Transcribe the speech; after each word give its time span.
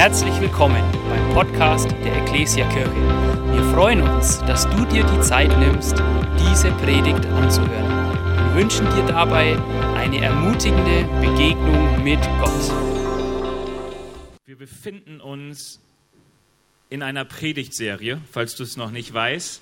Herzlich 0.00 0.40
willkommen 0.40 0.82
beim 1.10 1.34
Podcast 1.34 1.90
der 2.02 2.22
Ecclesia 2.22 2.66
Kirche. 2.70 2.90
Wir 3.52 3.62
freuen 3.74 4.00
uns, 4.00 4.38
dass 4.46 4.64
du 4.70 4.86
dir 4.86 5.04
die 5.04 5.20
Zeit 5.20 5.50
nimmst, 5.58 5.92
diese 6.38 6.70
Predigt 6.70 7.26
anzuhören. 7.26 8.14
Wir 8.46 8.62
wünschen 8.62 8.86
dir 8.94 9.04
dabei 9.04 9.58
eine 9.96 10.22
ermutigende 10.22 11.04
Begegnung 11.20 12.02
mit 12.02 12.18
Gott. 12.40 12.72
Wir 14.46 14.56
befinden 14.56 15.20
uns 15.20 15.80
in 16.88 17.02
einer 17.02 17.26
Predigtserie, 17.26 18.22
falls 18.32 18.54
du 18.54 18.62
es 18.62 18.78
noch 18.78 18.92
nicht 18.92 19.12
weißt. 19.12 19.60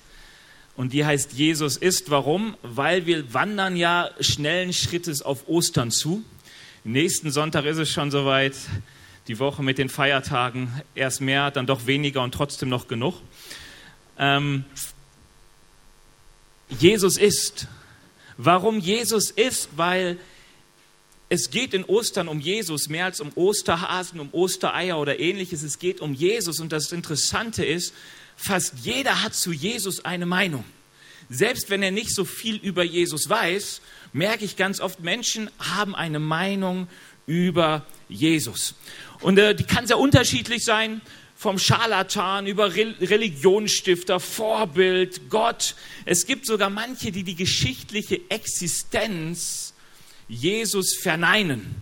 Und 0.77 0.93
die 0.93 1.03
heißt 1.03 1.33
Jesus 1.33 1.75
ist. 1.75 2.11
Warum? 2.11 2.55
Weil 2.61 3.05
wir 3.05 3.33
wandern 3.33 3.75
ja 3.75 4.09
schnellen 4.21 4.71
Schrittes 4.71 5.21
auf 5.21 5.49
Ostern 5.49 5.91
zu. 5.91 6.23
Nächsten 6.85 7.29
Sonntag 7.29 7.65
ist 7.65 7.77
es 7.77 7.91
schon 7.91 8.09
soweit 8.09 8.55
die 9.29 9.39
Woche 9.39 9.61
mit 9.61 9.77
den 9.77 9.89
Feiertagen 9.89 10.73
erst 10.95 11.21
mehr, 11.21 11.51
dann 11.51 11.67
doch 11.67 11.85
weniger 11.85 12.23
und 12.23 12.33
trotzdem 12.33 12.67
noch 12.67 12.87
genug. 12.87 13.21
Ähm, 14.17 14.65
Jesus 16.79 17.17
ist. 17.17 17.67
Warum 18.37 18.79
Jesus 18.79 19.29
ist? 19.29 19.69
Weil 19.77 20.17
es 21.29 21.51
geht 21.51 21.75
in 21.75 21.83
Ostern 21.85 22.27
um 22.27 22.39
Jesus 22.39 22.89
mehr 22.89 23.05
als 23.05 23.21
um 23.21 23.31
Osterhasen, 23.35 24.19
um 24.19 24.29
Ostereier 24.33 24.97
oder 24.97 25.19
ähnliches. 25.19 25.61
Es 25.61 25.77
geht 25.77 26.01
um 26.01 26.15
Jesus 26.15 26.59
und 26.59 26.71
das 26.71 26.91
Interessante 26.91 27.63
ist, 27.63 27.93
fast 28.35 28.79
jeder 28.81 29.23
hat 29.23 29.35
zu 29.35 29.51
Jesus 29.51 30.03
eine 30.05 30.25
Meinung. 30.25 30.63
Selbst 31.29 31.69
wenn 31.69 31.83
er 31.83 31.91
nicht 31.91 32.15
so 32.15 32.25
viel 32.25 32.55
über 32.55 32.83
Jesus 32.83 33.29
weiß, 33.29 33.81
merke 34.11 34.43
ich 34.43 34.55
ganz 34.55 34.79
oft, 34.79 35.01
Menschen 35.01 35.51
haben 35.59 35.93
eine 35.93 36.17
Meinung 36.17 36.87
über 37.27 37.85
Jesus. 38.09 38.73
Und 39.21 39.37
äh, 39.37 39.55
die 39.55 39.63
kann 39.63 39.87
sehr 39.87 39.99
unterschiedlich 39.99 40.63
sein, 40.63 41.01
vom 41.35 41.57
Scharlatan 41.57 42.47
über 42.47 42.75
Re 42.75 42.95
Religionsstifter, 42.99 44.19
Vorbild, 44.19 45.29
Gott. 45.29 45.75
Es 46.03 46.25
gibt 46.25 46.45
sogar 46.45 46.69
manche, 46.69 47.11
die 47.13 47.23
die 47.23 47.35
geschichtliche 47.35 48.19
Existenz 48.29 49.73
Jesus 50.27 50.95
verneinen. 50.95 51.75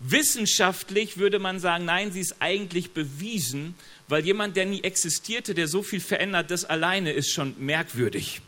Wissenschaftlich 0.00 1.18
würde 1.18 1.38
man 1.38 1.60
sagen, 1.60 1.84
nein, 1.84 2.10
sie 2.10 2.20
ist 2.20 2.36
eigentlich 2.40 2.92
bewiesen, 2.92 3.74
weil 4.08 4.24
jemand, 4.24 4.56
der 4.56 4.66
nie 4.66 4.82
existierte, 4.82 5.54
der 5.54 5.68
so 5.68 5.82
viel 5.82 6.00
verändert, 6.00 6.50
das 6.50 6.64
alleine 6.64 7.12
ist 7.12 7.30
schon 7.30 7.54
merkwürdig. 7.58 8.40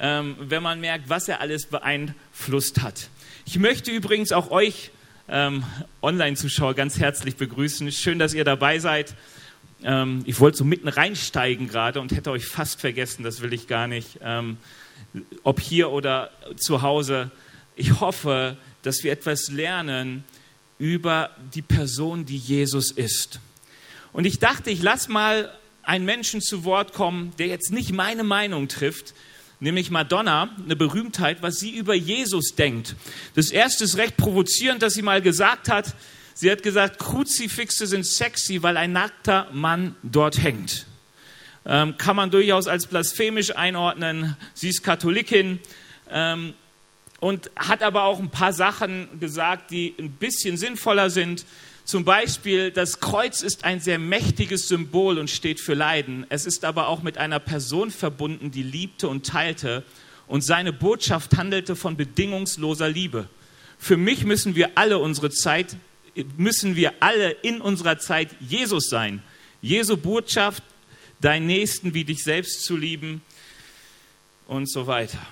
Ähm, 0.00 0.36
wenn 0.40 0.62
man 0.62 0.80
merkt, 0.80 1.08
was 1.08 1.28
er 1.28 1.40
alles 1.40 1.66
beeinflusst 1.66 2.80
hat. 2.80 3.08
Ich 3.44 3.58
möchte 3.58 3.90
übrigens 3.90 4.32
auch 4.32 4.50
euch 4.50 4.90
ähm, 5.28 5.64
Online-Zuschauer 6.02 6.74
ganz 6.74 6.98
herzlich 6.98 7.36
begrüßen. 7.36 7.90
Schön, 7.92 8.18
dass 8.18 8.34
ihr 8.34 8.44
dabei 8.44 8.78
seid. 8.78 9.14
Ähm, 9.82 10.22
ich 10.24 10.40
wollte 10.40 10.58
so 10.58 10.64
mitten 10.64 10.88
reinsteigen 10.88 11.68
gerade 11.68 12.00
und 12.00 12.12
hätte 12.12 12.30
euch 12.30 12.46
fast 12.46 12.80
vergessen, 12.80 13.22
das 13.22 13.40
will 13.40 13.52
ich 13.52 13.68
gar 13.68 13.86
nicht. 13.86 14.18
Ähm, 14.22 14.56
ob 15.42 15.60
hier 15.60 15.90
oder 15.90 16.30
zu 16.56 16.82
Hause. 16.82 17.30
Ich 17.76 18.00
hoffe, 18.00 18.56
dass 18.82 19.04
wir 19.04 19.12
etwas 19.12 19.50
lernen 19.50 20.24
über 20.78 21.30
die 21.54 21.62
Person, 21.62 22.24
die 22.24 22.36
Jesus 22.36 22.90
ist. 22.90 23.40
Und 24.12 24.24
ich 24.24 24.38
dachte, 24.38 24.70
ich 24.70 24.82
lasse 24.82 25.10
mal 25.10 25.52
einen 25.82 26.04
Menschen 26.04 26.40
zu 26.40 26.64
Wort 26.64 26.92
kommen, 26.92 27.32
der 27.38 27.46
jetzt 27.48 27.72
nicht 27.72 27.92
meine 27.92 28.24
Meinung 28.24 28.68
trifft, 28.68 29.14
nämlich 29.60 29.90
Madonna, 29.90 30.50
eine 30.62 30.76
Berühmtheit, 30.76 31.42
was 31.42 31.56
sie 31.56 31.70
über 31.70 31.94
Jesus 31.94 32.54
denkt. 32.54 32.94
Das 33.34 33.50
erste 33.50 33.84
ist 33.84 33.96
recht 33.96 34.16
provozierend, 34.16 34.82
dass 34.82 34.94
sie 34.94 35.02
mal 35.02 35.22
gesagt 35.22 35.68
hat, 35.68 35.94
sie 36.34 36.50
hat 36.50 36.62
gesagt, 36.62 36.98
Kruzifixe 36.98 37.86
sind 37.86 38.06
sexy, 38.06 38.62
weil 38.62 38.76
ein 38.76 38.92
nackter 38.92 39.48
Mann 39.52 39.96
dort 40.02 40.42
hängt. 40.42 40.86
Ähm, 41.66 41.96
kann 41.98 42.16
man 42.16 42.30
durchaus 42.30 42.66
als 42.66 42.86
blasphemisch 42.86 43.54
einordnen. 43.54 44.36
Sie 44.54 44.68
ist 44.68 44.82
Katholikin 44.82 45.60
ähm, 46.10 46.54
und 47.20 47.50
hat 47.56 47.82
aber 47.82 48.04
auch 48.04 48.20
ein 48.20 48.30
paar 48.30 48.52
Sachen 48.52 49.20
gesagt, 49.20 49.70
die 49.70 49.94
ein 49.98 50.12
bisschen 50.12 50.56
sinnvoller 50.56 51.10
sind. 51.10 51.44
Zum 51.88 52.04
Beispiel, 52.04 52.70
das 52.70 53.00
Kreuz 53.00 53.40
ist 53.40 53.64
ein 53.64 53.80
sehr 53.80 53.98
mächtiges 53.98 54.68
Symbol 54.68 55.16
und 55.16 55.30
steht 55.30 55.58
für 55.58 55.72
Leiden. 55.72 56.26
Es 56.28 56.44
ist 56.44 56.66
aber 56.66 56.88
auch 56.88 57.02
mit 57.02 57.16
einer 57.16 57.38
Person 57.38 57.90
verbunden, 57.90 58.50
die 58.50 58.62
liebte 58.62 59.08
und 59.08 59.24
teilte. 59.24 59.84
Und 60.26 60.42
seine 60.42 60.74
Botschaft 60.74 61.38
handelte 61.38 61.76
von 61.76 61.96
bedingungsloser 61.96 62.90
Liebe. 62.90 63.26
Für 63.78 63.96
mich 63.96 64.24
müssen 64.24 64.54
wir 64.54 64.72
alle 64.74 64.98
unsere 64.98 65.30
Zeit, 65.30 65.78
müssen 66.36 66.76
wir 66.76 66.92
alle 67.00 67.30
in 67.30 67.58
unserer 67.58 67.98
Zeit 67.98 68.36
Jesus 68.38 68.90
sein. 68.90 69.22
Jesu 69.62 69.96
Botschaft, 69.96 70.62
deinen 71.22 71.46
Nächsten 71.46 71.94
wie 71.94 72.04
dich 72.04 72.22
selbst 72.22 72.66
zu 72.66 72.76
lieben 72.76 73.22
und 74.46 74.70
so 74.70 74.86
weiter. 74.86 75.26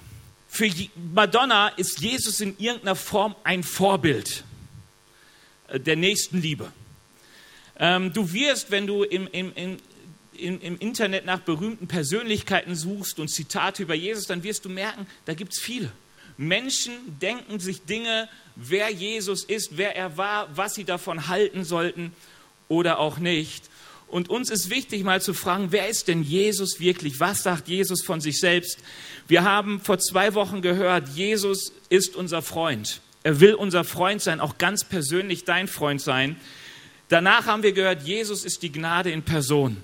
Für 0.48 0.70
Madonna 1.12 1.68
ist 1.68 2.00
Jesus 2.00 2.40
in 2.40 2.58
irgendeiner 2.58 2.96
Form 2.96 3.36
ein 3.44 3.62
Vorbild. 3.62 4.42
Äh, 5.68 5.80
der 5.80 5.96
Nächstenliebe. 5.96 6.72
Ähm, 7.78 8.12
du 8.12 8.32
wirst, 8.32 8.70
wenn 8.70 8.86
du 8.86 9.02
im, 9.02 9.28
im, 9.32 9.52
im, 9.54 10.60
im, 10.60 10.78
Internet 10.78 11.26
nach 11.26 11.40
berühmten 11.40 11.88
Persönlichkeiten 11.88 12.74
suchst 12.74 13.18
und 13.18 13.28
Zitate 13.28 13.82
über 13.82 13.94
Jesus, 13.94 14.26
dann 14.26 14.42
wirst 14.42 14.64
du 14.64 14.68
merken, 14.68 15.06
da 15.24 15.34
gibt 15.34 15.52
es 15.52 15.60
viele. 15.60 15.90
Menschen 16.38 17.18
denken 17.20 17.60
sich 17.60 17.82
Dinge, 17.82 18.28
wer 18.56 18.90
Jesus 18.90 19.44
ist, 19.44 19.76
wer 19.76 19.96
er 19.96 20.16
war, 20.16 20.54
was 20.56 20.74
sie 20.74 20.84
davon 20.84 21.28
halten 21.28 21.64
sollten 21.64 22.12
oder 22.68 22.98
auch 22.98 23.18
nicht. 23.18 23.70
Und 24.08 24.30
uns 24.30 24.50
ist 24.50 24.70
wichtig, 24.70 25.02
mal 25.02 25.20
zu 25.20 25.34
fragen, 25.34 25.68
wer 25.72 25.88
ist 25.88 26.08
denn 26.08 26.22
Jesus 26.22 26.78
wirklich? 26.78 27.18
Was 27.18 27.42
sagt 27.42 27.68
Jesus 27.68 28.02
von 28.04 28.20
sich 28.20 28.38
selbst? 28.38 28.78
Wir 29.26 29.42
haben 29.42 29.80
vor 29.80 29.98
zwei 29.98 30.34
Wochen 30.34 30.62
gehört, 30.62 31.08
Jesus 31.08 31.72
ist 31.88 32.14
unser 32.14 32.40
Freund. 32.40 33.00
Er 33.26 33.40
will 33.40 33.54
unser 33.54 33.82
Freund 33.82 34.22
sein, 34.22 34.38
auch 34.38 34.56
ganz 34.56 34.84
persönlich 34.84 35.44
dein 35.44 35.66
Freund 35.66 36.00
sein. 36.00 36.36
Danach 37.08 37.46
haben 37.46 37.64
wir 37.64 37.72
gehört, 37.72 38.02
Jesus 38.02 38.44
ist 38.44 38.62
die 38.62 38.70
Gnade 38.70 39.10
in 39.10 39.24
Person. 39.24 39.78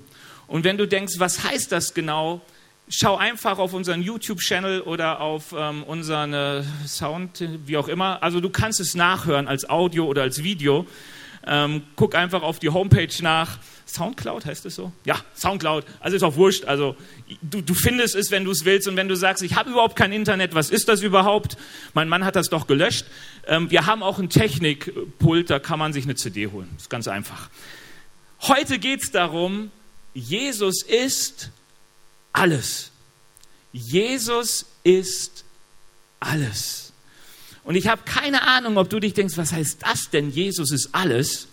Und 0.47 0.63
wenn 0.63 0.77
du 0.77 0.87
denkst, 0.87 1.15
was 1.17 1.43
heißt 1.43 1.69
das 1.73 1.93
genau, 1.93 2.39
schau 2.87 3.17
einfach 3.17 3.59
auf 3.59 3.73
unseren 3.73 4.01
YouTube-Channel 4.01 4.79
oder 4.79 5.19
auf 5.19 5.53
ähm, 5.57 5.83
unseren 5.83 6.33
äh, 6.33 6.63
Sound, 6.87 7.43
wie 7.65 7.75
auch 7.75 7.89
immer. 7.89 8.23
Also 8.23 8.39
du 8.39 8.49
kannst 8.49 8.79
es 8.79 8.95
nachhören 8.95 9.49
als 9.49 9.69
Audio 9.69 10.05
oder 10.05 10.21
als 10.21 10.41
Video. 10.41 10.87
Ähm, 11.45 11.83
guck 11.97 12.15
einfach 12.15 12.43
auf 12.43 12.59
die 12.59 12.69
Homepage 12.69 13.11
nach. 13.19 13.57
Soundcloud 13.85 14.45
heißt 14.45 14.65
es 14.65 14.75
so? 14.75 14.91
Ja, 15.05 15.19
Soundcloud. 15.35 15.85
Also 15.99 16.15
ist 16.17 16.23
auch 16.23 16.35
wurscht. 16.35 16.65
Also 16.65 16.95
du, 17.41 17.61
du 17.61 17.73
findest 17.73 18.15
es, 18.15 18.31
wenn 18.31 18.45
du 18.45 18.51
es 18.51 18.65
willst. 18.65 18.87
Und 18.87 18.95
wenn 18.95 19.07
du 19.07 19.15
sagst, 19.15 19.43
ich 19.43 19.55
habe 19.55 19.71
überhaupt 19.71 19.95
kein 19.95 20.11
Internet, 20.11 20.55
was 20.55 20.69
ist 20.69 20.87
das 20.87 21.01
überhaupt? 21.01 21.57
Mein 21.93 22.09
Mann 22.09 22.25
hat 22.25 22.35
das 22.35 22.49
doch 22.49 22.67
gelöscht. 22.67 23.05
Ähm, 23.47 23.69
wir 23.69 23.85
haben 23.85 24.03
auch 24.03 24.19
ein 24.19 24.29
Technikpult, 24.29 25.49
da 25.49 25.59
kann 25.59 25.79
man 25.79 25.93
sich 25.93 26.05
eine 26.05 26.15
CD 26.15 26.47
holen. 26.47 26.69
Ist 26.77 26.89
ganz 26.89 27.07
einfach. 27.07 27.49
Heute 28.41 28.79
geht 28.79 29.03
es 29.03 29.11
darum, 29.11 29.71
Jesus 30.13 30.83
ist 30.83 31.49
alles. 32.31 32.91
Jesus 33.71 34.65
ist 34.83 35.43
alles. 36.19 36.93
Und 37.63 37.75
ich 37.75 37.87
habe 37.87 38.01
keine 38.05 38.43
Ahnung, 38.43 38.77
ob 38.77 38.89
du 38.89 38.99
dich 38.99 39.13
denkst, 39.13 39.37
was 39.37 39.53
heißt 39.53 39.79
das 39.81 40.09
denn? 40.09 40.29
Jesus 40.29 40.71
ist 40.71 40.89
alles. 40.91 41.47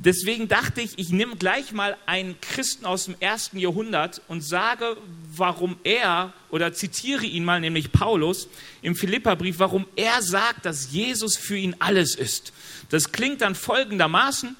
Deswegen 0.00 0.46
dachte 0.46 0.80
ich, 0.80 0.96
ich 0.96 1.10
nehme 1.10 1.34
gleich 1.34 1.72
mal 1.72 1.96
einen 2.06 2.40
Christen 2.40 2.86
aus 2.86 3.06
dem 3.06 3.16
ersten 3.18 3.58
Jahrhundert 3.58 4.22
und 4.28 4.42
sage, 4.42 4.96
warum 5.34 5.76
er, 5.82 6.32
oder 6.50 6.72
zitiere 6.72 7.26
ihn 7.26 7.44
mal, 7.44 7.60
nämlich 7.60 7.90
Paulus 7.90 8.48
im 8.80 8.94
Philipperbrief, 8.94 9.58
warum 9.58 9.86
er 9.96 10.22
sagt, 10.22 10.66
dass 10.66 10.92
Jesus 10.92 11.36
für 11.36 11.56
ihn 11.56 11.74
alles 11.80 12.14
ist. 12.14 12.52
Das 12.90 13.10
klingt 13.10 13.40
dann 13.40 13.56
folgendermaßen, 13.56 14.54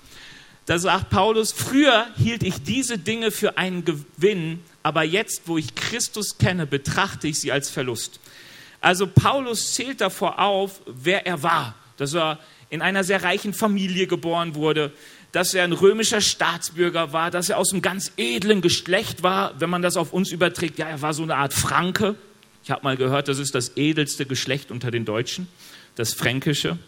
da 0.67 0.79
sagt 0.79 1.09
Paulus, 1.09 1.53
früher 1.53 2.09
hielt 2.17 2.43
ich 2.43 2.63
diese 2.63 2.99
Dinge 2.99 3.31
für 3.31 3.57
einen 3.57 3.85
Gewinn, 3.85 4.61
aber 4.83 5.05
jetzt, 5.05 5.43
wo 5.47 5.57
ich 5.57 5.77
Christus 5.77 6.37
kenne, 6.39 6.67
betrachte 6.67 7.29
ich 7.29 7.41
sie 7.41 7.53
als 7.53 7.71
Verlust. 7.71 8.19
Also 8.81 9.07
Paulus 9.07 9.73
zählt 9.73 10.01
davor 10.01 10.41
auf, 10.41 10.81
wer 10.85 11.27
er 11.27 11.43
war, 11.45 11.75
dass 11.97 12.15
er 12.15 12.41
in 12.71 12.83
einer 12.83 13.03
sehr 13.03 13.23
reichen 13.23 13.55
Familie 13.55 14.07
geboren 14.07 14.55
wurde, 14.55 14.93
dass 15.33 15.55
er 15.55 15.65
ein 15.65 15.73
römischer 15.73 16.21
Staatsbürger 16.21 17.13
war, 17.13 17.31
dass 17.31 17.49
er 17.49 17.59
aus 17.59 17.73
einem 17.73 17.83
ganz 17.83 18.13
edlen 18.17 18.61
Geschlecht 18.61 19.23
war, 19.23 19.61
wenn 19.61 19.71
man 19.71 19.83
das 19.83 19.97
auf 19.97 20.13
uns 20.13 20.31
überträgt. 20.31 20.79
Ja, 20.79 20.89
er 20.89 21.03
war 21.03 21.13
so 21.13 21.23
eine 21.23 21.37
Art 21.37 21.53
Franke. 21.53 22.15
Ich 22.65 22.71
habe 22.71 22.83
mal 22.83 22.97
gehört, 22.97 23.29
das 23.29 23.39
ist 23.39 23.55
das 23.55 23.77
edelste 23.77 24.27
Geschlecht 24.27 24.71
unter 24.71 24.91
den 24.91 25.05
Deutschen, 25.05 25.49
das 25.97 26.15
Fränkische. 26.15 26.79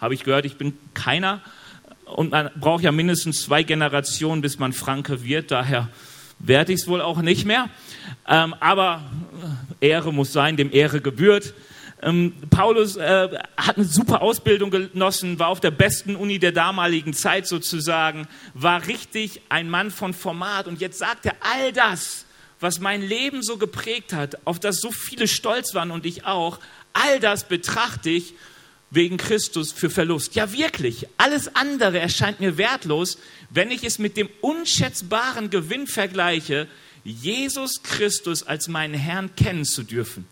Habe 0.00 0.14
ich 0.14 0.24
gehört, 0.24 0.44
ich 0.44 0.56
bin 0.56 0.78
keiner. 0.94 1.40
Und 2.04 2.30
man 2.30 2.50
braucht 2.56 2.84
ja 2.84 2.92
mindestens 2.92 3.42
zwei 3.42 3.62
Generationen, 3.62 4.40
bis 4.40 4.58
man 4.58 4.72
Franke 4.72 5.24
wird. 5.24 5.50
Daher 5.50 5.88
werde 6.38 6.72
ich 6.72 6.80
es 6.80 6.86
wohl 6.86 7.00
auch 7.00 7.20
nicht 7.22 7.44
mehr. 7.44 7.68
Ähm, 8.28 8.54
aber 8.60 9.02
Ehre 9.80 10.12
muss 10.12 10.32
sein, 10.32 10.56
dem 10.56 10.72
Ehre 10.72 11.00
gebührt. 11.00 11.54
Ähm, 12.02 12.34
Paulus 12.50 12.96
äh, 12.96 13.28
hat 13.56 13.76
eine 13.76 13.86
super 13.86 14.20
Ausbildung 14.20 14.70
genossen, 14.70 15.38
war 15.38 15.48
auf 15.48 15.60
der 15.60 15.70
besten 15.70 16.14
Uni 16.14 16.38
der 16.38 16.52
damaligen 16.52 17.14
Zeit 17.14 17.46
sozusagen, 17.46 18.28
war 18.54 18.86
richtig 18.86 19.40
ein 19.48 19.70
Mann 19.70 19.90
von 19.90 20.12
Format. 20.12 20.66
Und 20.68 20.80
jetzt 20.80 20.98
sagt 20.98 21.26
er, 21.26 21.34
all 21.40 21.72
das, 21.72 22.26
was 22.60 22.80
mein 22.80 23.02
Leben 23.02 23.42
so 23.42 23.56
geprägt 23.56 24.12
hat, 24.12 24.46
auf 24.46 24.60
das 24.60 24.80
so 24.80 24.92
viele 24.92 25.26
stolz 25.26 25.74
waren 25.74 25.90
und 25.90 26.04
ich 26.04 26.26
auch, 26.26 26.58
all 26.92 27.18
das 27.20 27.44
betrachte 27.44 28.10
ich 28.10 28.34
wegen 28.90 29.16
Christus 29.16 29.72
für 29.72 29.90
Verlust. 29.90 30.34
Ja, 30.34 30.52
wirklich. 30.52 31.06
Alles 31.16 31.54
andere 31.56 31.98
erscheint 31.98 32.40
mir 32.40 32.56
wertlos, 32.56 33.18
wenn 33.50 33.70
ich 33.70 33.84
es 33.84 33.98
mit 33.98 34.16
dem 34.16 34.28
unschätzbaren 34.42 35.50
Gewinn 35.50 35.86
vergleiche, 35.86 36.68
Jesus 37.04 37.82
Christus 37.82 38.42
als 38.42 38.68
meinen 38.68 38.94
Herrn 38.94 39.34
kennen 39.36 39.64
zu 39.64 39.82
dürfen. 39.82 40.26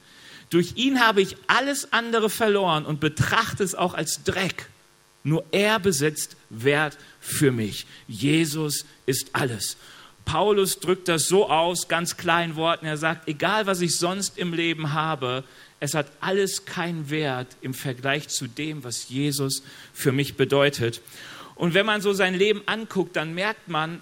Durch 0.50 0.72
ihn 0.76 1.00
habe 1.00 1.22
ich 1.22 1.36
alles 1.46 1.92
andere 1.92 2.30
verloren 2.30 2.86
und 2.86 3.00
betrachte 3.00 3.64
es 3.64 3.74
auch 3.74 3.94
als 3.94 4.22
Dreck. 4.24 4.68
Nur 5.22 5.44
er 5.52 5.80
besitzt 5.80 6.36
Wert 6.50 6.98
für 7.20 7.50
mich. 7.50 7.86
Jesus 8.06 8.84
ist 9.06 9.30
alles. 9.32 9.76
Paulus 10.24 10.80
drückt 10.80 11.08
das 11.08 11.28
so 11.28 11.50
aus, 11.50 11.88
ganz 11.88 12.16
kleinen 12.16 12.56
Worten. 12.56 12.86
Er 12.86 12.96
sagt, 12.96 13.28
egal 13.28 13.66
was 13.66 13.80
ich 13.80 13.96
sonst 13.96 14.38
im 14.38 14.52
Leben 14.54 14.92
habe, 14.92 15.44
es 15.80 15.94
hat 15.94 16.10
alles 16.20 16.64
keinen 16.64 17.10
Wert 17.10 17.48
im 17.60 17.74
Vergleich 17.74 18.28
zu 18.28 18.46
dem, 18.46 18.84
was 18.84 19.08
Jesus 19.08 19.62
für 19.92 20.12
mich 20.12 20.36
bedeutet. 20.36 21.02
Und 21.56 21.74
wenn 21.74 21.86
man 21.86 22.00
so 22.00 22.12
sein 22.12 22.34
Leben 22.34 22.62
anguckt, 22.66 23.16
dann 23.16 23.34
merkt 23.34 23.68
man, 23.68 24.00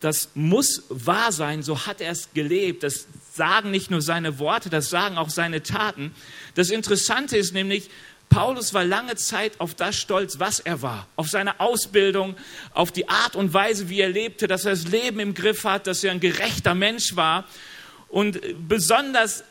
das 0.00 0.30
muss 0.34 0.82
wahr 0.88 1.32
sein, 1.32 1.62
so 1.62 1.86
hat 1.86 2.00
er 2.00 2.10
es 2.10 2.32
gelebt. 2.34 2.82
Das 2.82 3.06
sagen 3.34 3.70
nicht 3.70 3.90
nur 3.90 4.02
seine 4.02 4.38
Worte, 4.38 4.68
das 4.68 4.90
sagen 4.90 5.16
auch 5.16 5.30
seine 5.30 5.62
Taten. 5.62 6.14
Das 6.54 6.70
Interessante 6.70 7.36
ist 7.36 7.54
nämlich, 7.54 7.88
Paulus 8.28 8.74
war 8.74 8.84
lange 8.84 9.16
Zeit 9.16 9.58
auf 9.58 9.74
das 9.74 9.96
stolz, 9.96 10.38
was 10.38 10.60
er 10.60 10.82
war, 10.82 11.06
auf 11.16 11.28
seine 11.28 11.60
Ausbildung, 11.60 12.36
auf 12.72 12.92
die 12.92 13.08
Art 13.08 13.36
und 13.36 13.52
Weise, 13.54 13.88
wie 13.88 14.00
er 14.00 14.08
lebte, 14.08 14.46
dass 14.48 14.64
er 14.64 14.72
das 14.72 14.86
Leben 14.88 15.20
im 15.20 15.34
Griff 15.34 15.64
hat, 15.64 15.86
dass 15.86 16.04
er 16.04 16.12
ein 16.12 16.20
gerechter 16.20 16.74
Mensch 16.74 17.16
war. 17.16 17.44
Und 18.08 18.40
besonders 18.68 19.44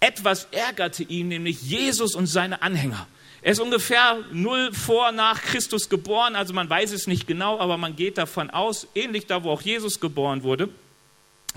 etwas 0.00 0.48
ärgerte 0.50 1.02
ihn, 1.02 1.28
nämlich 1.28 1.62
Jesus 1.62 2.14
und 2.14 2.26
seine 2.26 2.62
Anhänger. 2.62 3.06
Er 3.42 3.52
ist 3.52 3.60
ungefähr 3.60 4.18
null 4.32 4.72
vor 4.72 5.12
nach 5.12 5.40
Christus 5.42 5.88
geboren, 5.88 6.34
also 6.34 6.52
man 6.54 6.68
weiß 6.68 6.92
es 6.92 7.06
nicht 7.06 7.26
genau, 7.26 7.58
aber 7.60 7.76
man 7.76 7.94
geht 7.94 8.18
davon 8.18 8.50
aus, 8.50 8.86
ähnlich 8.94 9.26
da, 9.26 9.44
wo 9.44 9.50
auch 9.50 9.62
Jesus 9.62 10.00
geboren 10.00 10.42
wurde, 10.42 10.68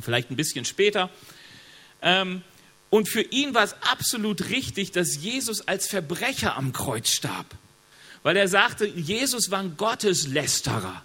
vielleicht 0.02 0.32
ein 0.32 0.36
bisschen 0.36 0.66
später. 0.66 1.10
Ähm, 2.02 2.44
und 2.90 3.08
für 3.08 3.22
ihn 3.22 3.54
war 3.54 3.64
es 3.64 3.74
absolut 3.82 4.50
richtig, 4.50 4.92
dass 4.92 5.16
Jesus 5.16 5.68
als 5.68 5.88
Verbrecher 5.88 6.58
am 6.58 6.74
Kreuz 6.74 7.10
starb. 7.10 7.46
Weil 8.24 8.36
er 8.36 8.48
sagte, 8.48 8.86
Jesus 8.86 9.50
war 9.50 9.60
ein 9.60 9.78
Gotteslästerer. 9.78 11.04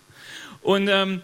Und 0.62 0.88
ähm, 0.88 1.22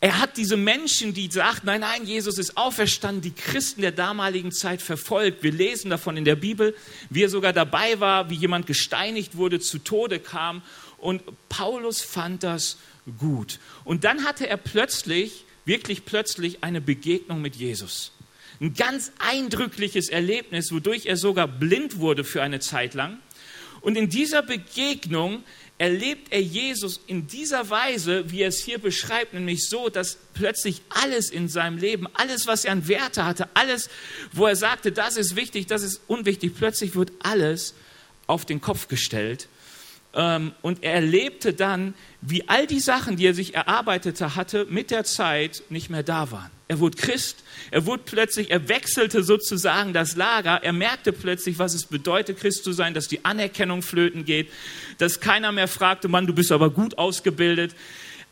er 0.00 0.18
hat 0.18 0.36
diese 0.36 0.56
Menschen, 0.56 1.14
die 1.14 1.30
sagten, 1.30 1.66
nein, 1.66 1.82
nein, 1.82 2.04
Jesus 2.04 2.36
ist 2.36 2.56
auferstanden, 2.56 3.22
die 3.22 3.30
Christen 3.30 3.82
der 3.82 3.92
damaligen 3.92 4.50
Zeit 4.50 4.82
verfolgt. 4.82 5.44
Wir 5.44 5.52
lesen 5.52 5.90
davon 5.90 6.16
in 6.16 6.24
der 6.24 6.34
Bibel, 6.34 6.74
wie 7.08 7.22
er 7.22 7.28
sogar 7.28 7.52
dabei 7.52 8.00
war, 8.00 8.28
wie 8.28 8.34
jemand 8.34 8.66
gesteinigt 8.66 9.36
wurde, 9.36 9.60
zu 9.60 9.78
Tode 9.78 10.18
kam. 10.18 10.62
Und 10.98 11.22
Paulus 11.48 12.00
fand 12.02 12.42
das 12.42 12.78
gut. 13.18 13.60
Und 13.84 14.02
dann 14.02 14.24
hatte 14.24 14.48
er 14.48 14.56
plötzlich, 14.56 15.44
wirklich 15.64 16.04
plötzlich, 16.04 16.64
eine 16.64 16.80
Begegnung 16.80 17.40
mit 17.40 17.54
Jesus. 17.54 18.10
Ein 18.62 18.74
ganz 18.74 19.10
eindrückliches 19.18 20.08
Erlebnis, 20.08 20.70
wodurch 20.70 21.06
er 21.06 21.16
sogar 21.16 21.48
blind 21.48 21.98
wurde 21.98 22.22
für 22.22 22.42
eine 22.42 22.60
Zeit 22.60 22.94
lang. 22.94 23.18
Und 23.80 23.96
in 23.96 24.08
dieser 24.08 24.40
Begegnung 24.40 25.42
erlebt 25.78 26.28
er 26.30 26.40
Jesus 26.40 27.00
in 27.08 27.26
dieser 27.26 27.70
Weise, 27.70 28.30
wie 28.30 28.42
er 28.42 28.48
es 28.48 28.60
hier 28.60 28.78
beschreibt, 28.78 29.34
nämlich 29.34 29.68
so, 29.68 29.88
dass 29.88 30.16
plötzlich 30.34 30.80
alles 30.90 31.30
in 31.30 31.48
seinem 31.48 31.76
Leben, 31.76 32.06
alles, 32.14 32.46
was 32.46 32.64
er 32.64 32.70
an 32.70 32.86
Werte 32.86 33.26
hatte, 33.26 33.48
alles, 33.54 33.90
wo 34.30 34.46
er 34.46 34.54
sagte, 34.54 34.92
das 34.92 35.16
ist 35.16 35.34
wichtig, 35.34 35.66
das 35.66 35.82
ist 35.82 36.00
unwichtig, 36.06 36.52
plötzlich 36.56 36.94
wird 36.94 37.10
alles 37.18 37.74
auf 38.28 38.44
den 38.44 38.60
Kopf 38.60 38.86
gestellt 38.86 39.48
und 40.14 40.82
er 40.82 40.92
erlebte 40.92 41.54
dann, 41.54 41.94
wie 42.20 42.46
all 42.46 42.66
die 42.66 42.80
Sachen, 42.80 43.16
die 43.16 43.26
er 43.26 43.32
sich 43.32 43.54
erarbeitete 43.54 44.36
hatte, 44.36 44.66
mit 44.68 44.90
der 44.90 45.04
Zeit 45.04 45.62
nicht 45.70 45.88
mehr 45.88 46.02
da 46.02 46.30
waren. 46.30 46.50
Er 46.68 46.80
wurde 46.80 46.98
Christ, 46.98 47.44
er 47.70 47.86
wurde 47.86 48.02
plötzlich, 48.04 48.50
er 48.50 48.68
wechselte 48.68 49.22
sozusagen 49.22 49.94
das 49.94 50.16
Lager, 50.16 50.62
er 50.62 50.72
merkte 50.74 51.12
plötzlich, 51.12 51.58
was 51.58 51.72
es 51.72 51.86
bedeutet, 51.86 52.38
Christ 52.38 52.64
zu 52.64 52.72
sein, 52.72 52.92
dass 52.92 53.08
die 53.08 53.24
Anerkennung 53.24 53.80
flöten 53.80 54.26
geht, 54.26 54.50
dass 54.98 55.20
keiner 55.20 55.50
mehr 55.50 55.68
fragte, 55.68 56.08
Mann, 56.08 56.26
du 56.26 56.34
bist 56.34 56.52
aber 56.52 56.68
gut 56.68 56.98
ausgebildet. 56.98 57.74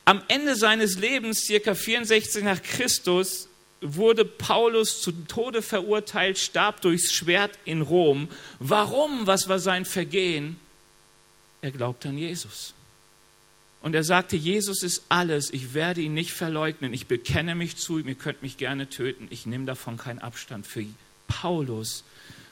Am 0.04 0.22
Ende 0.28 0.56
seines 0.56 0.98
Lebens, 0.98 1.44
circa 1.44 1.74
64 1.74 2.44
nach 2.44 2.62
Christus, 2.62 3.48
wurde 3.80 4.26
Paulus 4.26 5.00
zum 5.00 5.26
Tode 5.28 5.62
verurteilt, 5.62 6.38
starb 6.38 6.82
durchs 6.82 7.12
Schwert 7.14 7.52
in 7.64 7.80
Rom. 7.80 8.28
Warum? 8.58 9.26
Was 9.26 9.48
war 9.48 9.58
sein 9.58 9.86
Vergehen? 9.86 10.59
Er 11.62 11.70
glaubte 11.70 12.08
an 12.08 12.18
Jesus. 12.18 12.74
Und 13.82 13.94
er 13.94 14.04
sagte, 14.04 14.36
Jesus 14.36 14.82
ist 14.82 15.04
alles, 15.08 15.50
ich 15.50 15.72
werde 15.72 16.02
ihn 16.02 16.12
nicht 16.12 16.32
verleugnen, 16.32 16.92
ich 16.92 17.06
bekenne 17.06 17.54
mich 17.54 17.76
zu 17.76 17.98
ihm, 17.98 18.08
ihr 18.08 18.14
könnt 18.14 18.42
mich 18.42 18.58
gerne 18.58 18.88
töten, 18.88 19.26
ich 19.30 19.46
nehme 19.46 19.64
davon 19.64 19.96
keinen 19.96 20.18
Abstand. 20.18 20.66
Für 20.66 20.84
Paulus 21.28 22.04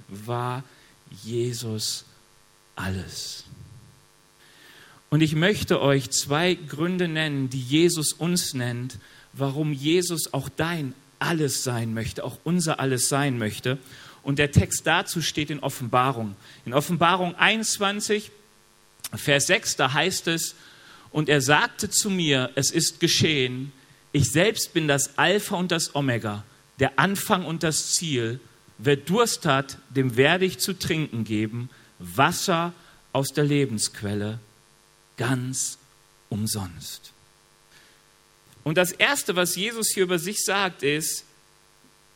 war 0.08 0.64
Jesus 1.22 2.04
alles. 2.76 3.44
Und 5.10 5.20
ich 5.20 5.34
möchte 5.34 5.80
euch 5.80 6.10
zwei 6.10 6.54
Gründe 6.54 7.08
nennen, 7.08 7.50
die 7.50 7.60
Jesus 7.60 8.12
uns 8.12 8.54
nennt, 8.54 8.98
warum 9.32 9.72
Jesus 9.72 10.32
auch 10.32 10.48
dein 10.48 10.94
alles 11.18 11.64
sein 11.64 11.94
möchte, 11.94 12.24
auch 12.24 12.38
unser 12.44 12.80
alles 12.80 13.08
sein 13.08 13.38
möchte. 13.38 13.78
Und 14.22 14.38
der 14.38 14.52
Text 14.52 14.86
dazu 14.86 15.22
steht 15.22 15.50
in 15.50 15.60
Offenbarung. 15.60 16.36
In 16.64 16.74
Offenbarung 16.74 17.34
21, 17.34 18.30
Vers 19.14 19.46
6, 19.46 19.76
da 19.76 19.92
heißt 19.92 20.28
es, 20.28 20.54
und 21.10 21.28
er 21.28 21.40
sagte 21.40 21.88
zu 21.88 22.10
mir, 22.10 22.50
es 22.54 22.70
ist 22.70 23.00
geschehen, 23.00 23.72
ich 24.12 24.30
selbst 24.30 24.72
bin 24.72 24.88
das 24.88 25.18
Alpha 25.18 25.56
und 25.56 25.72
das 25.72 25.94
Omega, 25.94 26.44
der 26.78 26.98
Anfang 26.98 27.44
und 27.44 27.62
das 27.62 27.92
Ziel. 27.92 28.40
Wer 28.78 28.96
Durst 28.96 29.46
hat, 29.46 29.78
dem 29.90 30.16
werde 30.16 30.44
ich 30.44 30.58
zu 30.58 30.78
trinken 30.78 31.24
geben, 31.24 31.70
Wasser 31.98 32.72
aus 33.12 33.28
der 33.28 33.44
Lebensquelle, 33.44 34.38
ganz 35.16 35.78
umsonst. 36.28 37.12
Und 38.64 38.76
das 38.76 38.92
Erste, 38.92 39.34
was 39.34 39.56
Jesus 39.56 39.88
hier 39.92 40.04
über 40.04 40.18
sich 40.18 40.44
sagt, 40.44 40.82
ist, 40.82 41.24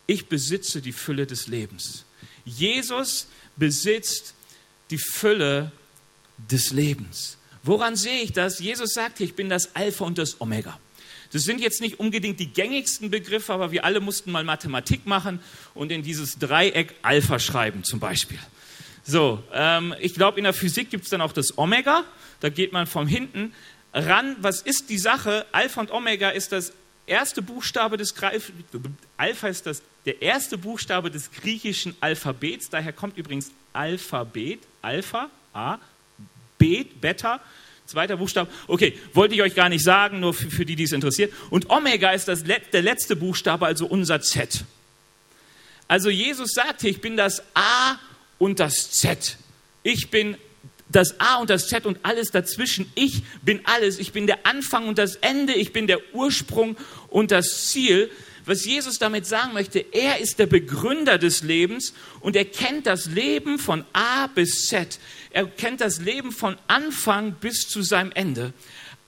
ich 0.07 0.29
besitze 0.29 0.83
die 0.83 0.93
Fülle 0.93 1.27
des 1.27 1.47
Lebens. 1.47 2.05
Jesus 2.45 3.27
besitzt 3.57 4.35
die 4.91 4.99
Fülle 4.99 5.73
des 6.39 6.73
Lebens. 6.73 7.39
Woran 7.63 7.97
sehe 7.97 8.23
ich 8.23 8.33
das? 8.33 8.59
Jesus 8.59 8.95
sagt 8.95 9.21
ich 9.21 9.35
bin 9.35 9.49
das 9.49 9.77
Alpha 9.77 10.05
und 10.05 10.19
das 10.19 10.41
Omega. 10.41 10.79
Das 11.33 11.45
sind 11.45 11.61
jetzt 11.61 11.81
nicht 11.81 11.99
unbedingt 11.99 12.41
die 12.41 12.49
gängigsten 12.49 13.11
Begriffe, 13.11 13.55
aber 13.55 13.73
wir 13.73 13.85
alle 13.85 14.01
mussten 14.01 14.31
mal 14.31 14.45
Mathematik 14.45 15.07
machen 15.07 15.41
und 15.75 15.91
in 15.91 16.03
dieses 16.03 16.39
Dreieck 16.39 16.95
Alpha 17.03 17.39
schreiben 17.39 17.85
zum 17.85 18.01
Beispiel. 18.01 18.39
So, 19.05 19.43
ähm, 19.53 19.95
ich 19.99 20.15
glaube, 20.15 20.39
in 20.39 20.45
der 20.45 20.53
Physik 20.53 20.91
gibt 20.91 21.05
es 21.05 21.11
dann 21.11 21.21
auch 21.21 21.33
das 21.33 21.57
Omega. 21.57 22.05
Da 22.41 22.51
geht 22.51 22.73
man 22.73 22.87
von 22.87 23.07
hinten 23.07 23.53
ran. 23.95 24.37
Was 24.41 24.63
ist 24.63 24.91
die 24.91 24.99
Sache? 24.99 25.47
Alpha 25.53 25.81
und 25.81 25.91
Omega 25.91 26.31
ist 26.31 26.53
das 26.53 26.73
erste 27.07 27.43
Buchstabe 27.43 27.97
des 27.97 28.15
Greif 28.15 28.53
Alpha 29.17 29.49
ist 29.49 29.67
das, 29.67 29.83
der 30.05 30.23
erste 30.23 30.59
Buchstabe 30.59 31.11
des 31.11 31.31
griechischen 31.31 31.97
Alphabets. 32.01 32.69
Daher 32.71 32.93
kommt 32.93 33.17
übrigens 33.17 33.51
Alphabet, 33.73 34.61
Alpha, 34.83 35.31
A, 35.53 35.79
Bet, 36.63 37.01
Beta, 37.01 37.41
zweiter 37.87 38.17
Buchstabe. 38.17 38.49
Okay, 38.69 38.97
wollte 39.15 39.35
ich 39.35 39.43
euch 39.43 39.57
gar 39.57 39.69
nicht 39.69 39.83
sagen, 39.83 40.21
nur 40.21 40.33
für, 40.33 40.49
für 40.49 40.65
die, 40.65 40.77
die 40.77 40.85
es 40.85 40.93
interessiert. 40.93 41.33
Und 41.51 41.71
Omega 41.71 42.13
ist 42.13 42.29
das, 42.29 42.45
der 42.45 42.83
letzte 42.83 43.17
Buchstabe, 43.17 43.67
also 43.67 43.85
unser 43.87 44.21
Z. 44.21 44.65
Also 45.89 46.09
Jesus 46.09 46.53
sagt 46.55 46.83
hier, 46.83 46.91
ich 46.91 47.01
bin 47.01 47.17
das 47.17 47.43
A 47.55 47.99
und 48.39 48.61
das 48.61 48.93
Z. 48.93 49.37
Ich 49.83 50.11
bin 50.11 50.37
das 50.89 51.19
A 51.19 51.37
und 51.37 51.51
das 51.51 51.67
Z 51.67 51.85
und 51.85 51.99
alles 52.05 52.31
dazwischen. 52.31 52.91
Ich 52.95 53.25
bin 53.43 53.61
alles. 53.65 53.99
Ich 53.99 54.13
bin 54.13 54.29
der 54.29 54.47
Anfang 54.47 54.87
und 54.87 54.99
das 54.99 55.17
Ende. 55.17 55.53
Ich 55.55 55.73
bin 55.73 55.89
der 55.89 55.99
Ursprung 56.15 56.77
und 57.09 57.33
das 57.33 57.71
Ziel. 57.71 58.09
Was 58.45 58.65
Jesus 58.65 58.99
damit 58.99 59.27
sagen 59.27 59.53
möchte, 59.53 59.79
er 59.93 60.19
ist 60.19 60.39
der 60.39 60.47
Begründer 60.47 61.19
des 61.19 61.43
Lebens 61.43 61.93
und 62.21 62.35
er 62.35 62.45
kennt 62.45 62.87
das 62.87 63.07
Leben 63.07 63.59
von 63.59 63.85
A 63.93 64.27
bis 64.27 64.67
Z. 64.67 64.99
Er 65.31 65.47
kennt 65.47 65.81
das 65.81 66.01
Leben 66.01 66.33
von 66.33 66.57
Anfang 66.67 67.35
bis 67.35 67.69
zu 67.69 67.83
seinem 67.83 68.11
Ende. 68.13 68.53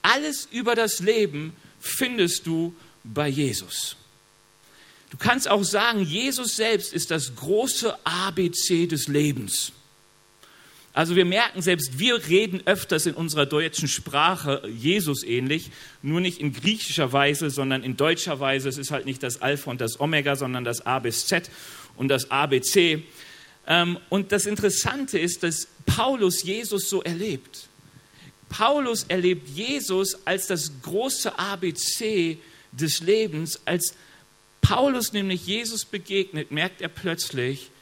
Alles 0.03 0.49
über 0.53 0.75
das 0.75 1.01
Leben 1.01 1.55
findest 1.81 2.47
du 2.47 2.75
bei 3.03 3.29
Jesus. 3.29 3.97
Du 5.11 5.17
kannst 5.17 5.49
auch 5.49 5.65
sagen, 5.65 6.03
Jesus 6.05 6.57
selbst 6.57 6.93
ist 6.93 7.11
das 7.11 7.35
große 7.37 7.97
ABC 8.05 8.87
des 8.87 9.09
Lebens. 9.09 9.73
Also 10.95 11.17
wir 11.17 11.25
merken, 11.25 11.61
selbst 11.61 11.99
wir 11.99 12.29
reden 12.29 12.63
öfters 12.67 13.07
in 13.07 13.15
unserer 13.15 13.47
deutschen 13.47 13.89
Sprache 13.89 14.63
Jesus 14.69 15.25
ähnlich, 15.25 15.73
nur 16.03 16.21
nicht 16.21 16.39
in 16.39 16.53
griechischer 16.53 17.13
Weise, 17.13 17.51
sondern 17.51 17.83
in 17.83 17.97
deutscher 17.97 18.39
Weise. 18.39 18.69
Es 18.69 18.79
ist 18.79 18.93
halt 18.93 19.05
nicht 19.05 19.21
das 19.25 19.43
Alpha 19.43 19.73
und 19.73 19.81
das 19.81 19.99
Omega, 19.99 20.37
sondern 20.37 20.65
das 20.65 20.87
A 20.87 21.01
bis 21.01 21.27
Z 21.27 21.51
und 21.97 22.07
das 22.07 22.31
ABC. 22.31 23.03
Ähm, 23.67 23.99
und 24.09 24.31
das 24.31 24.47
Interessante 24.47 25.19
ist, 25.19 25.43
dass 25.43 25.67
Paulus 25.85 26.45
Jesus 26.45 26.89
so 26.89 27.03
erlebt. 27.03 27.67
Paulus 28.49 29.03
erlebt 29.09 29.49
Jesus 29.49 30.25
als 30.25 30.47
das 30.47 30.71
große 30.83 31.37
ABC 31.37 32.39
des 32.71 33.01
Lebens. 33.01 33.61
Als 33.65 33.95
Paulus 34.61 35.13
nämlich 35.13 35.45
Jesus 35.45 35.85
begegnet, 35.85 36.53
merkt 36.53 36.81
er 36.81 36.89
plötzlich, 36.89 37.73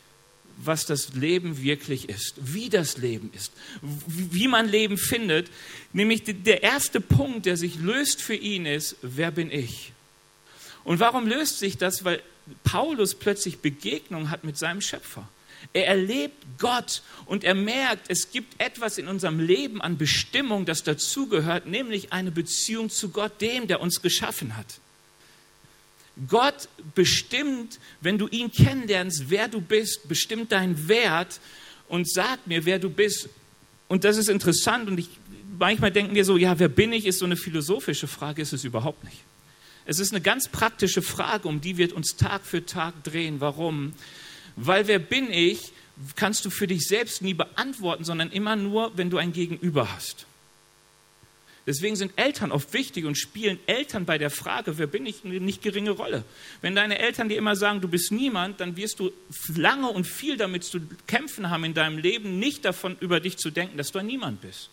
was 0.64 0.86
das 0.86 1.14
Leben 1.14 1.62
wirklich 1.62 2.08
ist, 2.08 2.34
wie 2.40 2.68
das 2.68 2.96
Leben 2.96 3.30
ist, 3.34 3.52
wie 3.80 4.48
man 4.48 4.68
Leben 4.68 4.96
findet. 4.96 5.50
Nämlich 5.92 6.22
der 6.24 6.62
erste 6.62 7.00
Punkt, 7.00 7.46
der 7.46 7.56
sich 7.56 7.76
löst 7.76 8.22
für 8.22 8.34
ihn 8.34 8.66
ist, 8.66 8.96
wer 9.02 9.30
bin 9.30 9.50
ich? 9.50 9.92
Und 10.84 11.00
warum 11.00 11.26
löst 11.26 11.58
sich 11.58 11.78
das? 11.78 12.04
Weil 12.04 12.22
Paulus 12.64 13.14
plötzlich 13.14 13.58
Begegnung 13.58 14.30
hat 14.30 14.44
mit 14.44 14.58
seinem 14.58 14.80
Schöpfer. 14.80 15.28
Er 15.72 15.86
erlebt 15.86 16.44
Gott 16.58 17.02
und 17.26 17.44
er 17.44 17.54
merkt, 17.54 18.10
es 18.10 18.30
gibt 18.30 18.60
etwas 18.60 18.98
in 18.98 19.06
unserem 19.06 19.38
Leben 19.38 19.80
an 19.80 19.96
Bestimmung, 19.96 20.66
das 20.66 20.82
dazugehört, 20.82 21.66
nämlich 21.66 22.12
eine 22.12 22.32
Beziehung 22.32 22.90
zu 22.90 23.10
Gott, 23.10 23.40
dem, 23.40 23.68
der 23.68 23.80
uns 23.80 24.02
geschaffen 24.02 24.56
hat. 24.56 24.66
Gott 26.28 26.68
bestimmt, 26.94 27.78
wenn 28.00 28.18
du 28.18 28.28
ihn 28.28 28.52
kennenlernst, 28.52 29.24
wer 29.28 29.48
du 29.48 29.60
bist, 29.60 30.08
bestimmt 30.08 30.52
deinen 30.52 30.88
Wert 30.88 31.40
und 31.88 32.10
sagt 32.10 32.46
mir, 32.46 32.64
wer 32.64 32.78
du 32.78 32.90
bist. 32.90 33.28
Und 33.88 34.04
das 34.04 34.16
ist 34.16 34.28
interessant 34.28 34.88
und 34.88 34.98
ich, 34.98 35.08
manchmal 35.58 35.90
denken 35.90 36.14
wir 36.14 36.24
so, 36.24 36.36
ja, 36.36 36.58
wer 36.58 36.68
bin 36.68 36.92
ich, 36.92 37.06
ist 37.06 37.18
so 37.18 37.24
eine 37.24 37.36
philosophische 37.36 38.06
Frage, 38.06 38.42
ist 38.42 38.52
es 38.52 38.64
überhaupt 38.64 39.04
nicht. 39.04 39.18
Es 39.84 39.98
ist 39.98 40.12
eine 40.12 40.20
ganz 40.20 40.48
praktische 40.48 41.02
Frage, 41.02 41.48
um 41.48 41.60
die 41.60 41.76
wir 41.76 41.94
uns 41.96 42.16
Tag 42.16 42.44
für 42.44 42.64
Tag 42.64 43.02
drehen. 43.04 43.40
Warum? 43.40 43.94
Weil 44.54 44.86
wer 44.86 44.98
bin 44.98 45.32
ich, 45.32 45.72
kannst 46.14 46.44
du 46.44 46.50
für 46.50 46.66
dich 46.66 46.86
selbst 46.86 47.22
nie 47.22 47.34
beantworten, 47.34 48.04
sondern 48.04 48.30
immer 48.30 48.54
nur, 48.54 48.96
wenn 48.96 49.10
du 49.10 49.18
ein 49.18 49.32
Gegenüber 49.32 49.92
hast. 49.92 50.26
Deswegen 51.64 51.94
sind 51.94 52.12
Eltern 52.16 52.50
oft 52.50 52.72
wichtig 52.72 53.04
und 53.04 53.16
spielen 53.16 53.58
Eltern 53.66 54.04
bei 54.04 54.18
der 54.18 54.30
Frage, 54.30 54.78
wer 54.78 54.88
bin 54.88 55.06
ich, 55.06 55.24
eine 55.24 55.38
nicht 55.38 55.62
geringe 55.62 55.92
Rolle. 55.92 56.24
Wenn 56.60 56.74
deine 56.74 56.98
Eltern 56.98 57.28
dir 57.28 57.38
immer 57.38 57.54
sagen, 57.54 57.80
du 57.80 57.86
bist 57.86 58.10
niemand, 58.10 58.60
dann 58.60 58.76
wirst 58.76 58.98
du 58.98 59.12
lange 59.54 59.88
und 59.88 60.04
viel 60.04 60.36
damit 60.36 60.64
zu 60.64 60.80
kämpfen 61.06 61.50
haben 61.50 61.62
in 61.64 61.74
deinem 61.74 61.98
Leben, 61.98 62.40
nicht 62.40 62.64
davon 62.64 62.96
über 62.98 63.20
dich 63.20 63.36
zu 63.36 63.50
denken, 63.50 63.76
dass 63.76 63.92
du 63.92 64.00
ein 64.00 64.06
Niemand 64.06 64.40
bist. 64.40 64.70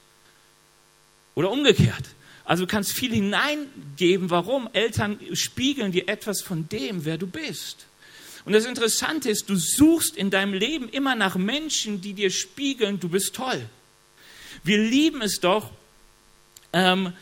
Oder 1.35 1.51
umgekehrt. 1.51 2.05
Also 2.43 2.65
du 2.65 2.67
kannst 2.67 2.93
viel 2.93 3.13
hineingeben, 3.13 4.31
warum 4.31 4.67
Eltern 4.73 5.19
spiegeln 5.33 5.91
dir 5.91 6.09
etwas 6.09 6.41
von 6.41 6.67
dem, 6.69 7.05
wer 7.05 7.19
du 7.19 7.27
bist. 7.27 7.85
Und 8.45 8.53
das 8.53 8.65
Interessante 8.65 9.29
ist, 9.29 9.47
du 9.47 9.55
suchst 9.55 10.17
in 10.17 10.31
deinem 10.31 10.53
Leben 10.53 10.89
immer 10.89 11.13
nach 11.13 11.35
Menschen, 11.35 12.01
die 12.01 12.13
dir 12.13 12.31
spiegeln, 12.31 12.99
du 12.99 13.09
bist 13.09 13.35
toll. 13.35 13.61
Wir 14.63 14.79
lieben 14.79 15.21
es 15.21 15.39
doch, 15.39 15.69
ähm, 16.73 17.13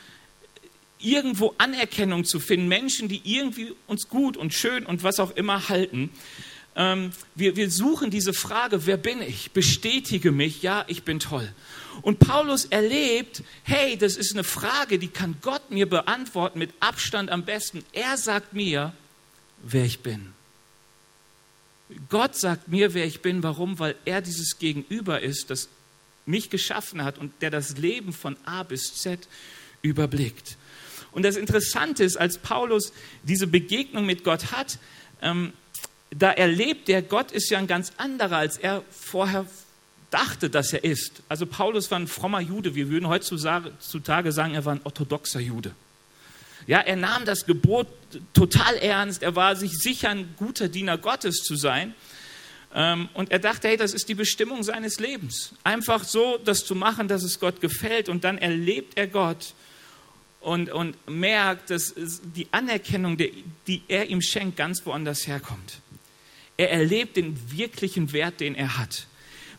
irgendwo 0.99 1.53
Anerkennung 1.57 2.25
zu 2.25 2.39
finden, 2.39 2.67
Menschen, 2.67 3.07
die 3.07 3.21
irgendwie 3.23 3.73
uns 3.87 4.09
gut 4.09 4.37
und 4.37 4.53
schön 4.53 4.85
und 4.85 5.03
was 5.03 5.19
auch 5.19 5.31
immer 5.31 5.69
halten. 5.69 6.09
Ähm, 6.75 7.11
wir, 7.35 7.55
wir 7.55 7.71
suchen 7.71 8.11
diese 8.11 8.33
Frage, 8.33 8.85
wer 8.85 8.97
bin 8.97 9.21
ich? 9.21 9.51
Bestätige 9.51 10.31
mich, 10.31 10.61
ja, 10.61 10.85
ich 10.87 11.03
bin 11.03 11.19
toll. 11.19 11.51
Und 12.01 12.19
Paulus 12.19 12.65
erlebt, 12.65 13.41
hey, 13.63 13.97
das 13.97 14.15
ist 14.15 14.33
eine 14.33 14.43
Frage, 14.43 14.99
die 14.99 15.07
kann 15.07 15.37
Gott 15.41 15.71
mir 15.71 15.89
beantworten 15.89 16.59
mit 16.59 16.71
Abstand 16.79 17.31
am 17.31 17.43
besten. 17.43 17.83
Er 17.93 18.17
sagt 18.17 18.53
mir, 18.53 18.93
wer 19.63 19.85
ich 19.85 19.99
bin. 19.99 20.33
Gott 22.09 22.35
sagt 22.35 22.67
mir, 22.67 22.93
wer 22.93 23.05
ich 23.05 23.21
bin. 23.21 23.41
Warum? 23.41 23.79
Weil 23.79 23.95
er 24.05 24.21
dieses 24.21 24.59
Gegenüber 24.59 25.21
ist, 25.21 25.49
das 25.49 25.69
mich 26.27 26.50
geschaffen 26.50 27.03
hat 27.03 27.17
und 27.17 27.31
der 27.41 27.50
das 27.50 27.77
Leben 27.77 28.13
von 28.13 28.38
A 28.46 28.63
bis 28.63 28.96
Z 28.96 29.27
überblickt. 29.81 30.57
Und 31.12 31.24
das 31.24 31.36
Interessante 31.36 32.03
ist, 32.03 32.17
als 32.17 32.38
Paulus 32.38 32.93
diese 33.24 33.48
Begegnung 33.48 34.05
mit 34.05 34.24
Gott 34.24 34.51
hat, 34.51 34.77
ähm, 35.22 35.53
da 36.12 36.31
erlebt 36.31 36.89
er, 36.89 37.01
Gott 37.01 37.31
ist 37.31 37.50
ja 37.50 37.57
ein 37.57 37.67
ganz 37.67 37.91
anderer, 37.98 38.38
als 38.38 38.57
er 38.57 38.84
vorher 38.91 39.46
dachte, 40.10 40.50
dass 40.50 40.72
er 40.74 40.84
ist. 40.84 41.22
Also 41.27 41.46
Paulus 41.46 41.91
war 41.91 42.00
ein 42.00 42.07
frommer 42.07 42.39
Jude. 42.39 42.75
Wir 42.75 42.89
würden 42.89 43.07
heutzutage 43.07 44.31
sagen, 44.31 44.53
er 44.53 44.63
war 44.65 44.75
ein 44.75 44.81
orthodoxer 44.84 45.39
Jude. 45.39 45.72
Ja, 46.65 46.79
er 46.79 46.96
nahm 46.96 47.25
das 47.25 47.46
Gebot 47.46 47.88
total 48.34 48.75
ernst. 48.75 49.24
Er 49.24 49.36
war 49.36 49.55
sich 49.55 49.77
sicher, 49.77 50.10
ein 50.10 50.34
guter 50.38 50.67
Diener 50.67 50.98
Gottes 50.98 51.38
zu 51.38 51.55
sein. 51.55 51.93
Ähm, 52.74 53.09
und 53.13 53.31
er 53.31 53.39
dachte, 53.39 53.67
hey, 53.67 53.77
das 53.77 53.93
ist 53.93 54.09
die 54.09 54.15
Bestimmung 54.15 54.63
seines 54.63 55.00
Lebens. 55.00 55.53
Einfach 55.63 56.03
so 56.03 56.38
das 56.38 56.65
zu 56.65 56.75
machen, 56.75 57.07
dass 57.07 57.24
es 57.24 57.39
Gott 57.39 57.62
gefällt. 57.62 58.09
Und 58.09 58.24
dann 58.24 58.38
erlebt 58.38 58.97
er 58.97 59.07
Gott 59.07 59.53
und, 60.41 60.69
und 60.69 60.95
merkt, 61.07 61.69
dass 61.69 61.93
die 61.95 62.47
Anerkennung, 62.51 63.17
die 63.17 63.81
er 63.88 64.09
ihm 64.09 64.21
schenkt, 64.21 64.57
ganz 64.57 64.86
woanders 64.86 65.27
herkommt. 65.27 65.81
Er 66.57 66.71
erlebt 66.71 67.17
den 67.17 67.38
wirklichen 67.51 68.13
Wert, 68.13 68.39
den 68.39 68.55
er 68.55 68.77
hat. 68.77 69.07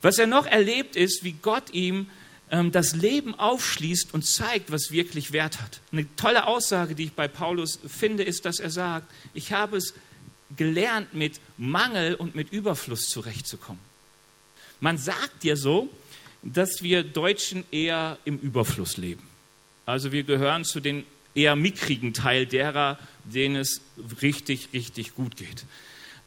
Was 0.03 0.19
er 0.19 0.27
noch 0.27 0.47
erlebt, 0.47 0.97
ist, 0.97 1.25
wie 1.25 1.33
Gott 1.33 1.73
ihm 1.73 2.09
ähm, 2.51 2.73
das 2.73 2.95
Leben 2.95 3.35
aufschließt 3.35 4.15
und 4.15 4.25
zeigt, 4.25 4.71
was 4.71 4.91
wirklich 4.91 5.33
Wert 5.33 5.61
hat. 5.61 5.81
Eine 5.93 6.07
tolle 6.17 6.47
Aussage, 6.47 6.95
die 6.95 7.05
ich 7.05 7.13
bei 7.13 7.29
Paulus 7.29 7.79
finde, 7.87 8.23
ist, 8.23 8.45
dass 8.45 8.59
er 8.59 8.71
sagt, 8.71 9.11
ich 9.35 9.53
habe 9.53 9.77
es 9.77 9.95
gelernt, 10.57 11.15
mit 11.15 11.41
Mangel 11.57 12.15
und 12.15 12.35
mit 12.35 12.53
Überfluss 12.53 13.09
zurechtzukommen. 13.09 13.81
Man 14.81 14.99
sagt 14.99 15.45
ja 15.45 15.57
so, 15.57 15.91
dass 16.43 16.83
wir 16.83 17.03
Deutschen 17.03 17.65
eher 17.71 18.19
im 18.25 18.39
Überfluss 18.39 18.97
leben. 18.97 19.23
Also 19.87 20.13
wir 20.13 20.23
gehören 20.23 20.65
zu 20.65 20.81
den 20.81 21.05
eher 21.35 21.57
mickrigen 21.57 22.15
Teil 22.15 22.47
derer, 22.47 22.99
denen 23.25 23.57
es 23.57 23.81
richtig, 24.23 24.69
richtig 24.73 25.15
gut 25.15 25.37
geht. 25.37 25.65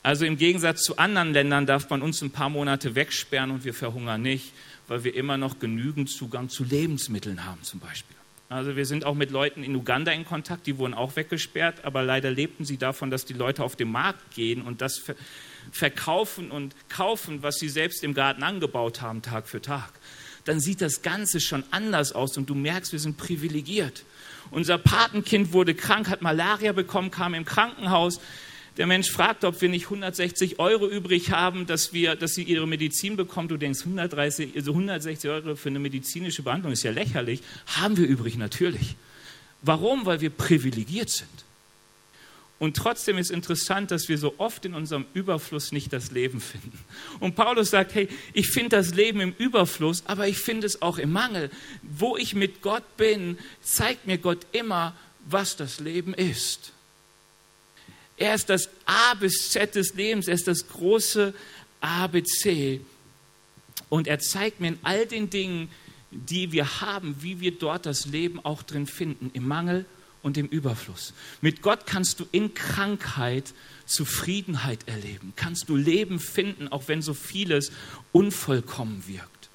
Also 0.04 0.26
im 0.26 0.38
Gegensatz 0.38 0.82
zu 0.82 0.98
anderen 0.98 1.34
Ländern 1.34 1.66
darf 1.66 1.90
man 1.90 2.02
uns 2.02 2.22
ein 2.22 2.32
paar 2.32 2.50
Monate 2.50 2.96
wegsperren 2.96 3.52
und 3.52 3.66
wir 3.66 3.74
verhungern 3.74 4.22
nicht, 4.22 4.52
weil 4.88 5.04
wir 5.04 5.14
immer 5.16 5.38
noch 5.38 5.60
genügend 5.60 6.10
Zugang 6.10 6.50
zu 6.50 6.64
Lebensmitteln 6.64 7.46
haben 7.46 7.62
zum 7.64 7.80
Beispiel. 7.80 8.16
Also 8.52 8.76
wir 8.76 8.86
sind 8.86 9.06
auch 9.06 9.14
mit 9.16 9.32
Leuten 9.32 9.64
in 9.64 9.74
Uganda 9.78 10.12
in 10.12 10.26
Kontakt, 10.26 10.68
die 10.68 10.78
wurden 10.78 10.94
auch 10.94 11.16
weggesperrt, 11.16 11.86
aber 11.86 12.04
leider 12.04 12.30
lebten 12.30 12.66
sie 12.66 12.76
davon, 12.76 13.10
dass 13.10 13.24
die 13.24 13.32
Leute 13.32 13.64
auf 13.64 13.78
den 13.78 13.90
Markt 13.90 14.36
gehen 14.36 14.64
und 14.64 14.82
das 14.82 15.04
verkaufen 15.72 16.52
und 16.52 16.76
kaufen, 16.90 17.44
was 17.44 17.60
sie 17.60 17.70
selbst 17.70 18.04
im 18.04 18.14
Garten 18.14 18.44
angebaut 18.44 19.02
haben, 19.02 19.22
Tag 19.22 19.48
für 19.48 19.62
Tag. 19.62 19.94
Dann 20.44 20.60
sieht 20.60 20.82
das 20.82 21.02
Ganze 21.02 21.40
schon 21.40 21.64
anders 21.72 22.12
aus 22.12 22.36
und 22.36 22.50
du 22.50 22.54
merkst, 22.54 22.92
wir 22.92 23.00
sind 23.00 23.16
privilegiert. 23.16 24.04
Unser 24.50 24.78
Patenkind 24.78 25.54
wurde 25.54 25.74
krank, 25.74 26.10
hat 26.10 26.22
Malaria 26.22 26.74
bekommen, 26.74 27.10
kam 27.10 27.34
im 27.34 27.46
Krankenhaus. 27.46 28.20
Der 28.78 28.88
Mensch 28.88 29.12
fragt, 29.12 29.44
ob 29.44 29.62
wir 29.62 29.68
nicht 29.68 29.86
160 29.86 30.60
Euro 30.60 30.88
übrig 30.88 31.32
haben, 31.32 31.68
dass, 31.68 31.92
wir, 31.92 32.16
dass 32.16 32.32
sie 32.34 32.44
ihre 32.44 32.68
Medizin 32.68 33.18
bekommen. 33.18 33.50
Du 33.50 33.58
denkst, 33.58 33.82
130, 33.82 34.56
also 34.56 34.72
160 34.72 35.30
Euro 35.30 35.56
für 35.56 35.70
eine 35.70 35.80
medizinische 35.80 36.42
Behandlung 36.42 36.72
ist 36.72 36.84
ja 36.84 36.92
lächerlich. 36.92 37.42
Haben 37.68 37.98
wir 37.98 38.08
übrig, 38.08 38.38
natürlich. 38.38 38.96
Warum? 39.62 40.06
Weil 40.06 40.22
wir 40.22 40.30
privilegiert 40.30 41.10
sind. 41.10 41.28
Und 42.60 42.78
trotzdem 42.78 43.18
ist 43.18 43.32
interessant, 43.32 43.90
dass 43.90 44.08
wir 44.08 44.20
so 44.20 44.36
oft 44.38 44.66
in 44.66 44.76
unserem 44.76 45.06
Überfluss 45.16 45.72
nicht 45.72 45.92
das 45.92 46.12
Leben 46.12 46.40
finden. 46.40 46.78
Und 47.20 47.36
Paulus 47.36 47.72
sagt, 47.72 47.96
hey, 47.96 48.08
ich 48.34 48.52
finde 48.52 48.78
das 48.78 48.94
Leben 48.94 49.20
im 49.20 49.34
Überfluss, 49.38 50.04
aber 50.06 50.28
ich 50.28 50.38
finde 50.38 50.68
es 50.68 50.82
auch 50.84 51.00
im 51.00 51.12
Mangel. 51.12 51.50
Wo 51.82 52.16
ich 52.18 52.36
mit 52.36 52.62
Gott 52.62 52.98
bin, 52.98 53.40
zeigt 53.64 54.06
mir 54.06 54.20
Gott 54.20 54.46
immer, 54.52 54.96
was 55.26 55.56
das 55.56 55.80
Leben 55.80 56.14
ist. 56.14 56.72
Er 58.22 58.36
ist 58.36 58.50
das 58.50 58.70
A 58.86 59.16
bis 59.16 59.50
Z 59.50 59.74
des 59.74 59.96
Lebens, 59.96 60.28
er 60.28 60.36
ist 60.36 60.48
das 60.48 60.68
große 60.68 61.34
ABC. 61.80 62.80
Und 63.90 64.08
er 64.08 64.20
zeigt 64.20 64.60
mir 64.60 64.68
in 64.68 64.80
all 64.84 65.08
den 65.08 65.32
Dingen, 65.32 65.70
die 66.12 66.52
wir 66.52 66.82
haben, 66.82 67.16
wie 67.22 67.40
wir 67.40 67.52
dort 67.52 67.88
das 67.88 68.06
Leben 68.06 68.40
auch 68.46 68.62
drin 68.62 68.86
finden, 68.86 69.32
im 69.34 69.48
Mangel 69.48 69.86
und 70.22 70.38
im 70.38 70.46
Überfluss. 70.46 71.16
Mit 71.42 71.64
Gott 71.64 71.88
kannst 71.88 72.20
du 72.20 72.28
in 72.32 72.54
Krankheit 72.54 73.56
Zufriedenheit 73.88 74.88
erleben, 74.88 75.34
kannst 75.36 75.68
du 75.68 75.76
Leben 75.76 76.20
finden, 76.20 76.68
auch 76.68 76.88
wenn 76.90 77.02
so 77.02 77.16
vieles 77.16 77.72
unvollkommen 78.12 79.04
wirkt. 79.08 79.50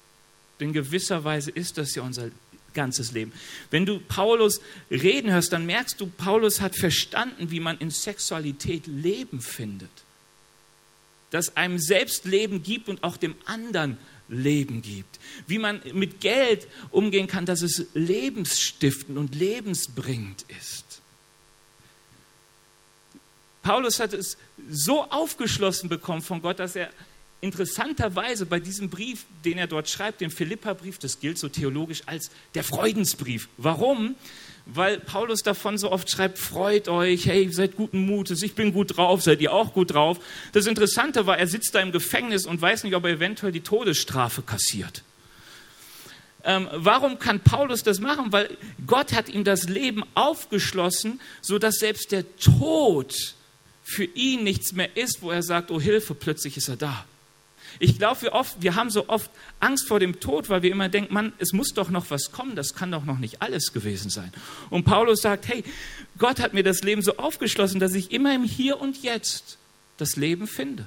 In 0.59 0.73
gewisser 0.73 1.23
Weise 1.23 1.51
ist 1.51 1.77
das 1.77 1.95
ja 1.95 2.03
unser 2.03 2.31
ganzes 2.77 3.11
Leben. 3.11 3.33
Wenn 3.71 3.85
du 3.85 3.99
Paulus 3.99 4.61
reden 4.89 5.31
hörst, 5.31 5.51
dann 5.51 5.65
merkst 5.65 5.99
du, 5.99 6.07
Paulus 6.07 6.61
hat 6.61 6.77
verstanden, 6.77 7.51
wie 7.51 7.59
man 7.59 7.77
in 7.79 7.89
Sexualität 7.89 8.87
Leben 8.87 9.41
findet. 9.41 9.89
Dass 11.31 11.57
einem 11.57 11.79
selbst 11.79 12.23
Leben 12.23 12.63
gibt 12.63 12.87
und 12.87 13.03
auch 13.03 13.17
dem 13.17 13.35
anderen 13.45 13.97
Leben 14.29 14.81
gibt. 14.81 15.19
Wie 15.47 15.57
man 15.57 15.81
mit 15.93 16.21
Geld 16.21 16.67
umgehen 16.91 17.27
kann, 17.27 17.45
dass 17.45 17.61
es 17.61 17.87
lebensstiftend 17.93 19.17
und 19.17 19.35
lebensbringend 19.35 20.45
ist. 20.59 21.01
Paulus 23.63 23.99
hat 23.99 24.13
es 24.13 24.37
so 24.69 25.03
aufgeschlossen 25.03 25.89
bekommen 25.89 26.21
von 26.21 26.41
Gott, 26.41 26.59
dass 26.59 26.75
er 26.75 26.89
interessanterweise 27.41 28.45
bei 28.45 28.59
diesem 28.59 28.89
Brief, 28.89 29.25
den 29.45 29.57
er 29.57 29.67
dort 29.67 29.89
schreibt, 29.89 30.21
dem 30.21 30.31
Philippa-Brief, 30.31 30.97
das 30.97 31.19
gilt 31.19 31.37
so 31.37 31.49
theologisch 31.49 32.01
als 32.05 32.31
der 32.55 32.63
Freudensbrief. 32.63 33.47
Warum? 33.57 34.15
Weil 34.65 34.99
Paulus 34.99 35.43
davon 35.43 35.77
so 35.77 35.91
oft 35.91 36.09
schreibt, 36.09 36.39
freut 36.39 36.89
euch, 36.89 37.25
hey, 37.27 37.49
seid 37.51 37.77
guten 37.77 38.05
Mutes, 38.05 38.41
ich 38.41 38.55
bin 38.55 38.73
gut 38.73 38.97
drauf, 38.97 39.21
seid 39.21 39.39
ihr 39.39 39.53
auch 39.53 39.73
gut 39.73 39.93
drauf. 39.93 40.19
Das 40.51 40.65
Interessante 40.65 41.25
war, 41.25 41.37
er 41.37 41.47
sitzt 41.47 41.73
da 41.75 41.79
im 41.79 41.91
Gefängnis 41.91 42.45
und 42.45 42.61
weiß 42.61 42.83
nicht, 42.83 42.95
ob 42.95 43.05
er 43.05 43.11
eventuell 43.11 43.51
die 43.51 43.61
Todesstrafe 43.61 44.41
kassiert. 44.41 45.03
Ähm, 46.43 46.67
warum 46.73 47.19
kann 47.19 47.39
Paulus 47.39 47.83
das 47.83 47.99
machen? 47.99 48.31
Weil 48.31 48.57
Gott 48.85 49.13
hat 49.13 49.29
ihm 49.29 49.43
das 49.43 49.69
Leben 49.69 50.03
aufgeschlossen, 50.15 51.21
sodass 51.41 51.75
selbst 51.75 52.11
der 52.11 52.35
Tod 52.37 53.35
für 53.83 54.05
ihn 54.05 54.43
nichts 54.43 54.73
mehr 54.73 54.97
ist, 54.97 55.21
wo 55.21 55.31
er 55.31 55.43
sagt, 55.43 55.71
oh 55.71 55.79
Hilfe, 55.79 56.13
plötzlich 56.13 56.57
ist 56.57 56.67
er 56.67 56.75
da. 56.75 57.05
Ich 57.79 57.97
glaube, 57.97 58.21
wir, 58.23 58.45
wir 58.59 58.75
haben 58.75 58.89
so 58.89 59.07
oft 59.09 59.29
Angst 59.59 59.87
vor 59.87 59.99
dem 59.99 60.19
Tod, 60.19 60.49
weil 60.49 60.63
wir 60.63 60.71
immer 60.71 60.89
denken, 60.89 61.13
Mann, 61.13 61.33
es 61.37 61.53
muss 61.53 61.73
doch 61.73 61.89
noch 61.89 62.09
was 62.09 62.31
kommen, 62.31 62.55
das 62.55 62.73
kann 62.73 62.91
doch 62.91 63.05
noch 63.05 63.19
nicht 63.19 63.41
alles 63.41 63.73
gewesen 63.73 64.09
sein. 64.09 64.31
Und 64.69 64.83
Paulus 64.83 65.21
sagt, 65.21 65.47
hey, 65.47 65.63
Gott 66.17 66.39
hat 66.39 66.53
mir 66.53 66.63
das 66.63 66.81
Leben 66.81 67.01
so 67.01 67.17
aufgeschlossen, 67.17 67.79
dass 67.79 67.93
ich 67.93 68.11
immer 68.11 68.33
im 68.33 68.43
Hier 68.43 68.79
und 68.81 69.03
Jetzt 69.03 69.57
das 69.97 70.15
Leben 70.15 70.47
finde. 70.47 70.85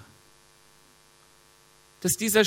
Dass, 2.00 2.12
dieser, 2.14 2.42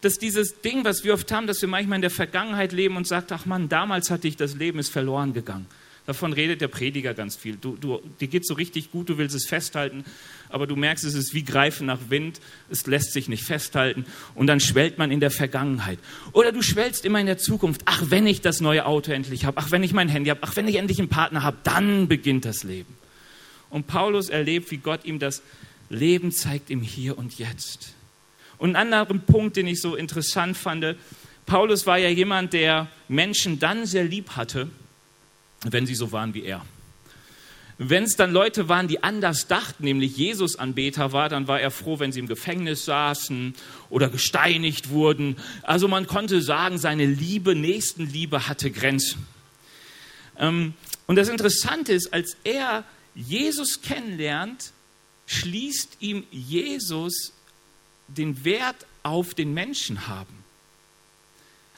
dass 0.00 0.18
dieses 0.18 0.62
Ding, 0.62 0.84
was 0.84 1.04
wir 1.04 1.14
oft 1.14 1.30
haben, 1.30 1.46
dass 1.46 1.60
wir 1.60 1.68
manchmal 1.68 1.96
in 1.96 2.02
der 2.02 2.10
Vergangenheit 2.10 2.72
leben 2.72 2.96
und 2.96 3.06
sagt, 3.06 3.30
ach 3.30 3.44
Mann, 3.44 3.68
damals 3.68 4.10
hatte 4.10 4.26
ich 4.26 4.36
das 4.36 4.54
Leben, 4.54 4.78
ist 4.78 4.88
verloren 4.88 5.34
gegangen. 5.34 5.66
Davon 6.06 6.32
redet 6.32 6.60
der 6.60 6.68
Prediger 6.68 7.14
ganz 7.14 7.34
viel. 7.34 7.56
Du, 7.56 7.76
du, 7.76 8.00
dir 8.20 8.28
geht 8.28 8.46
so 8.46 8.54
richtig 8.54 8.92
gut, 8.92 9.08
du 9.08 9.18
willst 9.18 9.34
es 9.34 9.46
festhalten, 9.46 10.04
aber 10.48 10.68
du 10.68 10.76
merkst, 10.76 11.04
es 11.04 11.14
ist 11.14 11.34
wie 11.34 11.42
Greifen 11.42 11.86
nach 11.86 11.98
Wind, 12.08 12.40
es 12.70 12.86
lässt 12.86 13.12
sich 13.12 13.28
nicht 13.28 13.42
festhalten 13.42 14.06
und 14.36 14.46
dann 14.46 14.60
schwellt 14.60 14.98
man 14.98 15.10
in 15.10 15.18
der 15.18 15.32
Vergangenheit. 15.32 15.98
Oder 16.32 16.52
du 16.52 16.62
schwellst 16.62 17.04
immer 17.04 17.18
in 17.18 17.26
der 17.26 17.38
Zukunft. 17.38 17.82
Ach, 17.86 18.04
wenn 18.08 18.28
ich 18.28 18.40
das 18.40 18.60
neue 18.60 18.86
Auto 18.86 19.10
endlich 19.10 19.44
habe, 19.44 19.58
ach, 19.58 19.72
wenn 19.72 19.82
ich 19.82 19.92
mein 19.92 20.08
Handy 20.08 20.30
habe, 20.30 20.40
ach, 20.44 20.54
wenn 20.54 20.68
ich 20.68 20.76
endlich 20.76 21.00
einen 21.00 21.08
Partner 21.08 21.42
habe, 21.42 21.56
dann 21.64 22.06
beginnt 22.06 22.44
das 22.44 22.62
Leben. 22.62 22.94
Und 23.68 23.88
Paulus 23.88 24.28
erlebt, 24.28 24.70
wie 24.70 24.76
Gott 24.76 25.04
ihm 25.04 25.18
das 25.18 25.42
Leben 25.90 26.30
zeigt 26.30 26.70
im 26.70 26.82
Hier 26.82 27.18
und 27.18 27.38
Jetzt. 27.38 27.94
Und 28.58 28.76
einen 28.76 28.92
anderen 28.92 29.20
Punkt, 29.22 29.56
den 29.56 29.66
ich 29.66 29.80
so 29.80 29.96
interessant 29.96 30.56
fand, 30.56 30.96
Paulus 31.46 31.86
war 31.86 31.98
ja 31.98 32.08
jemand, 32.08 32.52
der 32.52 32.88
Menschen 33.08 33.58
dann 33.58 33.86
sehr 33.86 34.04
lieb 34.04 34.30
hatte, 34.30 34.68
wenn 35.72 35.86
sie 35.86 35.94
so 35.94 36.12
waren 36.12 36.34
wie 36.34 36.44
er. 36.44 36.64
Wenn 37.78 38.04
es 38.04 38.16
dann 38.16 38.32
Leute 38.32 38.70
waren, 38.70 38.88
die 38.88 39.02
anders 39.02 39.48
dachten, 39.48 39.84
nämlich 39.84 40.16
Jesus-Anbeter 40.16 41.12
war, 41.12 41.28
dann 41.28 41.46
war 41.46 41.60
er 41.60 41.70
froh, 41.70 41.98
wenn 41.98 42.10
sie 42.10 42.20
im 42.20 42.26
Gefängnis 42.26 42.86
saßen 42.86 43.54
oder 43.90 44.08
gesteinigt 44.08 44.88
wurden. 44.88 45.36
Also 45.62 45.86
man 45.86 46.06
konnte 46.06 46.40
sagen, 46.40 46.78
seine 46.78 47.04
Liebe, 47.04 47.54
Nächstenliebe 47.54 48.48
hatte 48.48 48.70
Grenzen. 48.70 49.26
Ähm, 50.38 50.72
und 51.06 51.16
das 51.16 51.28
Interessante 51.28 51.92
ist, 51.92 52.14
als 52.14 52.38
er 52.44 52.84
Jesus 53.14 53.82
kennenlernt, 53.82 54.72
schließt 55.26 55.98
ihm 56.00 56.24
Jesus 56.30 57.34
den 58.08 58.44
Wert 58.44 58.86
auf 59.02 59.34
den 59.34 59.52
Menschen 59.52 60.06
haben. 60.06 60.35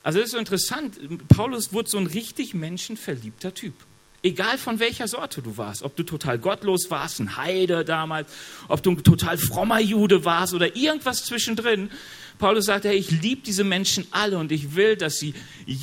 Also 0.02 0.19
das 0.19 0.26
ist 0.26 0.33
so 0.33 0.38
interessant. 0.38 0.99
Paulus 1.28 1.73
wurde 1.73 1.88
so 1.90 1.99
ein 1.99 2.07
richtig 2.07 2.55
menschenverliebter 2.55 3.55
Typ. 3.55 3.75
Egal 4.21 4.59
von 4.59 4.81
welcher 4.81 5.07
Sorte 5.07 5.43
du 5.43 5.57
warst, 5.57 5.83
ob 5.83 5.95
du 5.95 6.02
total 6.02 6.38
gottlos 6.40 6.90
warst, 6.90 7.21
ein 7.21 7.37
Heide 7.37 7.85
damals, 7.85 8.29
ob 8.66 8.83
du 8.83 8.90
ein 8.90 9.05
total 9.05 9.38
frommer 9.38 9.79
Jude 9.79 10.25
warst 10.25 10.55
oder 10.55 10.75
irgendwas 10.75 11.25
zwischendrin. 11.25 11.88
Paulus 12.38 12.66
sagt, 12.66 12.85
hey, 12.85 12.96
ich 12.96 13.11
liebe 13.11 13.42
diese 13.42 13.62
Menschen 13.62 14.07
alle 14.11 14.38
und 14.38 14.51
ich 14.51 14.75
will, 14.75 14.96
dass 14.96 15.18
sie 15.18 15.35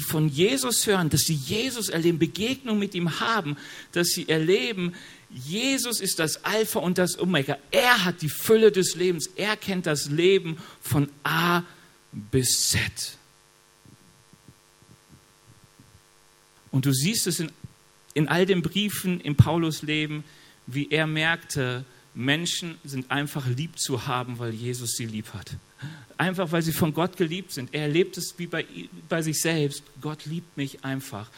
von 0.06 0.28
Jesus 0.28 0.86
hören, 0.86 1.10
dass 1.10 1.22
sie 1.22 1.34
Jesus 1.34 1.88
erleben, 1.88 2.20
Begegnung 2.20 2.78
mit 2.78 2.94
ihm 2.94 3.22
haben, 3.22 3.56
dass 3.94 4.10
sie 4.10 4.28
erleben, 4.28 4.94
Jesus 5.30 6.02
ist 6.02 6.20
das 6.20 6.44
Alpha 6.44 6.80
und 6.80 6.98
das 6.98 7.20
Omega. 7.20 7.58
Er 7.72 8.06
hat 8.06 8.22
die 8.22 8.30
Fülle 8.30 8.72
des 8.72 8.96
Lebens. 8.96 9.30
Er 9.36 9.58
kennt 9.58 9.86
das 9.86 10.10
Leben 10.10 10.58
von 10.82 11.10
A 11.24 11.64
bis 12.12 12.70
Z. 12.70 13.18
Und 16.76 16.86
du 16.86 16.92
siehst 16.92 17.26
es 17.26 17.40
in, 17.40 17.54
in 18.16 18.28
all 18.28 18.46
den 18.46 18.62
Briefen 18.62 19.22
im 19.22 19.38
Paulus-Leben, 19.38 20.26
wie 20.68 20.92
er 20.92 21.08
merkte, 21.08 21.86
Menschen 22.14 22.76
sind 22.84 23.12
einfach 23.12 23.48
lieb 23.48 23.80
zu 23.80 24.08
haben, 24.08 24.40
weil 24.40 24.54
Jesus 24.54 24.92
sie 24.98 25.06
lieb 25.06 25.34
hat. 25.34 25.52
Einfach 26.18 26.52
weil 26.52 26.64
sie 26.64 26.74
von 26.74 26.94
Gott 26.94 27.16
geliebt 27.16 27.54
sind. 27.54 27.74
Er 27.74 27.84
erlebt 27.84 28.18
es 28.18 28.36
wie 28.40 28.48
bei, 28.48 28.66
bei 29.08 29.22
sich 29.22 29.40
selbst. 29.40 29.84
Gott 30.02 30.26
liebt 30.26 30.58
mich 30.58 30.84
einfach. 30.84 31.30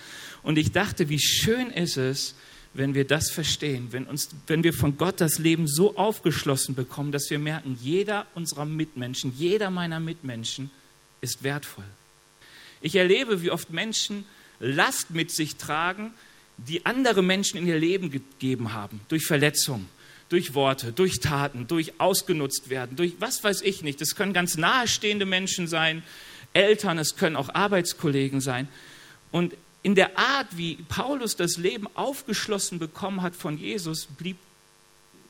Und 0.41 0.57
ich 0.57 0.71
dachte, 0.71 1.07
wie 1.07 1.19
schön 1.19 1.69
ist 1.69 1.97
es, 1.97 2.33
wenn 2.73 2.95
wir 2.95 3.05
das 3.05 3.29
verstehen, 3.29 3.89
wenn, 3.91 4.05
uns, 4.05 4.29
wenn 4.47 4.63
wir 4.63 4.73
von 4.73 4.97
Gott 4.97 5.21
das 5.21 5.37
Leben 5.37 5.67
so 5.67 5.97
aufgeschlossen 5.97 6.73
bekommen, 6.73 7.11
dass 7.11 7.29
wir 7.29 7.37
merken, 7.37 7.77
jeder 7.79 8.25
unserer 8.33 8.65
Mitmenschen, 8.65 9.35
jeder 9.37 9.69
meiner 9.69 9.99
Mitmenschen 9.99 10.71
ist 11.21 11.43
wertvoll. 11.43 11.85
Ich 12.81 12.95
erlebe, 12.95 13.43
wie 13.43 13.51
oft 13.51 13.69
Menschen 13.69 14.25
Last 14.59 15.11
mit 15.11 15.31
sich 15.31 15.55
tragen, 15.55 16.13
die 16.57 16.85
andere 16.85 17.21
Menschen 17.21 17.57
in 17.57 17.67
ihr 17.67 17.77
Leben 17.77 18.09
gegeben 18.09 18.73
haben, 18.73 19.01
durch 19.09 19.25
Verletzungen, 19.25 19.87
durch 20.29 20.53
Worte, 20.53 20.91
durch 20.91 21.19
Taten, 21.19 21.67
durch 21.67 21.99
ausgenutzt 21.99 22.69
werden, 22.69 22.97
durch 22.97 23.13
was 23.19 23.43
weiß 23.43 23.61
ich 23.61 23.83
nicht. 23.83 24.01
Das 24.01 24.15
können 24.15 24.33
ganz 24.33 24.57
nahestehende 24.57 25.25
Menschen 25.25 25.67
sein, 25.67 26.03
Eltern, 26.53 26.97
es 26.97 27.15
können 27.15 27.35
auch 27.35 27.53
Arbeitskollegen 27.53 28.41
sein. 28.41 28.67
Und 29.31 29.53
in 29.83 29.95
der 29.95 30.17
Art, 30.17 30.57
wie 30.57 30.75
Paulus 30.89 31.35
das 31.35 31.57
Leben 31.57 31.87
aufgeschlossen 31.93 32.79
bekommen 32.79 33.21
hat 33.21 33.35
von 33.35 33.57
Jesus, 33.57 34.07
blieb 34.17 34.37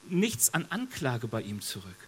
nichts 0.10 0.54
an 0.54 0.66
Anklage 0.70 1.28
bei 1.28 1.42
ihm 1.42 1.62
zurück. 1.62 2.07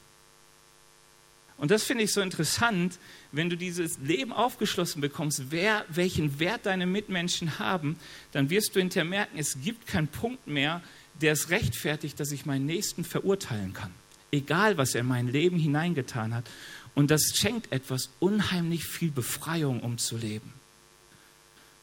Und 1.60 1.72
das 1.72 1.84
finde 1.84 2.06
ich 2.06 2.14
so 2.14 2.22
interessant, 2.22 2.98
wenn 3.32 3.50
du 3.50 3.58
dieses 3.58 4.00
Leben 4.00 4.32
aufgeschlossen 4.32 5.02
bekommst, 5.02 5.52
wer, 5.52 5.86
welchen 5.90 6.40
Wert 6.40 6.66
deine 6.66 6.86
Mitmenschen 6.86 7.60
haben, 7.60 8.00
dann 8.32 8.50
wirst 8.50 8.76
du 8.76 8.80
hinterher 8.80 9.06
merken, 9.08 9.38
es 9.38 9.58
gibt 9.62 9.86
keinen 9.86 10.08
Punkt 10.08 10.48
mehr, 10.48 10.82
der 11.22 11.34
es 11.34 11.50
rechtfertigt, 11.50 12.20
dass 12.20 12.32
ich 12.32 12.46
meinen 12.46 12.66
Nächsten 12.66 13.04
verurteilen 13.04 13.74
kann. 13.74 13.92
Egal, 14.32 14.78
was 14.78 14.96
er 14.96 15.02
in 15.02 15.08
mein 15.08 15.28
Leben 15.28 15.58
hineingetan 15.58 16.34
hat. 16.34 16.46
Und 16.96 17.12
das 17.12 17.36
schenkt 17.36 17.72
etwas 17.72 18.10
unheimlich 18.20 18.86
viel 18.86 19.12
Befreiung, 19.12 19.82
um 19.82 19.98
zu 19.98 20.18
leben. 20.18 20.54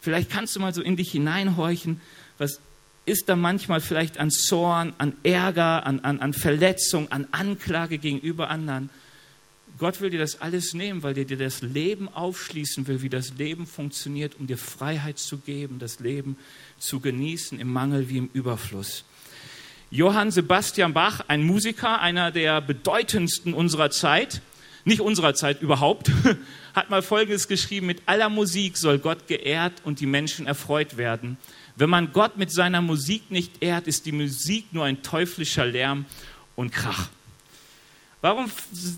Vielleicht 0.01 0.31
kannst 0.31 0.57
du 0.57 0.61
mal 0.61 0.73
so 0.73 0.83
in 0.83 0.97
dich 0.97 1.13
hineinhorchen, 1.13 2.01
was 2.39 2.61
ist 3.05 3.29
da 3.29 3.37
manchmal 3.37 3.81
vielleicht 3.81 4.19
an 4.19 4.31
Zorn, 4.31 4.95
an 4.99 5.15
Ärger, 5.23 5.87
an, 5.87 6.01
an, 6.01 6.21
an 6.21 6.33
Verletzung, 6.33 7.11
an 7.13 7.27
Anklage 7.31 7.99
gegenüber 7.99 8.51
anderen. 8.51 8.91
Gott 9.79 10.01
will 10.01 10.11
dir 10.11 10.19
das 10.19 10.41
alles 10.41 10.73
nehmen, 10.73 11.03
weil 11.03 11.19
er 11.19 11.25
dir 11.25 11.37
das 11.37 11.61
Leben 11.61 12.09
aufschließen 12.09 12.87
will, 12.87 13.03
wie 13.03 13.11
das 13.11 13.35
Leben 13.35 13.67
funktioniert, 13.67 14.37
um 14.39 14.47
dir 14.47 14.57
Freiheit 14.57 15.19
zu 15.19 15.39
geben, 15.39 15.79
das 15.79 16.01
Leben 16.01 16.37
zu 16.79 17.01
genießen, 17.01 17.61
im 17.61 17.73
Mangel 17.73 18.09
wie 18.09 18.19
im 18.19 18.31
Überfluss. 18.33 19.05
Johann 19.91 20.31
Sebastian 20.31 20.95
Bach, 20.95 21.21
ein 21.29 21.45
Musiker, 21.45 22.01
einer 22.01 22.31
der 22.33 22.61
bedeutendsten 22.61 23.55
unserer 23.55 23.91
Zeit, 23.91 24.41
nicht 24.85 25.01
unserer 25.01 25.35
Zeit 25.35 25.61
überhaupt, 25.61 26.11
hat 26.75 26.89
mal 26.89 27.03
Folgendes 27.03 27.47
geschrieben, 27.47 27.87
mit 27.87 28.03
aller 28.07 28.31
Musik 28.31 28.79
soll 28.79 28.99
Gott 28.99 29.27
geehrt 29.27 29.75
und 29.85 30.01
die 30.01 30.07
Menschen 30.07 30.47
erfreut 30.47 30.97
werden. 30.97 31.37
Wenn 31.77 31.91
man 31.91 32.13
Gott 32.13 32.39
mit 32.39 32.51
seiner 32.51 32.81
Musik 32.81 33.31
nicht 33.31 33.63
ehrt, 33.63 33.87
ist 33.87 34.07
die 34.07 34.13
Musik 34.13 34.73
nur 34.73 34.85
ein 34.85 35.03
teuflischer 35.03 35.67
Lärm 35.67 36.07
und 36.55 36.73
Krach. 36.73 37.11
Warum 38.21 38.51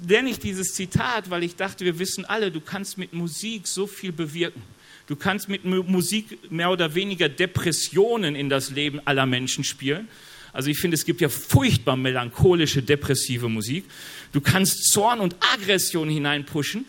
nenne 0.07 0.31
ich 0.31 0.39
dieses 0.39 0.75
Zitat? 0.75 1.31
Weil 1.31 1.43
ich 1.43 1.57
dachte, 1.57 1.85
wir 1.85 1.99
wissen 1.99 2.25
alle, 2.25 2.51
du 2.51 2.61
kannst 2.61 2.99
mit 2.99 3.13
Musik 3.13 3.67
so 3.67 3.87
viel 3.87 4.13
bewirken. 4.13 4.63
Du 5.07 5.17
kannst 5.17 5.49
mit 5.49 5.65
Musik 5.65 6.51
mehr 6.51 6.71
oder 6.71 6.95
weniger 6.95 7.29
Depressionen 7.29 8.37
in 8.37 8.49
das 8.49 8.71
Leben 8.71 9.01
aller 9.07 9.27
Menschen 9.27 9.65
spielen. 9.65 10.09
Also 10.53 10.71
ich 10.71 10.79
finde, 10.79 10.97
es 10.97 11.05
gibt 11.05 11.21
ja 11.21 11.29
furchtbar 11.29 11.97
melancholische, 11.97 12.83
depressive 12.83 13.49
Musik. 13.49 13.85
Du 14.33 14.41
kannst 14.41 14.91
Zorn 14.91 15.21
und 15.21 15.37
Aggression 15.55 16.09
hineinpushen, 16.09 16.85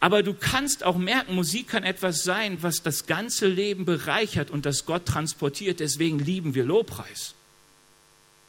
aber 0.00 0.22
du 0.22 0.34
kannst 0.34 0.84
auch 0.84 0.96
merken, 0.96 1.34
Musik 1.34 1.68
kann 1.68 1.84
etwas 1.84 2.24
sein, 2.24 2.58
was 2.60 2.82
das 2.82 3.06
ganze 3.06 3.46
Leben 3.46 3.84
bereichert 3.84 4.50
und 4.50 4.66
das 4.66 4.84
Gott 4.84 5.06
transportiert. 5.06 5.80
Deswegen 5.80 6.18
lieben 6.18 6.54
wir 6.54 6.64
Lobpreis. 6.64 7.34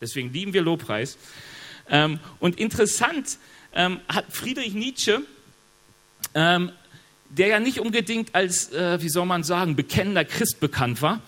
Deswegen 0.02 0.34
lieben 0.34 0.54
wir 0.54 0.64
Lobpreis. 0.64 1.18
Ähm, 1.90 2.20
und 2.40 2.60
interessant 2.60 3.38
ähm, 3.74 4.00
hat 4.08 4.26
Friedrich 4.30 4.74
Nietzsche 4.74 5.22
ähm, 6.34 6.72
der 7.30 7.48
ja 7.48 7.60
nicht 7.60 7.80
unbedingt 7.80 8.36
als, 8.36 8.72
äh, 8.72 9.02
wie 9.02 9.10
soll 9.10 9.26
man 9.26 9.44
sagen, 9.44 9.76
bekennender 9.76 10.24
Christ 10.24 10.60
bekannt 10.60 11.02
war. 11.02 11.22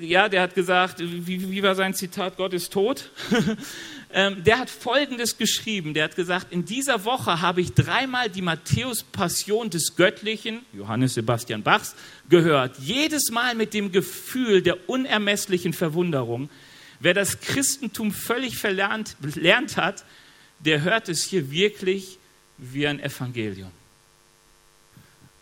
Ja, 0.00 0.28
der 0.28 0.42
hat 0.42 0.56
gesagt, 0.56 0.98
wie, 0.98 1.52
wie 1.52 1.62
war 1.62 1.76
sein 1.76 1.94
Zitat, 1.94 2.36
Gott 2.36 2.52
ist 2.52 2.72
tot? 2.72 3.12
der 4.12 4.58
hat 4.58 4.68
Folgendes 4.68 5.38
geschrieben, 5.38 5.94
der 5.94 6.02
hat 6.02 6.16
gesagt, 6.16 6.50
in 6.50 6.64
dieser 6.64 7.04
Woche 7.04 7.40
habe 7.40 7.60
ich 7.60 7.72
dreimal 7.72 8.28
die 8.28 8.42
Matthäus-Passion 8.42 9.70
des 9.70 9.94
Göttlichen, 9.94 10.66
Johannes 10.72 11.14
Sebastian 11.14 11.62
Bachs, 11.62 11.94
gehört. 12.28 12.76
Jedes 12.80 13.30
Mal 13.30 13.54
mit 13.54 13.72
dem 13.72 13.92
Gefühl 13.92 14.62
der 14.62 14.88
unermesslichen 14.88 15.72
Verwunderung. 15.72 16.50
Wer 17.00 17.14
das 17.14 17.40
Christentum 17.40 18.12
völlig 18.12 18.56
verlernt, 18.56 19.16
verlernt 19.20 19.76
hat, 19.76 20.04
der 20.60 20.82
hört 20.82 21.08
es 21.08 21.24
hier 21.24 21.50
wirklich 21.50 22.18
wie 22.58 22.86
ein 22.86 23.00
Evangelium. 23.00 23.70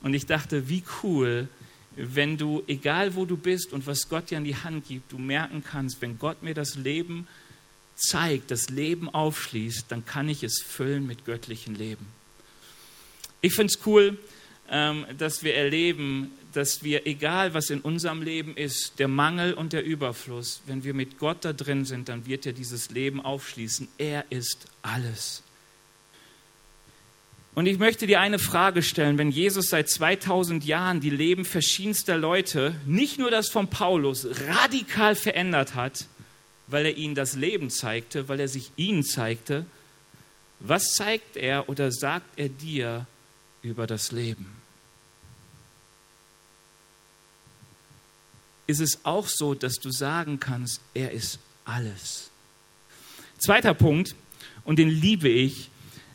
Und 0.02 0.14
ich 0.14 0.26
dachte, 0.26 0.68
wie 0.68 0.82
cool, 1.02 1.48
wenn 1.96 2.36
du, 2.36 2.62
egal 2.66 3.14
wo 3.14 3.24
du 3.24 3.36
bist 3.36 3.72
und 3.72 3.86
was 3.86 4.08
Gott 4.08 4.30
dir 4.30 4.38
an 4.38 4.44
die 4.44 4.56
Hand 4.56 4.88
gibt, 4.88 5.12
du 5.12 5.18
merken 5.18 5.62
kannst, 5.62 6.02
wenn 6.02 6.18
Gott 6.18 6.42
mir 6.42 6.54
das 6.54 6.74
Leben 6.74 7.26
zeigt, 7.94 8.50
das 8.50 8.70
Leben 8.70 9.08
aufschließt, 9.08 9.84
dann 9.88 10.04
kann 10.04 10.28
ich 10.28 10.42
es 10.42 10.60
füllen 10.60 11.06
mit 11.06 11.24
göttlichem 11.24 11.74
Leben. 11.74 12.06
Ich 13.40 13.54
finde 13.54 13.72
es 13.72 13.86
cool, 13.86 14.18
dass 14.68 15.42
wir 15.42 15.54
erleben, 15.54 16.32
dass 16.52 16.82
wir, 16.82 17.06
egal 17.06 17.52
was 17.54 17.70
in 17.70 17.80
unserem 17.80 18.22
Leben 18.22 18.56
ist, 18.56 18.98
der 18.98 19.08
Mangel 19.08 19.54
und 19.54 19.72
der 19.72 19.84
Überfluss, 19.84 20.62
wenn 20.66 20.84
wir 20.84 20.94
mit 20.94 21.18
Gott 21.18 21.44
da 21.44 21.52
drin 21.52 21.84
sind, 21.84 22.08
dann 22.08 22.26
wird 22.26 22.46
er 22.46 22.52
dieses 22.52 22.90
Leben 22.90 23.20
aufschließen. 23.20 23.88
Er 23.98 24.24
ist 24.30 24.66
alles. 24.82 25.42
Und 27.54 27.66
ich 27.66 27.78
möchte 27.78 28.08
dir 28.08 28.20
eine 28.20 28.40
Frage 28.40 28.82
stellen, 28.82 29.16
wenn 29.16 29.30
Jesus 29.30 29.68
seit 29.68 29.88
2000 29.88 30.64
Jahren 30.64 31.00
die 31.00 31.10
Leben 31.10 31.44
verschiedenster 31.44 32.18
Leute, 32.18 32.74
nicht 32.84 33.18
nur 33.18 33.30
das 33.30 33.48
von 33.48 33.68
Paulus, 33.68 34.26
radikal 34.48 35.14
verändert 35.14 35.76
hat, 35.76 36.06
weil 36.66 36.86
er 36.86 36.96
ihnen 36.96 37.14
das 37.14 37.36
Leben 37.36 37.70
zeigte, 37.70 38.28
weil 38.28 38.40
er 38.40 38.48
sich 38.48 38.72
ihnen 38.76 39.04
zeigte, 39.04 39.66
was 40.58 40.94
zeigt 40.94 41.36
er 41.36 41.68
oder 41.68 41.92
sagt 41.92 42.26
er 42.38 42.48
dir 42.48 43.06
über 43.64 43.88
das 43.88 44.12
Leben? 44.12 44.46
Ist 48.66 48.80
es 48.80 49.04
auch 49.04 49.26
so, 49.26 49.54
dass 49.54 49.74
du 49.74 49.90
sagen 49.90 50.38
kannst, 50.38 50.80
er 50.94 51.10
ist 51.10 51.38
alles? 51.64 52.30
Zweiter 53.38 53.74
Punkt, 53.74 54.14
und 54.64 54.78
den 54.78 54.88
liebe 54.88 55.28
ich, 55.28 55.70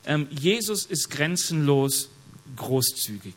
ähm, 0.06 0.28
Jesus 0.32 0.86
ist 0.86 1.10
grenzenlos 1.10 2.10
großzügig. 2.56 3.36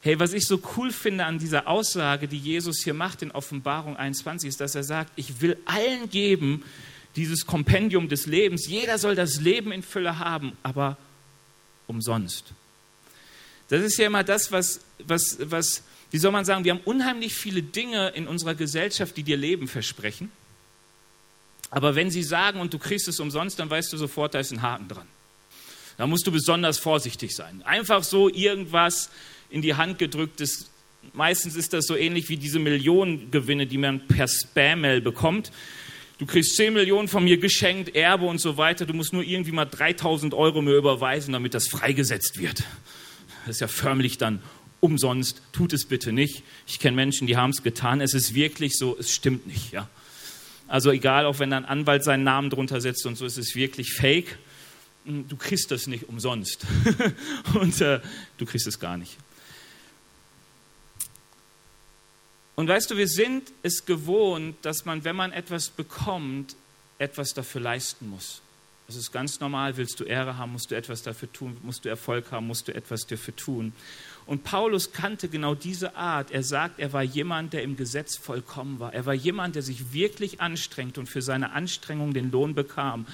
Hey, 0.00 0.18
was 0.18 0.32
ich 0.32 0.46
so 0.46 0.60
cool 0.76 0.90
finde 0.92 1.24
an 1.24 1.38
dieser 1.38 1.68
Aussage, 1.68 2.28
die 2.28 2.38
Jesus 2.38 2.82
hier 2.82 2.94
macht 2.94 3.22
in 3.22 3.30
Offenbarung 3.30 3.96
21, 3.96 4.48
ist, 4.48 4.60
dass 4.60 4.74
er 4.74 4.84
sagt, 4.84 5.12
ich 5.16 5.40
will 5.40 5.56
allen 5.64 6.10
geben 6.10 6.64
dieses 7.16 7.46
Kompendium 7.46 8.08
des 8.08 8.26
Lebens. 8.26 8.66
Jeder 8.66 8.98
soll 8.98 9.14
das 9.14 9.40
Leben 9.40 9.70
in 9.70 9.82
Fülle 9.82 10.18
haben, 10.18 10.56
aber 10.62 10.96
umsonst. 11.86 12.52
Das 13.72 13.80
ist 13.80 13.96
ja 13.96 14.06
immer 14.06 14.22
das, 14.22 14.52
was, 14.52 14.80
was, 14.98 15.38
was, 15.40 15.82
wie 16.10 16.18
soll 16.18 16.30
man 16.30 16.44
sagen, 16.44 16.62
wir 16.62 16.72
haben 16.72 16.82
unheimlich 16.84 17.32
viele 17.32 17.62
Dinge 17.62 18.10
in 18.10 18.28
unserer 18.28 18.54
Gesellschaft, 18.54 19.16
die 19.16 19.22
dir 19.22 19.38
Leben 19.38 19.66
versprechen. 19.66 20.30
Aber 21.70 21.94
wenn 21.94 22.10
sie 22.10 22.22
sagen 22.22 22.60
und 22.60 22.74
du 22.74 22.78
kriegst 22.78 23.08
es 23.08 23.18
umsonst, 23.18 23.58
dann 23.58 23.70
weißt 23.70 23.90
du 23.90 23.96
sofort, 23.96 24.34
da 24.34 24.40
ist 24.40 24.52
ein 24.52 24.60
Haken 24.60 24.88
dran. 24.88 25.06
Da 25.96 26.06
musst 26.06 26.26
du 26.26 26.30
besonders 26.30 26.78
vorsichtig 26.78 27.34
sein. 27.34 27.62
Einfach 27.62 28.04
so 28.04 28.28
irgendwas 28.28 29.08
in 29.48 29.62
die 29.62 29.72
Hand 29.72 29.98
gedrücktes. 29.98 30.68
Meistens 31.14 31.56
ist 31.56 31.72
das 31.72 31.86
so 31.86 31.96
ähnlich 31.96 32.28
wie 32.28 32.36
diese 32.36 32.58
Millionengewinne, 32.58 33.66
die 33.66 33.78
man 33.78 34.06
per 34.06 34.28
Spam-Mail 34.28 35.00
bekommt. 35.00 35.50
Du 36.18 36.26
kriegst 36.26 36.56
10 36.56 36.74
Millionen 36.74 37.08
von 37.08 37.24
mir 37.24 37.38
geschenkt, 37.38 37.96
Erbe 37.96 38.26
und 38.26 38.38
so 38.38 38.58
weiter. 38.58 38.84
Du 38.84 38.92
musst 38.92 39.14
nur 39.14 39.22
irgendwie 39.22 39.52
mal 39.52 39.64
3000 39.64 40.34
Euro 40.34 40.60
mir 40.60 40.76
überweisen, 40.76 41.32
damit 41.32 41.54
das 41.54 41.68
freigesetzt 41.68 42.38
wird. 42.38 42.64
Das 43.46 43.56
ist 43.56 43.60
ja 43.60 43.68
förmlich 43.68 44.18
dann 44.18 44.40
umsonst. 44.80 45.42
Tut 45.52 45.72
es 45.72 45.86
bitte 45.86 46.12
nicht. 46.12 46.42
Ich 46.66 46.78
kenne 46.78 46.96
Menschen, 46.96 47.26
die 47.26 47.36
haben 47.36 47.50
es 47.50 47.62
getan. 47.62 48.00
Es 48.00 48.14
ist 48.14 48.34
wirklich 48.34 48.76
so, 48.76 48.96
es 48.98 49.12
stimmt 49.12 49.46
nicht. 49.46 49.72
Ja. 49.72 49.88
Also 50.68 50.90
egal, 50.90 51.26
auch 51.26 51.38
wenn 51.38 51.52
ein 51.52 51.64
Anwalt 51.64 52.04
seinen 52.04 52.24
Namen 52.24 52.50
drunter 52.50 52.80
setzt 52.80 53.04
und 53.06 53.16
so, 53.16 53.26
ist 53.26 53.38
es 53.38 53.54
wirklich 53.54 53.92
fake. 53.92 54.38
Hm, 55.04 55.28
du 55.28 55.36
kriegst 55.36 55.70
das 55.70 55.86
nicht 55.86 56.08
umsonst. 56.08 56.66
und 57.54 57.80
äh, 57.80 58.00
du 58.38 58.46
kriegst 58.46 58.66
es 58.66 58.78
gar 58.78 58.96
nicht. 58.96 59.16
Und 62.54 62.68
weißt 62.68 62.90
du, 62.90 62.96
wir 62.96 63.08
sind 63.08 63.50
es 63.62 63.86
gewohnt, 63.86 64.56
dass 64.62 64.84
man, 64.84 65.04
wenn 65.04 65.16
man 65.16 65.32
etwas 65.32 65.68
bekommt, 65.68 66.54
etwas 66.98 67.34
dafür 67.34 67.60
leisten 67.60 68.08
muss. 68.08 68.40
Das 68.92 68.98
ist 68.98 69.10
ganz 69.10 69.40
normal. 69.40 69.78
Willst 69.78 69.98
du 70.00 70.04
Ehre 70.04 70.36
haben, 70.36 70.52
musst 70.52 70.70
du 70.70 70.74
etwas 70.74 71.02
dafür 71.02 71.32
tun. 71.32 71.56
Musst 71.62 71.86
du 71.86 71.88
Erfolg 71.88 72.30
haben, 72.30 72.46
musst 72.46 72.68
du 72.68 72.74
etwas 72.74 73.06
dafür 73.06 73.34
tun. 73.34 73.72
Und 74.26 74.44
Paulus 74.44 74.92
kannte 74.92 75.30
genau 75.30 75.54
diese 75.54 75.96
Art. 75.96 76.30
Er 76.30 76.42
sagt, 76.42 76.78
er 76.78 76.92
war 76.92 77.02
jemand, 77.02 77.54
der 77.54 77.62
im 77.62 77.78
Gesetz 77.78 78.18
vollkommen 78.18 78.80
war. 78.80 78.92
Er 78.92 79.06
war 79.06 79.14
jemand, 79.14 79.54
der 79.54 79.62
sich 79.62 79.94
wirklich 79.94 80.42
anstrengt 80.42 80.98
und 80.98 81.08
für 81.08 81.22
seine 81.22 81.52
Anstrengung 81.52 82.12
den 82.12 82.30
Lohn 82.30 82.54
bekam. 82.54 83.06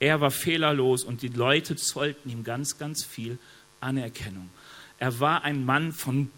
Er 0.00 0.20
war 0.20 0.30
fehlerlos 0.30 1.02
und 1.02 1.22
die 1.22 1.28
Leute 1.28 1.76
zollten 1.76 2.30
ihm 2.30 2.44
ganz, 2.44 2.76
ganz 2.76 3.02
viel 3.02 3.38
Anerkennung. 3.80 4.50
Er 4.98 5.18
war 5.18 5.44
ein 5.44 5.64
Mann 5.64 5.92
von, 5.92 6.30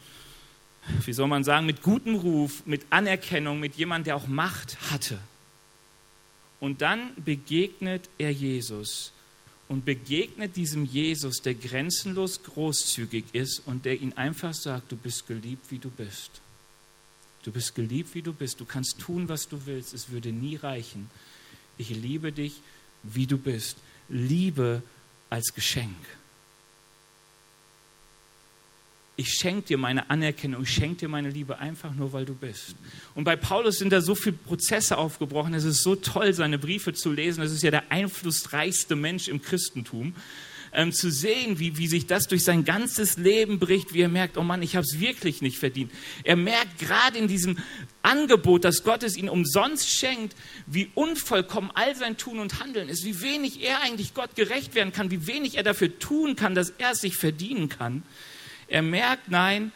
wie 1.04 1.12
soll 1.12 1.26
man 1.26 1.42
sagen, 1.42 1.66
mit 1.66 1.82
gutem 1.82 2.14
Ruf, 2.14 2.64
mit 2.64 2.86
Anerkennung, 2.90 3.58
mit 3.58 3.74
jemandem, 3.74 4.04
der 4.04 4.16
auch 4.16 4.28
Macht 4.28 4.78
hatte. 4.92 5.18
Und 6.64 6.80
dann 6.80 7.10
begegnet 7.22 8.08
er 8.16 8.30
Jesus 8.30 9.12
und 9.68 9.84
begegnet 9.84 10.56
diesem 10.56 10.86
Jesus, 10.86 11.42
der 11.42 11.52
grenzenlos 11.52 12.42
großzügig 12.42 13.26
ist 13.34 13.60
und 13.66 13.84
der 13.84 14.00
ihn 14.00 14.14
einfach 14.14 14.54
sagt, 14.54 14.90
du 14.90 14.96
bist 14.96 15.26
geliebt, 15.26 15.70
wie 15.70 15.78
du 15.78 15.90
bist. 15.90 16.40
Du 17.42 17.52
bist 17.52 17.74
geliebt, 17.74 18.14
wie 18.14 18.22
du 18.22 18.32
bist. 18.32 18.60
Du 18.60 18.64
kannst 18.64 18.98
tun, 18.98 19.28
was 19.28 19.46
du 19.46 19.66
willst. 19.66 19.92
Es 19.92 20.08
würde 20.08 20.32
nie 20.32 20.56
reichen. 20.56 21.10
Ich 21.76 21.90
liebe 21.90 22.32
dich, 22.32 22.54
wie 23.02 23.26
du 23.26 23.36
bist. 23.36 23.76
Liebe 24.08 24.82
als 25.28 25.52
Geschenk. 25.52 25.94
Ich 29.16 29.34
schenke 29.34 29.68
dir 29.68 29.78
meine 29.78 30.10
Anerkennung, 30.10 30.64
ich 30.64 30.70
schenke 30.70 30.96
dir 30.96 31.08
meine 31.08 31.30
Liebe 31.30 31.58
einfach 31.58 31.94
nur, 31.94 32.12
weil 32.12 32.24
du 32.24 32.34
bist. 32.34 32.74
Und 33.14 33.22
bei 33.24 33.36
Paulus 33.36 33.78
sind 33.78 33.92
da 33.92 34.00
so 34.00 34.16
viele 34.16 34.36
Prozesse 34.36 34.98
aufgebrochen. 34.98 35.54
Es 35.54 35.64
ist 35.64 35.84
so 35.84 35.94
toll, 35.94 36.32
seine 36.32 36.58
Briefe 36.58 36.94
zu 36.94 37.12
lesen. 37.12 37.40
Das 37.40 37.52
ist 37.52 37.62
ja 37.62 37.70
der 37.70 37.92
einflussreichste 37.92 38.96
Mensch 38.96 39.28
im 39.28 39.40
Christentum 39.40 40.14
ähm, 40.74 40.92
zu 40.92 41.10
sehen, 41.10 41.58
wie, 41.58 41.78
wie 41.78 41.86
sich 41.86 42.06
das 42.06 42.26
durch 42.26 42.44
sein 42.44 42.64
ganzes 42.64 43.16
Leben 43.16 43.58
bricht, 43.58 43.94
wie 43.94 44.00
er 44.00 44.08
merkt, 44.08 44.36
oh 44.36 44.42
Mann, 44.42 44.62
ich 44.62 44.76
habe 44.76 44.84
es 44.84 45.00
wirklich 45.00 45.40
nicht 45.40 45.58
verdient. 45.58 45.92
Er 46.24 46.36
merkt 46.36 46.78
gerade 46.78 47.16
in 47.16 47.28
diesem 47.28 47.58
Angebot, 48.02 48.64
dass 48.64 48.82
Gott 48.82 49.02
es 49.02 49.16
ihm 49.16 49.28
umsonst 49.28 49.88
schenkt, 49.88 50.34
wie 50.66 50.90
unvollkommen 50.94 51.70
all 51.74 51.94
sein 51.94 52.16
Tun 52.16 52.40
und 52.40 52.60
Handeln 52.60 52.88
ist, 52.88 53.04
wie 53.04 53.22
wenig 53.22 53.62
er 53.62 53.80
eigentlich 53.82 54.14
Gott 54.14 54.34
gerecht 54.34 54.74
werden 54.74 54.92
kann, 54.92 55.10
wie 55.10 55.26
wenig 55.26 55.56
er 55.56 55.62
dafür 55.62 55.98
tun 55.98 56.36
kann, 56.36 56.54
dass 56.54 56.70
er 56.70 56.92
es 56.92 57.00
sich 57.00 57.16
verdienen 57.16 57.68
kann. 57.68 58.02
Er 58.68 58.82
merkt, 58.82 59.30
nein, 59.30 59.72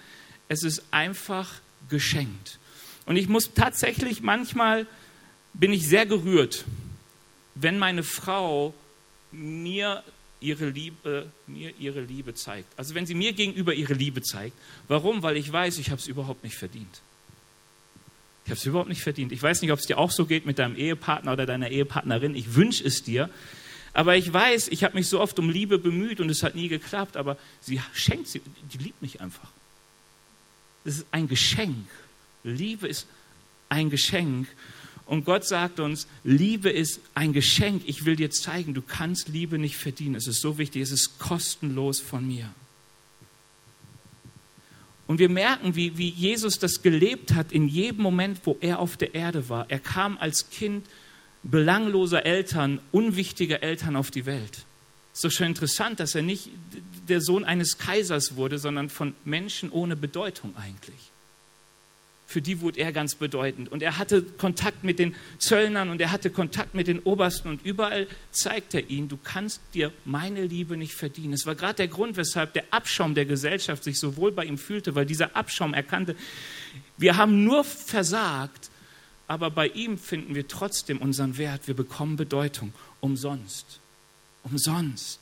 es 0.49 0.63
ist 0.63 0.83
einfach 0.91 1.61
geschenkt. 1.89 2.59
Und 3.07 3.17
ich 3.17 3.29
muss 3.29 3.55
tatsächlich 3.55 4.23
manchmal, 4.23 4.87
bin 5.55 5.73
ich 5.73 5.89
sehr 5.89 6.07
gerührt, 6.07 6.65
wenn 7.55 7.79
meine 7.79 8.03
Frau 8.03 8.75
mir 9.33 10.03
ihre 10.41 10.69
Liebe, 10.69 11.31
mir 11.47 11.73
ihre 11.79 12.01
Liebe 12.01 12.35
zeigt. 12.35 12.69
Also 12.79 12.95
wenn 12.95 13.07
sie 13.07 13.15
mir 13.15 13.33
gegenüber 13.33 13.75
ihre 13.75 13.95
Liebe 13.95 14.23
zeigt. 14.23 14.57
Warum? 14.87 15.23
Weil 15.23 15.37
ich 15.37 15.51
weiß, 15.51 15.79
ich 15.79 15.91
habe 15.91 16.01
es 16.01 16.07
überhaupt 16.07 16.45
nicht 16.45 16.57
verdient. 16.57 17.01
Ich 18.45 18.51
habe 18.51 18.59
es 18.59 18.67
überhaupt 18.67 18.89
nicht 18.89 19.03
verdient. 19.03 19.33
Ich 19.33 19.43
weiß 19.43 19.61
nicht, 19.63 19.73
ob 19.73 19.79
es 19.79 19.87
dir 19.87 19.99
auch 19.99 20.11
so 20.11 20.25
geht 20.25 20.47
mit 20.47 20.59
deinem 20.59 20.77
Ehepartner 20.77 21.33
oder 21.33 21.45
deiner 21.45 21.71
Ehepartnerin. 21.71 22.35
Ich 22.35 22.55
wünsche 22.55 22.85
es 22.85 23.03
dir. 23.03 23.29
Aber 23.99 24.15
ich 24.15 24.33
weiß, 24.33 24.69
ich 24.69 24.85
habe 24.85 24.95
mich 24.95 25.09
so 25.09 25.21
oft 25.21 25.41
um 25.41 25.51
Liebe 25.51 25.77
bemüht 25.77 26.21
und 26.21 26.31
es 26.31 26.45
hat 26.45 26.55
nie 26.55 26.69
geklappt. 26.69 27.17
Aber 27.17 27.37
sie 27.61 27.81
schenkt 27.93 28.29
sie, 28.29 28.41
die 28.73 28.79
liebt 28.79 29.03
mich 29.03 29.21
einfach. 29.21 29.51
Das 30.85 30.99
ist 30.99 31.07
ein 31.11 31.27
Geschenk. 31.27 31.89
Liebe 32.45 32.87
ist 32.87 33.09
ein 33.69 33.91
Geschenk. 33.91 34.47
Und 35.05 35.25
Gott 35.25 35.45
sagt 35.45 35.81
uns, 35.81 36.07
Liebe 36.23 36.71
ist 36.71 37.01
ein 37.17 37.33
Geschenk. 37.33 37.83
Ich 37.87 38.05
will 38.05 38.15
dir 38.15 38.31
zeigen, 38.31 38.73
du 38.73 38.83
kannst 38.83 39.31
Liebe 39.31 39.59
nicht 39.59 39.77
verdienen. 39.77 40.15
Es 40.15 40.29
ist 40.29 40.43
so 40.43 40.59
wichtig, 40.59 40.83
es 40.83 40.93
ist 40.93 41.19
kostenlos 41.19 41.99
von 41.99 42.25
mir. 42.25 42.49
Und 45.09 45.19
wir 45.19 45.29
merken, 45.29 45.75
wie, 45.75 45.99
wie 45.99 46.11
Jesus 46.11 46.61
das 46.61 46.83
gelebt 46.83 47.35
hat 47.35 47.51
in 47.51 47.67
jedem 47.67 48.03
Moment, 48.03 48.43
wo 48.45 48.59
er 48.61 48.79
auf 48.79 48.97
der 48.97 49.17
Erde 49.17 49.49
war. 49.49 49.69
Er 49.69 49.81
kam 49.81 50.17
als 50.19 50.51
Kind 50.51 50.87
belangloser 51.43 52.27
Eltern, 52.27 52.81
unwichtiger 52.93 53.63
Eltern 53.63 53.97
auf 53.97 54.11
die 54.11 54.27
Welt. 54.27 54.65
Ist 55.15 55.25
doch 55.25 55.31
schon 55.31 55.47
interessant, 55.49 56.01
dass 56.01 56.15
er 56.15 56.23
nicht 56.23 56.51
der 57.09 57.21
Sohn 57.21 57.45
eines 57.45 57.79
Kaisers 57.79 58.37
wurde, 58.37 58.59
sondern 58.59 58.89
von 58.89 59.15
Menschen 59.25 59.71
ohne 59.71 59.97
Bedeutung 59.97 60.55
eigentlich. 60.57 61.11
Für 62.27 62.43
die 62.43 62.61
wurde 62.61 62.79
er 62.81 62.93
ganz 62.93 63.15
bedeutend. 63.15 63.73
Und 63.73 63.83
er 63.83 63.97
hatte 63.97 64.23
Kontakt 64.23 64.85
mit 64.85 64.99
den 64.99 65.15
Zöllnern 65.39 65.89
und 65.89 66.01
er 66.01 66.13
hatte 66.13 66.29
Kontakt 66.29 66.75
mit 66.75 66.87
den 66.87 67.01
Obersten 67.01 67.49
und 67.49 67.65
überall 67.65 68.07
zeigt 68.31 68.75
er 68.75 68.91
ihnen, 68.91 69.09
du 69.09 69.17
kannst 69.17 69.63
dir 69.73 69.93
meine 70.05 70.45
Liebe 70.45 70.77
nicht 70.77 70.93
verdienen. 70.93 71.33
Es 71.33 71.47
war 71.47 71.55
gerade 71.55 71.77
der 71.77 71.89
Grund, 71.89 72.19
weshalb 72.19 72.53
der 72.53 72.65
Abschaum 72.71 73.15
der 73.15 73.25
Gesellschaft 73.25 73.83
sich 73.83 73.99
so 73.99 74.19
wohl 74.19 74.31
bei 74.31 74.45
ihm 74.45 74.59
fühlte, 74.59 74.95
weil 74.95 75.07
dieser 75.07 75.35
Abschaum 75.35 75.73
erkannte, 75.73 76.15
wir 76.99 77.17
haben 77.17 77.45
nur 77.45 77.65
versagt, 77.65 78.71
aber 79.29 79.51
bei 79.51 79.69
ihm 79.69 79.99
finden 79.99 80.35
wir 80.35 80.49
trotzdem 80.49 80.99
unseren 80.99 81.37
Wert. 81.37 81.69
Wir 81.69 81.75
bekommen 81.75 82.17
Bedeutung 82.17 82.73
umsonst. 83.01 83.79
Umsonst. 84.43 85.21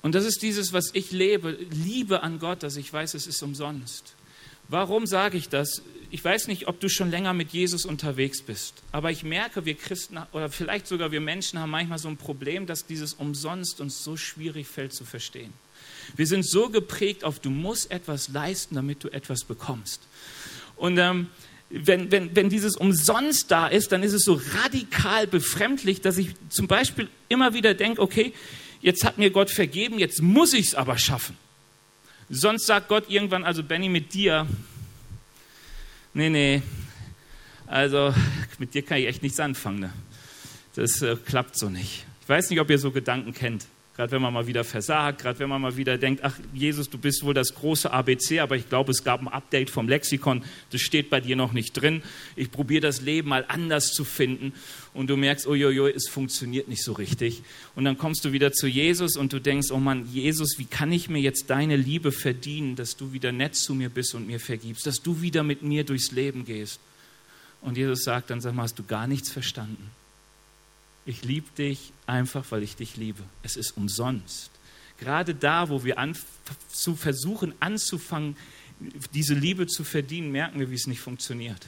Und 0.00 0.14
das 0.14 0.24
ist 0.24 0.40
dieses, 0.42 0.72
was 0.72 0.90
ich 0.94 1.10
lebe, 1.10 1.50
Liebe 1.50 2.22
an 2.22 2.38
Gott, 2.38 2.62
dass 2.62 2.76
ich 2.76 2.92
weiß, 2.92 3.14
es 3.14 3.26
ist 3.26 3.42
umsonst. 3.42 4.14
Warum 4.68 5.06
sage 5.06 5.36
ich 5.36 5.48
das? 5.48 5.82
Ich 6.10 6.24
weiß 6.24 6.46
nicht, 6.46 6.68
ob 6.68 6.78
du 6.78 6.88
schon 6.88 7.10
länger 7.10 7.34
mit 7.34 7.50
Jesus 7.50 7.84
unterwegs 7.84 8.40
bist, 8.40 8.74
aber 8.92 9.10
ich 9.10 9.24
merke, 9.24 9.64
wir 9.64 9.74
Christen 9.74 10.18
oder 10.30 10.48
vielleicht 10.48 10.86
sogar 10.86 11.10
wir 11.10 11.20
Menschen 11.20 11.58
haben 11.58 11.70
manchmal 11.70 11.98
so 11.98 12.08
ein 12.08 12.16
Problem, 12.16 12.66
dass 12.66 12.86
dieses 12.86 13.14
umsonst 13.14 13.80
uns 13.80 14.04
so 14.04 14.16
schwierig 14.16 14.68
fällt 14.68 14.94
zu 14.94 15.04
verstehen. 15.04 15.52
Wir 16.14 16.28
sind 16.28 16.48
so 16.48 16.68
geprägt 16.68 17.24
auf, 17.24 17.40
du 17.40 17.50
musst 17.50 17.90
etwas 17.90 18.28
leisten, 18.28 18.76
damit 18.76 19.02
du 19.02 19.08
etwas 19.08 19.42
bekommst. 19.42 20.00
Und 20.76 20.98
ähm, 20.98 21.28
wenn, 21.70 22.10
wenn, 22.12 22.34
wenn 22.36 22.48
dieses 22.48 22.76
umsonst 22.76 23.50
da 23.50 23.66
ist, 23.66 23.92
dann 23.92 24.02
ist 24.02 24.12
es 24.12 24.24
so 24.24 24.40
radikal 24.62 25.26
befremdlich, 25.26 26.00
dass 26.00 26.18
ich 26.18 26.30
zum 26.48 26.68
Beispiel 26.68 27.08
immer 27.28 27.54
wieder 27.54 27.74
denke, 27.74 28.00
okay, 28.00 28.32
jetzt 28.80 29.04
hat 29.04 29.18
mir 29.18 29.30
Gott 29.30 29.50
vergeben, 29.50 29.98
jetzt 29.98 30.22
muss 30.22 30.52
ich 30.52 30.68
es 30.68 30.74
aber 30.74 30.98
schaffen. 30.98 31.36
Sonst 32.28 32.66
sagt 32.66 32.88
Gott 32.88 33.08
irgendwann, 33.08 33.44
also 33.44 33.62
Benny, 33.62 33.88
mit 33.88 34.14
dir, 34.14 34.46
nee, 36.14 36.28
nee, 36.28 36.62
also 37.66 38.14
mit 38.58 38.74
dir 38.74 38.82
kann 38.82 38.98
ich 38.98 39.06
echt 39.06 39.22
nichts 39.22 39.40
anfangen. 39.40 39.80
Ne? 39.80 39.92
Das 40.74 41.02
äh, 41.02 41.16
klappt 41.16 41.58
so 41.58 41.68
nicht. 41.68 42.04
Ich 42.22 42.28
weiß 42.28 42.50
nicht, 42.50 42.60
ob 42.60 42.70
ihr 42.70 42.78
so 42.78 42.90
Gedanken 42.90 43.32
kennt. 43.32 43.66
Gerade 43.96 44.12
wenn 44.12 44.20
man 44.20 44.34
mal 44.34 44.46
wieder 44.46 44.62
versagt, 44.62 45.22
gerade 45.22 45.38
wenn 45.38 45.48
man 45.48 45.62
mal 45.62 45.78
wieder 45.78 45.96
denkt, 45.96 46.22
ach 46.22 46.38
Jesus, 46.52 46.90
du 46.90 46.98
bist 46.98 47.24
wohl 47.24 47.32
das 47.32 47.54
große 47.54 47.90
ABC, 47.90 48.40
aber 48.40 48.54
ich 48.54 48.68
glaube, 48.68 48.92
es 48.92 49.02
gab 49.02 49.22
ein 49.22 49.28
Update 49.28 49.70
vom 49.70 49.88
Lexikon, 49.88 50.44
das 50.70 50.82
steht 50.82 51.08
bei 51.08 51.18
dir 51.22 51.34
noch 51.34 51.54
nicht 51.54 51.72
drin. 51.72 52.02
Ich 52.36 52.50
probiere 52.50 52.82
das 52.82 53.00
Leben 53.00 53.30
mal 53.30 53.46
anders 53.48 53.92
zu 53.92 54.04
finden 54.04 54.52
und 54.92 55.08
du 55.08 55.16
merkst, 55.16 55.46
uiuiui, 55.46 55.92
es 55.92 56.08
funktioniert 56.08 56.68
nicht 56.68 56.84
so 56.84 56.92
richtig. 56.92 57.42
Und 57.74 57.86
dann 57.86 57.96
kommst 57.96 58.22
du 58.26 58.32
wieder 58.32 58.52
zu 58.52 58.66
Jesus 58.66 59.16
und 59.16 59.32
du 59.32 59.40
denkst, 59.40 59.70
oh 59.70 59.78
Mann, 59.78 60.06
Jesus, 60.12 60.58
wie 60.58 60.66
kann 60.66 60.92
ich 60.92 61.08
mir 61.08 61.20
jetzt 61.20 61.48
deine 61.48 61.76
Liebe 61.76 62.12
verdienen, 62.12 62.76
dass 62.76 62.98
du 62.98 63.14
wieder 63.14 63.32
nett 63.32 63.54
zu 63.54 63.74
mir 63.74 63.88
bist 63.88 64.14
und 64.14 64.26
mir 64.26 64.40
vergibst, 64.40 64.86
dass 64.86 65.00
du 65.00 65.22
wieder 65.22 65.42
mit 65.42 65.62
mir 65.62 65.84
durchs 65.84 66.12
Leben 66.12 66.44
gehst. 66.44 66.80
Und 67.62 67.78
Jesus 67.78 68.04
sagt 68.04 68.28
dann, 68.28 68.42
sag 68.42 68.54
mal, 68.54 68.64
hast 68.64 68.78
du 68.78 68.84
gar 68.84 69.06
nichts 69.06 69.30
verstanden? 69.30 69.90
Ich 71.06 71.22
liebe 71.22 71.46
dich 71.56 71.92
einfach, 72.06 72.44
weil 72.50 72.64
ich 72.64 72.74
dich 72.74 72.96
liebe. 72.96 73.22
Es 73.42 73.56
ist 73.56 73.76
umsonst. 73.76 74.50
Gerade 74.98 75.34
da, 75.34 75.68
wo 75.68 75.84
wir 75.84 75.98
an, 75.98 76.16
zu 76.68 76.96
versuchen 76.96 77.54
anzufangen, 77.60 78.36
diese 79.14 79.34
Liebe 79.34 79.66
zu 79.66 79.84
verdienen, 79.84 80.32
merken 80.32 80.58
wir, 80.58 80.70
wie 80.70 80.74
es 80.74 80.86
nicht 80.86 81.00
funktioniert. 81.00 81.66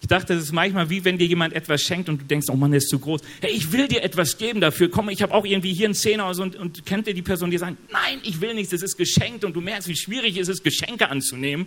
Ich 0.00 0.08
dachte, 0.08 0.34
das 0.34 0.44
ist 0.44 0.52
manchmal 0.52 0.90
wie 0.90 1.04
wenn 1.04 1.18
dir 1.18 1.26
jemand 1.26 1.54
etwas 1.54 1.82
schenkt 1.82 2.08
und 2.08 2.20
du 2.20 2.24
denkst, 2.24 2.46
oh 2.50 2.56
Mann, 2.56 2.72
der 2.72 2.78
ist 2.78 2.88
zu 2.88 2.98
groß. 2.98 3.22
Hey, 3.40 3.52
ich 3.52 3.72
will 3.72 3.88
dir 3.88 4.02
etwas 4.02 4.36
geben 4.36 4.60
dafür. 4.60 4.90
Komm, 4.90 5.08
ich 5.08 5.22
habe 5.22 5.32
auch 5.32 5.44
irgendwie 5.44 5.72
hier 5.72 5.86
einen 5.86 5.94
Zehner 5.94 6.28
und, 6.28 6.56
und, 6.56 6.84
kennt 6.84 7.06
dir 7.06 7.14
die 7.14 7.22
Person, 7.22 7.50
die 7.50 7.58
sagt, 7.58 7.76
nein, 7.90 8.20
ich 8.22 8.40
will 8.40 8.54
nichts, 8.54 8.72
es 8.72 8.82
ist 8.82 8.96
geschenkt 8.96 9.44
und 9.44 9.54
du 9.54 9.60
merkst, 9.60 9.88
wie 9.88 9.96
schwierig 9.96 10.36
es 10.36 10.48
ist, 10.48 10.62
Geschenke 10.62 11.08
anzunehmen. 11.08 11.66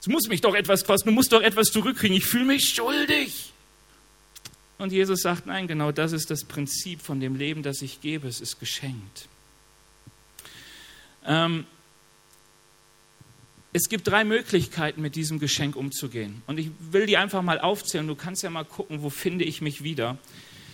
Es 0.00 0.08
muss 0.08 0.26
mich 0.28 0.40
doch 0.40 0.54
etwas 0.54 0.84
kosten, 0.84 1.10
du 1.10 1.14
musst 1.14 1.32
doch 1.32 1.42
etwas 1.42 1.68
zurückkriegen. 1.68 2.16
Ich 2.16 2.24
fühle 2.24 2.46
mich 2.46 2.70
schuldig. 2.70 3.51
Und 4.82 4.90
Jesus 4.90 5.22
sagt, 5.22 5.46
nein, 5.46 5.68
genau 5.68 5.92
das 5.92 6.10
ist 6.10 6.28
das 6.28 6.42
Prinzip 6.42 7.02
von 7.02 7.20
dem 7.20 7.36
Leben, 7.36 7.62
das 7.62 7.82
ich 7.82 8.00
gebe. 8.00 8.26
Es 8.26 8.40
ist 8.40 8.58
geschenkt. 8.58 9.28
Ähm, 11.24 11.66
es 13.72 13.88
gibt 13.88 14.08
drei 14.08 14.24
Möglichkeiten, 14.24 15.00
mit 15.00 15.14
diesem 15.14 15.38
Geschenk 15.38 15.76
umzugehen. 15.76 16.42
Und 16.48 16.58
ich 16.58 16.70
will 16.90 17.06
die 17.06 17.16
einfach 17.16 17.42
mal 17.42 17.60
aufzählen. 17.60 18.08
Du 18.08 18.16
kannst 18.16 18.42
ja 18.42 18.50
mal 18.50 18.64
gucken, 18.64 19.02
wo 19.02 19.08
finde 19.08 19.44
ich 19.44 19.60
mich 19.60 19.84
wieder. 19.84 20.18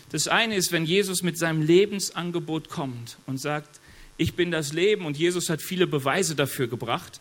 Das 0.08 0.26
eine 0.26 0.56
ist, 0.56 0.72
wenn 0.72 0.86
Jesus 0.86 1.22
mit 1.22 1.36
seinem 1.36 1.60
Lebensangebot 1.60 2.70
kommt 2.70 3.18
und 3.26 3.38
sagt, 3.38 3.78
ich 4.16 4.34
bin 4.34 4.50
das 4.50 4.72
Leben. 4.72 5.04
Und 5.04 5.18
Jesus 5.18 5.50
hat 5.50 5.60
viele 5.60 5.86
Beweise 5.86 6.34
dafür 6.34 6.66
gebracht. 6.66 7.20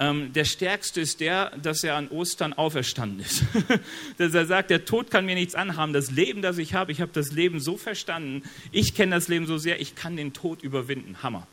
Ähm, 0.00 0.32
der 0.32 0.46
stärkste 0.46 1.02
ist 1.02 1.20
der, 1.20 1.50
dass 1.58 1.84
er 1.84 1.94
an 1.94 2.08
Ostern 2.08 2.54
auferstanden 2.54 3.20
ist. 3.20 3.44
dass 4.16 4.32
er 4.32 4.46
sagt, 4.46 4.70
der 4.70 4.86
Tod 4.86 5.10
kann 5.10 5.26
mir 5.26 5.34
nichts 5.34 5.54
anhaben. 5.54 5.92
Das 5.92 6.10
Leben, 6.10 6.40
das 6.40 6.56
ich 6.56 6.72
habe, 6.72 6.90
ich 6.90 7.02
habe 7.02 7.12
das 7.12 7.32
Leben 7.32 7.60
so 7.60 7.76
verstanden. 7.76 8.42
Ich 8.72 8.94
kenne 8.94 9.14
das 9.14 9.28
Leben 9.28 9.46
so 9.46 9.58
sehr, 9.58 9.78
ich 9.78 9.94
kann 9.94 10.16
den 10.16 10.32
Tod 10.32 10.62
überwinden. 10.62 11.22
Hammer. 11.22 11.46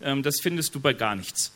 Ähm, 0.00 0.22
das 0.22 0.36
findest 0.40 0.76
du 0.76 0.80
bei 0.80 0.92
gar 0.92 1.16
nichts 1.16 1.52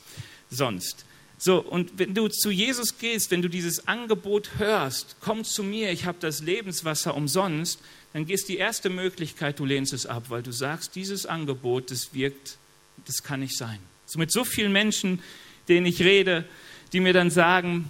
sonst. 0.51 1.07
So, 1.39 1.61
und 1.61 1.99
wenn 1.99 2.13
du 2.13 2.27
zu 2.27 2.51
Jesus 2.51 2.99
gehst, 2.99 3.31
wenn 3.31 3.43
du 3.43 3.49
dieses 3.49 3.87
Angebot 3.87 4.59
hörst, 4.59 5.17
komm 5.21 5.45
zu 5.45 5.63
mir, 5.63 5.93
ich 5.93 6.07
habe 6.07 6.19
das 6.21 6.41
Lebenswasser 6.41 7.15
umsonst, 7.15 7.81
dann 8.13 8.27
gehst 8.27 8.49
die 8.49 8.57
erste 8.59 8.91
Möglichkeit, 8.91 9.61
du 9.61 9.65
lehnst 9.65 9.93
es 9.93 10.07
ab, 10.07 10.25
weil 10.29 10.43
du 10.43 10.53
sagst, 10.53 10.97
dieses 10.97 11.25
Angebot, 11.25 11.93
das 11.93 12.15
wirkt, 12.15 12.59
das 13.07 13.23
kann 13.23 13.41
nicht 13.41 13.57
sein. 13.57 13.79
So 14.07 14.19
mit 14.19 14.33
so 14.33 14.45
vielen 14.45 14.73
Menschen, 14.73 15.21
denen 15.69 15.87
ich 15.87 16.03
rede, 16.03 16.45
die 16.93 17.01
mir 17.01 17.13
dann 17.13 17.31
sagen, 17.31 17.89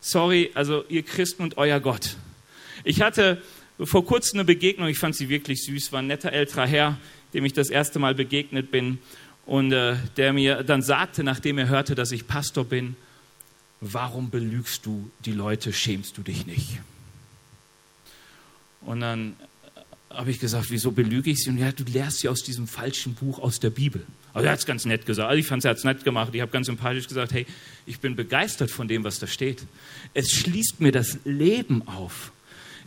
sorry, 0.00 0.50
also 0.54 0.84
ihr 0.88 1.02
Christen 1.02 1.42
und 1.42 1.56
euer 1.56 1.80
Gott. 1.80 2.16
Ich 2.84 3.00
hatte 3.00 3.42
vor 3.80 4.04
kurzem 4.04 4.38
eine 4.38 4.44
Begegnung, 4.44 4.88
ich 4.88 4.98
fand 4.98 5.16
sie 5.16 5.28
wirklich 5.28 5.64
süß, 5.64 5.92
war 5.92 6.00
ein 6.00 6.06
netter 6.06 6.32
älterer 6.32 6.66
Herr, 6.66 6.98
dem 7.32 7.44
ich 7.44 7.52
das 7.52 7.70
erste 7.70 7.98
Mal 7.98 8.14
begegnet 8.14 8.70
bin 8.70 8.98
und 9.46 9.72
äh, 9.72 9.96
der 10.16 10.32
mir 10.32 10.62
dann 10.62 10.82
sagte, 10.82 11.24
nachdem 11.24 11.58
er 11.58 11.68
hörte, 11.68 11.94
dass 11.94 12.12
ich 12.12 12.26
Pastor 12.26 12.64
bin, 12.64 12.96
warum 13.80 14.30
belügst 14.30 14.86
du 14.86 15.10
die 15.24 15.32
Leute, 15.32 15.72
schämst 15.72 16.16
du 16.16 16.22
dich 16.22 16.46
nicht? 16.46 16.80
Und 18.80 19.00
dann 19.00 19.36
habe 20.10 20.30
ich 20.30 20.38
gesagt, 20.38 20.66
wieso 20.70 20.92
belüge 20.92 21.30
ich 21.30 21.40
sie? 21.40 21.50
Und 21.50 21.58
ja, 21.58 21.72
du 21.72 21.84
lehrst 21.84 22.18
sie 22.20 22.28
aus 22.28 22.42
diesem 22.42 22.68
falschen 22.68 23.14
Buch 23.14 23.38
aus 23.38 23.58
der 23.58 23.70
Bibel. 23.70 24.06
Also 24.34 24.46
er 24.46 24.52
hat 24.52 24.58
es 24.58 24.66
ganz 24.66 24.84
nett 24.84 25.06
gesagt. 25.06 25.28
Also 25.28 25.38
ich 25.38 25.46
fand 25.46 25.64
er 25.64 25.70
hat 25.70 25.78
es 25.78 25.84
nett 25.84 26.04
gemacht. 26.04 26.34
Ich 26.34 26.40
habe 26.40 26.50
ganz 26.50 26.66
sympathisch 26.66 27.06
gesagt, 27.06 27.32
hey, 27.32 27.46
ich 27.86 28.00
bin 28.00 28.16
begeistert 28.16 28.70
von 28.70 28.88
dem, 28.88 29.04
was 29.04 29.20
da 29.20 29.28
steht. 29.28 29.62
Es 30.12 30.32
schließt 30.32 30.80
mir 30.80 30.92
das 30.92 31.18
Leben 31.24 31.86
auf. 31.86 32.32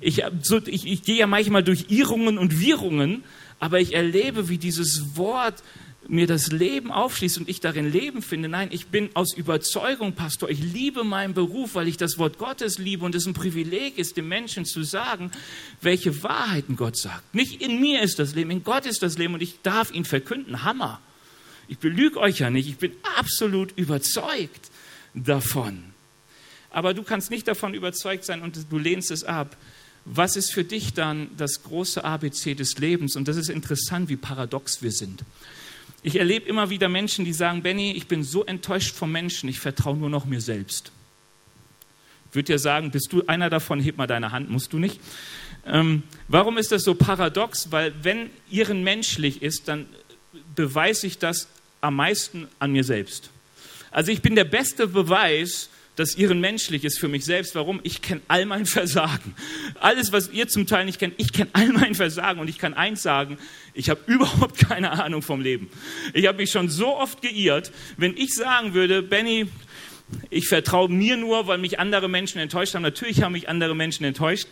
Ich, 0.02 0.22
so, 0.44 0.60
ich, 0.66 0.86
ich 0.86 1.02
gehe 1.04 1.16
ja 1.16 1.26
manchmal 1.26 1.64
durch 1.64 1.86
Irrungen 1.90 2.38
und 2.38 2.60
Wirrungen, 2.60 3.24
aber 3.60 3.80
ich 3.80 3.94
erlebe, 3.94 4.50
wie 4.50 4.58
dieses 4.58 5.16
Wort 5.16 5.64
mir 6.10 6.28
das 6.28 6.52
Leben 6.52 6.92
aufschließt 6.92 7.38
und 7.40 7.50
ich 7.50 7.60
darin 7.60 7.92
Leben 7.92 8.22
finde. 8.22 8.50
Nein, 8.50 8.70
ich 8.72 8.88
bin 8.88 9.10
aus 9.14 9.34
Überzeugung 9.34 10.14
Pastor. 10.14 10.50
Ich 10.50 10.60
liebe 10.60 11.04
meinen 11.04 11.34
Beruf, 11.34 11.76
weil 11.76 11.88
ich 11.88 11.98
das 11.98 12.18
Wort 12.18 12.38
Gottes 12.38 12.78
liebe 12.78 13.06
und 13.06 13.16
es 13.16 13.26
ein 13.26 13.34
Privileg 13.34 13.98
ist, 13.98 14.18
dem 14.18 14.28
Menschen 14.28 14.66
zu 14.66 14.84
sagen, 14.84 15.32
welche 15.82 16.24
Wahrheiten 16.24 16.76
Gott 16.76 16.98
sagt. 16.98 17.34
Nicht 17.34 17.62
in 17.62 17.80
mir 17.80 18.02
ist 18.02 18.20
das 18.20 18.36
Leben, 18.36 18.52
in 18.52 18.64
Gott 18.64 18.86
ist 18.86 19.02
das 19.02 19.18
Leben 19.18 19.34
und 19.34 19.42
ich 19.42 19.62
darf 19.64 19.94
ihn 19.94 20.06
verkünden. 20.06 20.64
Hammer. 20.64 21.02
Ich 21.68 21.80
belüge 21.80 22.20
euch 22.20 22.40
ja 22.40 22.50
nicht. 22.50 22.68
Ich 22.68 22.78
bin 22.78 22.94
absolut 23.18 23.72
überzeugt 23.78 24.70
davon. 25.14 25.84
Aber 26.70 26.94
du 26.94 27.04
kannst 27.04 27.32
nicht 27.32 27.48
davon 27.48 27.74
überzeugt 27.74 28.24
sein 28.26 28.42
und 28.42 28.72
du 28.72 28.78
lehnst 28.78 29.12
es 29.12 29.24
ab. 29.24 29.58
Was 30.06 30.38
ist 30.38 30.54
für 30.54 30.64
dich 30.64 30.94
dann 30.94 31.30
das 31.36 31.64
große 31.64 32.04
ABC 32.04 32.56
des 32.56 32.78
Lebens? 32.78 33.16
Und 33.16 33.28
das 33.28 33.36
ist 33.36 33.50
interessant, 33.50 34.10
wie 34.10 34.16
paradox 34.16 34.82
wir 34.82 34.92
sind. 34.92 35.24
Ich 36.04 36.16
erlebe 36.16 36.48
immer 36.48 36.70
wieder 36.70 36.88
Menschen, 36.88 37.26
die 37.26 37.34
sagen, 37.34 37.64
Benny, 37.64 37.92
ich 37.92 38.08
bin 38.08 38.24
so 38.24 38.46
enttäuscht 38.46 38.96
vom 38.96 39.12
Menschen, 39.12 39.50
ich 39.50 39.60
vertraue 39.60 39.98
nur 39.98 40.10
noch 40.10 40.26
mir 40.26 40.40
selbst. 40.40 40.92
Ich 42.30 42.36
würde 42.36 42.54
dir 42.54 42.60
sagen, 42.60 42.92
bist 42.92 43.12
du 43.12 43.26
einer 43.26 43.50
davon, 43.50 43.80
heb 43.80 43.98
mal 43.98 44.08
deine 44.08 44.32
Hand, 44.32 44.50
musst 44.50 44.72
du 44.72 44.80
nicht. 44.80 45.02
Ähm, 45.66 46.04
warum 46.28 46.58
ist 46.58 46.72
das 46.72 46.84
so 46.84 46.96
paradox? 46.96 47.72
Weil 47.72 47.94
wenn 48.04 48.30
Ihren 48.50 48.84
menschlich 48.84 49.42
ist, 49.42 49.68
dann 49.68 49.88
beweise 50.56 51.08
ich 51.08 51.18
das 51.18 51.48
am 51.82 51.96
meisten 51.96 52.48
an 52.60 52.72
mir 52.72 52.84
selbst. 52.84 53.30
Also 53.92 54.12
ich 54.12 54.22
bin 54.22 54.36
der 54.36 54.44
beste 54.44 54.88
Beweis, 54.88 55.70
dass 55.98 56.16
ihren 56.16 56.40
menschlich 56.40 56.84
ist 56.84 57.00
für 57.00 57.08
mich 57.08 57.26
selbst. 57.26 57.56
Warum? 57.56 57.80
Ich 57.84 58.02
kenne 58.02 58.22
all 58.28 58.46
mein 58.46 58.66
Versagen. 58.78 59.36
Alles, 59.80 60.12
was 60.12 60.30
ihr 60.30 60.48
zum 60.48 60.68
Teil 60.68 60.86
nicht 60.86 61.00
kennt, 61.00 61.16
ich 61.18 61.34
kenne 61.34 61.50
all 61.54 61.70
mein 61.70 61.96
Versagen 61.96 62.40
und 62.40 62.48
ich 62.48 62.60
kann 62.60 62.74
eins 62.74 63.02
sagen, 63.02 63.38
ich 63.74 63.90
habe 63.90 64.00
überhaupt 64.08 64.58
keine 64.60 64.92
Ahnung 64.92 65.22
vom 65.22 65.42
Leben. 65.42 65.70
Ich 66.14 66.28
habe 66.28 66.38
mich 66.38 66.52
schon 66.52 66.70
so 66.70 66.96
oft 66.96 67.22
geirrt, 67.22 67.72
wenn 67.98 68.16
ich 68.16 68.34
sagen 68.34 68.74
würde, 68.74 69.02
Benny, 69.02 69.48
ich 70.30 70.48
vertraue 70.48 70.88
mir 70.88 71.18
nur, 71.18 71.48
weil 71.48 71.58
mich 71.58 71.80
andere 71.80 72.08
Menschen 72.08 72.40
enttäuscht 72.40 72.76
haben. 72.76 72.84
Natürlich 72.84 73.24
haben 73.24 73.34
mich 73.34 73.50
andere 73.50 73.76
Menschen 73.76 74.06
enttäuscht, 74.06 74.48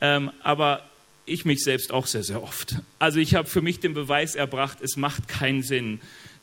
ähm, 0.00 0.30
aber 0.42 0.84
ich 1.24 1.44
mich 1.44 1.62
selbst 1.64 1.92
auch 1.92 2.06
sehr, 2.06 2.22
sehr 2.22 2.42
oft. 2.42 2.76
Also 2.98 3.18
ich 3.18 3.34
habe 3.34 3.48
für 3.48 3.62
mich 3.62 3.80
den 3.80 3.94
Beweis 3.94 4.34
erbracht, 4.34 4.78
es 4.82 4.96
macht 4.96 5.26
keinen 5.26 5.62
Sinn, 5.62 6.00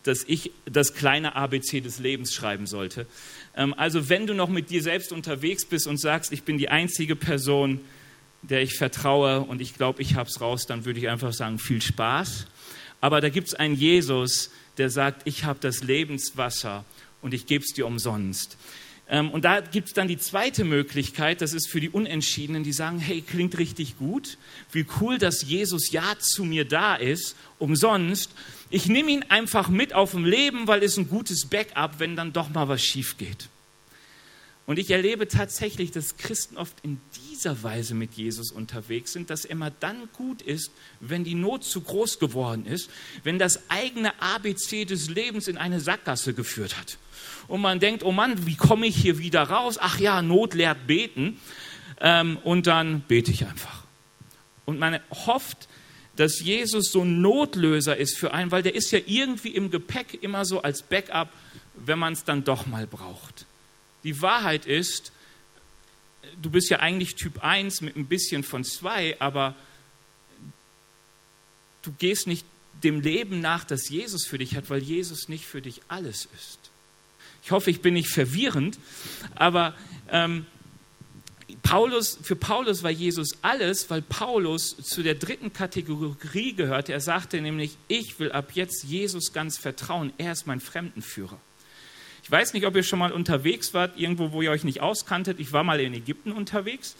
dass 0.09 0.23
ich 0.25 0.51
das 0.65 0.95
kleine 0.95 1.35
ABC 1.35 1.81
des 1.81 1.99
Lebens 1.99 2.33
schreiben 2.33 2.65
sollte. 2.65 3.05
Ähm, 3.55 3.75
also 3.77 4.09
wenn 4.09 4.25
du 4.25 4.33
noch 4.33 4.49
mit 4.49 4.71
dir 4.71 4.81
selbst 4.81 5.13
unterwegs 5.13 5.65
bist 5.65 5.85
und 5.85 5.97
sagst, 5.97 6.33
ich 6.33 6.41
bin 6.41 6.57
die 6.57 6.69
einzige 6.69 7.15
Person, 7.15 7.79
der 8.41 8.63
ich 8.63 8.73
vertraue 8.73 9.41
und 9.41 9.61
ich 9.61 9.75
glaube, 9.75 10.01
ich 10.01 10.15
habe 10.15 10.27
es 10.27 10.41
raus, 10.41 10.65
dann 10.65 10.83
würde 10.83 10.99
ich 10.99 11.09
einfach 11.09 11.31
sagen, 11.31 11.59
viel 11.59 11.79
Spaß. 11.79 12.47
Aber 13.01 13.21
da 13.21 13.29
gibt 13.29 13.49
es 13.49 13.53
einen 13.53 13.75
Jesus, 13.75 14.49
der 14.79 14.89
sagt, 14.89 15.21
ich 15.25 15.43
habe 15.43 15.59
das 15.61 15.83
Lebenswasser 15.83 16.85
und 17.21 17.35
ich 17.35 17.45
gebe 17.45 17.63
es 17.63 17.73
dir 17.75 17.85
umsonst. 17.85 18.57
Ähm, 19.09 19.31
und 19.31 19.43
da 19.43 19.61
gibt 19.61 19.87
es 19.87 19.93
dann 19.93 20.07
die 20.07 20.17
zweite 20.17 20.63
Möglichkeit, 20.63 21.41
das 21.41 21.53
ist 21.53 21.67
für 21.67 21.79
die 21.79 21.89
Unentschiedenen, 21.89 22.63
die 22.63 22.73
sagen, 22.73 22.99
hey, 22.99 23.21
klingt 23.21 23.57
richtig 23.57 23.97
gut, 23.97 24.37
wie 24.71 24.85
cool, 25.01 25.17
dass 25.17 25.41
Jesus 25.41 25.91
ja 25.91 26.17
zu 26.19 26.45
mir 26.45 26.65
da 26.65 26.95
ist, 26.95 27.35
umsonst. 27.57 28.31
Ich 28.69 28.85
nehme 28.87 29.09
ihn 29.09 29.25
einfach 29.29 29.67
mit 29.69 29.93
auf 29.93 30.11
dem 30.11 30.25
Leben, 30.25 30.67
weil 30.67 30.83
es 30.83 30.97
ein 30.97 31.09
gutes 31.09 31.47
Backup, 31.47 31.99
wenn 31.99 32.15
dann 32.15 32.33
doch 32.33 32.49
mal 32.49 32.67
was 32.67 32.83
schief 32.83 33.17
geht. 33.17 33.49
Und 34.69 34.77
ich 34.77 34.91
erlebe 34.91 35.27
tatsächlich, 35.27 35.89
dass 35.89 36.17
Christen 36.17 36.55
oft 36.55 36.75
in 36.83 37.01
dieser 37.15 37.63
Weise 37.63 37.95
mit 37.95 38.13
Jesus 38.13 38.51
unterwegs 38.51 39.13
sind, 39.13 39.31
dass 39.31 39.43
er 39.43 39.49
immer 39.49 39.71
dann 39.71 40.07
gut 40.13 40.43
ist, 40.43 40.69
wenn 40.99 41.23
die 41.23 41.33
Not 41.33 41.63
zu 41.63 41.81
groß 41.81 42.19
geworden 42.19 42.67
ist, 42.67 42.91
wenn 43.23 43.39
das 43.39 43.67
eigene 43.71 44.21
ABC 44.21 44.85
des 44.85 45.09
Lebens 45.09 45.47
in 45.47 45.57
eine 45.57 45.79
Sackgasse 45.79 46.35
geführt 46.35 46.77
hat. 46.77 46.99
Und 47.47 47.61
man 47.61 47.79
denkt, 47.79 48.03
oh 48.03 48.11
Mann, 48.11 48.45
wie 48.45 48.55
komme 48.57 48.85
ich 48.85 48.95
hier 48.95 49.17
wieder 49.17 49.41
raus? 49.41 49.79
Ach 49.81 49.99
ja, 49.99 50.21
Not 50.21 50.53
lehrt 50.53 50.85
beten. 50.85 51.39
Ähm, 51.99 52.37
und 52.43 52.67
dann 52.67 53.01
bete 53.07 53.31
ich 53.31 53.47
einfach. 53.47 53.85
Und 54.65 54.77
man 54.77 54.99
hofft, 55.09 55.67
dass 56.15 56.41
Jesus 56.41 56.91
so 56.91 57.01
ein 57.01 57.21
Notlöser 57.21 57.97
ist 57.97 58.19
für 58.19 58.35
einen, 58.35 58.51
weil 58.51 58.61
der 58.61 58.75
ist 58.75 58.91
ja 58.91 58.99
irgendwie 59.03 59.49
im 59.49 59.71
Gepäck 59.71 60.21
immer 60.21 60.45
so 60.45 60.61
als 60.61 60.83
Backup, 60.83 61.29
wenn 61.73 61.97
man 61.97 62.13
es 62.13 62.23
dann 62.23 62.43
doch 62.43 62.67
mal 62.67 62.85
braucht. 62.85 63.47
Die 64.03 64.21
Wahrheit 64.21 64.65
ist, 64.65 65.11
du 66.41 66.49
bist 66.49 66.69
ja 66.69 66.79
eigentlich 66.79 67.15
Typ 67.15 67.43
1 67.43 67.81
mit 67.81 67.95
ein 67.95 68.07
bisschen 68.07 68.43
von 68.43 68.63
2, 68.63 69.19
aber 69.19 69.55
du 71.81 71.91
gehst 71.93 72.27
nicht 72.27 72.45
dem 72.83 73.01
Leben 73.01 73.41
nach, 73.41 73.65
das 73.65 73.89
Jesus 73.89 74.25
für 74.25 74.37
dich 74.37 74.55
hat, 74.55 74.69
weil 74.69 74.81
Jesus 74.81 75.27
nicht 75.27 75.45
für 75.45 75.61
dich 75.61 75.81
alles 75.87 76.27
ist. 76.37 76.59
Ich 77.43 77.51
hoffe, 77.51 77.71
ich 77.71 77.81
bin 77.81 77.93
nicht 77.93 78.09
verwirrend, 78.09 78.77
aber 79.35 79.75
ähm, 80.09 80.45
Paulus, 81.63 82.17
für 82.21 82.35
Paulus 82.35 82.83
war 82.83 82.91
Jesus 82.91 83.29
alles, 83.41 83.89
weil 83.89 84.01
Paulus 84.01 84.77
zu 84.77 85.03
der 85.03 85.15
dritten 85.15 85.51
Kategorie 85.51 86.53
gehörte. 86.53 86.93
Er 86.93 87.01
sagte 87.01 87.41
nämlich, 87.41 87.77
ich 87.87 88.19
will 88.19 88.31
ab 88.31 88.51
jetzt 88.53 88.83
Jesus 88.83 89.33
ganz 89.33 89.57
vertrauen. 89.57 90.13
Er 90.17 90.31
ist 90.31 90.47
mein 90.47 90.59
Fremdenführer. 90.59 91.39
Ich 92.29 92.31
weiß 92.31 92.53
nicht, 92.53 92.67
ob 92.67 92.75
ihr 92.75 92.83
schon 92.83 92.99
mal 92.99 93.11
unterwegs 93.11 93.73
wart, 93.73 93.97
irgendwo, 93.97 94.31
wo 94.31 94.43
ihr 94.43 94.51
euch 94.51 94.63
nicht 94.63 94.81
auskanntet. 94.81 95.39
Ich 95.39 95.51
war 95.51 95.63
mal 95.63 95.79
in 95.79 95.95
Ägypten 95.95 96.31
unterwegs, 96.31 96.95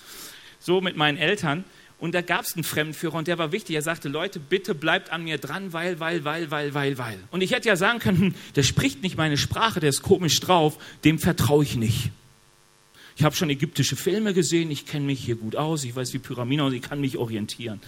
so 0.60 0.82
mit 0.82 0.98
meinen 0.98 1.20
Eltern. 1.20 1.66
Und 2.00 2.16
da 2.16 2.22
gab 2.24 2.46
es 2.46 2.56
einen 2.56 2.64
Fremdenführer 2.64 3.14
und 3.14 3.28
der 3.28 3.38
war 3.38 3.52
wichtig. 3.52 3.76
Er 3.76 3.84
sagte, 3.84 4.10
Leute, 4.10 4.40
bitte 4.40 4.74
bleibt 4.74 5.12
an 5.12 5.24
mir 5.24 5.38
dran, 5.38 5.72
weil, 5.72 6.00
weil, 6.00 6.24
weil, 6.24 6.50
weil, 6.50 6.74
weil, 6.74 6.98
weil. 6.98 7.20
Und 7.30 7.42
ich 7.42 7.52
hätte 7.52 7.68
ja 7.68 7.76
sagen 7.76 8.00
können, 8.00 8.20
hm, 8.20 8.36
der 8.56 8.64
spricht 8.64 9.04
nicht 9.04 9.18
meine 9.18 9.38
Sprache, 9.38 9.80
der 9.80 9.92
ist 9.92 10.02
komisch 10.02 10.40
drauf, 10.40 10.80
dem 11.04 11.20
vertraue 11.20 11.64
ich 11.64 11.76
nicht. 11.76 12.10
Ich 13.16 13.24
habe 13.24 13.36
schon 13.36 13.52
ägyptische 13.52 13.98
Filme 13.98 14.34
gesehen, 14.34 14.72
ich 14.72 14.88
kenne 14.88 15.06
mich 15.06 15.24
hier 15.24 15.36
gut 15.36 15.56
aus, 15.56 15.84
ich 15.84 15.96
weiß 15.96 16.12
wie 16.14 16.20
Pyramiden 16.20 16.66
und 16.66 16.74
ich 16.74 16.82
kann 16.82 17.02
mich 17.02 17.18
orientieren 17.18 17.82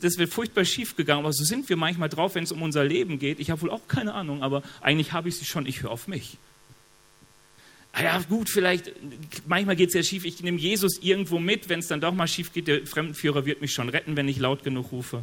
das 0.00 0.18
wird 0.18 0.32
furchtbar 0.32 0.64
schief 0.64 0.96
gegangen, 0.96 1.20
aber 1.20 1.32
so 1.32 1.44
sind 1.44 1.68
wir 1.68 1.76
manchmal 1.76 2.08
drauf, 2.08 2.34
wenn 2.34 2.44
es 2.44 2.52
um 2.52 2.62
unser 2.62 2.84
Leben 2.84 3.18
geht. 3.18 3.40
Ich 3.40 3.50
habe 3.50 3.62
wohl 3.62 3.70
auch 3.70 3.88
keine 3.88 4.14
Ahnung, 4.14 4.42
aber 4.42 4.62
eigentlich 4.80 5.12
habe 5.12 5.28
ich 5.28 5.36
sie 5.36 5.44
schon, 5.44 5.66
ich 5.66 5.82
höre 5.82 5.90
auf 5.90 6.06
mich. 6.06 6.38
Ah 7.92 8.02
ja, 8.02 8.18
gut, 8.28 8.48
vielleicht, 8.48 8.92
manchmal 9.46 9.76
geht 9.76 9.88
es 9.88 9.94
ja 9.94 10.02
schief, 10.02 10.24
ich 10.24 10.42
nehme 10.42 10.58
Jesus 10.58 10.98
irgendwo 11.00 11.38
mit, 11.38 11.68
wenn 11.68 11.78
es 11.78 11.88
dann 11.88 12.00
doch 12.00 12.12
mal 12.12 12.26
schief 12.26 12.52
geht, 12.52 12.66
der 12.66 12.86
Fremdenführer 12.86 13.46
wird 13.46 13.60
mich 13.60 13.72
schon 13.72 13.88
retten, 13.88 14.16
wenn 14.16 14.28
ich 14.28 14.38
laut 14.38 14.64
genug 14.64 14.90
rufe. 14.90 15.22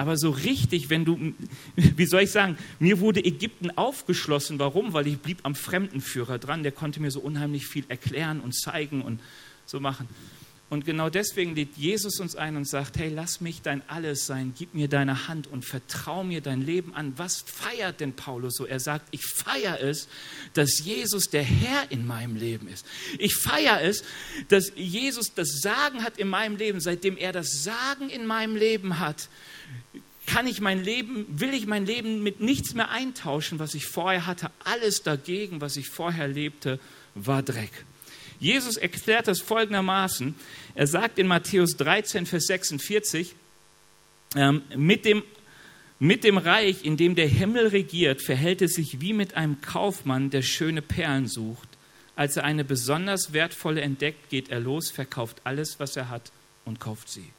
Aber 0.00 0.16
so 0.16 0.30
richtig, 0.30 0.88
wenn 0.88 1.04
du, 1.04 1.34
wie 1.76 2.06
soll 2.06 2.22
ich 2.22 2.30
sagen, 2.30 2.56
mir 2.78 3.00
wurde 3.00 3.22
Ägypten 3.22 3.70
aufgeschlossen. 3.70 4.58
Warum? 4.58 4.94
Weil 4.94 5.06
ich 5.06 5.18
blieb 5.18 5.40
am 5.42 5.54
Fremdenführer 5.54 6.38
dran. 6.38 6.62
Der 6.62 6.72
konnte 6.72 7.00
mir 7.00 7.10
so 7.10 7.20
unheimlich 7.20 7.66
viel 7.66 7.84
erklären 7.88 8.40
und 8.40 8.54
zeigen 8.54 9.02
und 9.02 9.20
so 9.66 9.78
machen. 9.78 10.08
Und 10.70 10.84
genau 10.84 11.10
deswegen 11.10 11.56
lädt 11.56 11.76
Jesus 11.76 12.20
uns 12.20 12.36
ein 12.36 12.56
und 12.56 12.66
sagt, 12.66 12.96
hey, 12.96 13.08
lass 13.12 13.40
mich 13.40 13.60
dein 13.60 13.82
Alles 13.88 14.26
sein, 14.26 14.54
gib 14.56 14.72
mir 14.72 14.86
deine 14.86 15.26
Hand 15.26 15.48
und 15.48 15.64
vertrau 15.64 16.22
mir 16.22 16.40
dein 16.40 16.62
Leben 16.62 16.94
an. 16.94 17.12
Was 17.16 17.42
feiert 17.44 17.98
denn 17.98 18.12
Paulus 18.12 18.54
so? 18.54 18.66
Er 18.66 18.78
sagt, 18.78 19.08
ich 19.10 19.26
feiere 19.26 19.80
es, 19.82 20.06
dass 20.54 20.78
Jesus 20.78 21.28
der 21.28 21.42
Herr 21.42 21.90
in 21.90 22.06
meinem 22.06 22.36
Leben 22.36 22.68
ist. 22.68 22.86
Ich 23.18 23.34
feiere 23.34 23.82
es, 23.82 24.04
dass 24.46 24.70
Jesus 24.76 25.34
das 25.34 25.60
Sagen 25.60 26.04
hat 26.04 26.18
in 26.18 26.28
meinem 26.28 26.54
Leben. 26.54 26.78
Seitdem 26.78 27.16
er 27.16 27.32
das 27.32 27.64
Sagen 27.64 28.08
in 28.08 28.24
meinem 28.24 28.54
Leben 28.54 29.00
hat, 29.00 29.28
kann 30.26 30.46
ich 30.46 30.60
mein 30.60 30.84
Leben, 30.84 31.26
will 31.28 31.52
ich 31.52 31.66
mein 31.66 31.84
Leben 31.84 32.22
mit 32.22 32.40
nichts 32.40 32.74
mehr 32.74 32.90
eintauschen, 32.90 33.58
was 33.58 33.74
ich 33.74 33.86
vorher 33.86 34.28
hatte. 34.28 34.52
Alles 34.62 35.02
dagegen, 35.02 35.60
was 35.60 35.76
ich 35.76 35.88
vorher 35.88 36.28
lebte, 36.28 36.78
war 37.16 37.42
Dreck. 37.42 37.72
Jesus 38.40 38.78
erklärt 38.78 39.28
das 39.28 39.40
folgendermaßen. 39.40 40.34
Er 40.74 40.86
sagt 40.86 41.18
in 41.18 41.26
Matthäus 41.26 41.76
13, 41.76 42.24
Vers 42.26 42.46
46, 42.46 43.34
ähm, 44.34 44.62
mit, 44.74 45.04
dem, 45.04 45.22
mit 45.98 46.24
dem 46.24 46.38
Reich, 46.38 46.84
in 46.84 46.96
dem 46.96 47.14
der 47.14 47.28
Himmel 47.28 47.68
regiert, 47.68 48.22
verhält 48.22 48.62
es 48.62 48.74
sich 48.74 49.00
wie 49.00 49.12
mit 49.12 49.34
einem 49.34 49.60
Kaufmann, 49.60 50.30
der 50.30 50.42
schöne 50.42 50.80
Perlen 50.80 51.28
sucht. 51.28 51.68
Als 52.16 52.36
er 52.36 52.44
eine 52.44 52.64
besonders 52.64 53.32
wertvolle 53.32 53.82
entdeckt, 53.82 54.30
geht 54.30 54.48
er 54.48 54.60
los, 54.60 54.90
verkauft 54.90 55.42
alles, 55.44 55.78
was 55.78 55.96
er 55.96 56.08
hat 56.08 56.32
und 56.64 56.80
kauft 56.80 57.10
sie. 57.10 57.30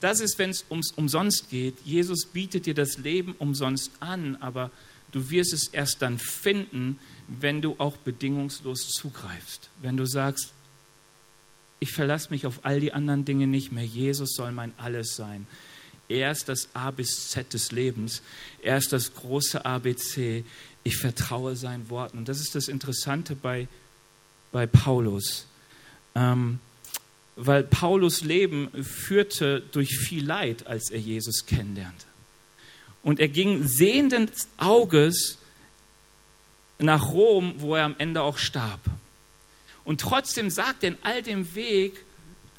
Das 0.00 0.20
ist, 0.20 0.38
wenn 0.38 0.50
es 0.50 0.64
ums 0.70 0.92
umsonst 0.92 1.50
geht. 1.50 1.74
Jesus 1.84 2.26
bietet 2.26 2.66
dir 2.66 2.74
das 2.74 2.98
Leben 2.98 3.34
umsonst 3.38 3.92
an, 4.00 4.36
aber 4.36 4.70
du 5.16 5.30
wirst 5.30 5.54
es 5.54 5.68
erst 5.68 6.02
dann 6.02 6.18
finden, 6.18 6.98
wenn 7.26 7.62
du 7.62 7.76
auch 7.78 7.96
bedingungslos 7.96 8.90
zugreifst. 8.90 9.70
Wenn 9.80 9.96
du 9.96 10.04
sagst, 10.04 10.52
ich 11.80 11.92
verlasse 11.92 12.28
mich 12.30 12.46
auf 12.46 12.60
all 12.64 12.80
die 12.80 12.92
anderen 12.92 13.24
Dinge 13.24 13.46
nicht 13.46 13.72
mehr. 13.72 13.84
Jesus 13.84 14.34
soll 14.34 14.52
mein 14.52 14.74
Alles 14.76 15.16
sein. 15.16 15.46
Er 16.08 16.30
ist 16.30 16.50
das 16.50 16.68
A 16.74 16.90
bis 16.90 17.30
Z 17.30 17.54
des 17.54 17.72
Lebens. 17.72 18.20
Er 18.62 18.76
ist 18.76 18.92
das 18.92 19.14
große 19.14 19.64
ABC. 19.64 20.44
Ich 20.84 20.98
vertraue 20.98 21.56
seinen 21.56 21.88
Worten. 21.88 22.18
Und 22.18 22.28
das 22.28 22.40
ist 22.40 22.54
das 22.54 22.68
Interessante 22.68 23.34
bei, 23.34 23.68
bei 24.52 24.66
Paulus. 24.66 25.46
Ähm, 26.14 26.60
weil 27.36 27.62
Paulus 27.64 28.22
Leben 28.22 28.70
führte 28.84 29.62
durch 29.72 29.96
viel 29.96 30.26
Leid, 30.26 30.66
als 30.66 30.90
er 30.90 31.00
Jesus 31.00 31.46
kennenlernte. 31.46 32.06
Und 33.06 33.20
er 33.20 33.28
ging 33.28 33.62
sehenden 33.68 34.28
Auges 34.56 35.38
nach 36.80 37.12
Rom, 37.12 37.54
wo 37.58 37.76
er 37.76 37.84
am 37.84 37.94
Ende 37.98 38.20
auch 38.20 38.36
starb. 38.36 38.80
Und 39.84 40.00
trotzdem 40.00 40.50
sagt 40.50 40.82
er 40.82 40.88
in 40.88 40.98
all 41.02 41.22
dem 41.22 41.54
Weg, 41.54 42.04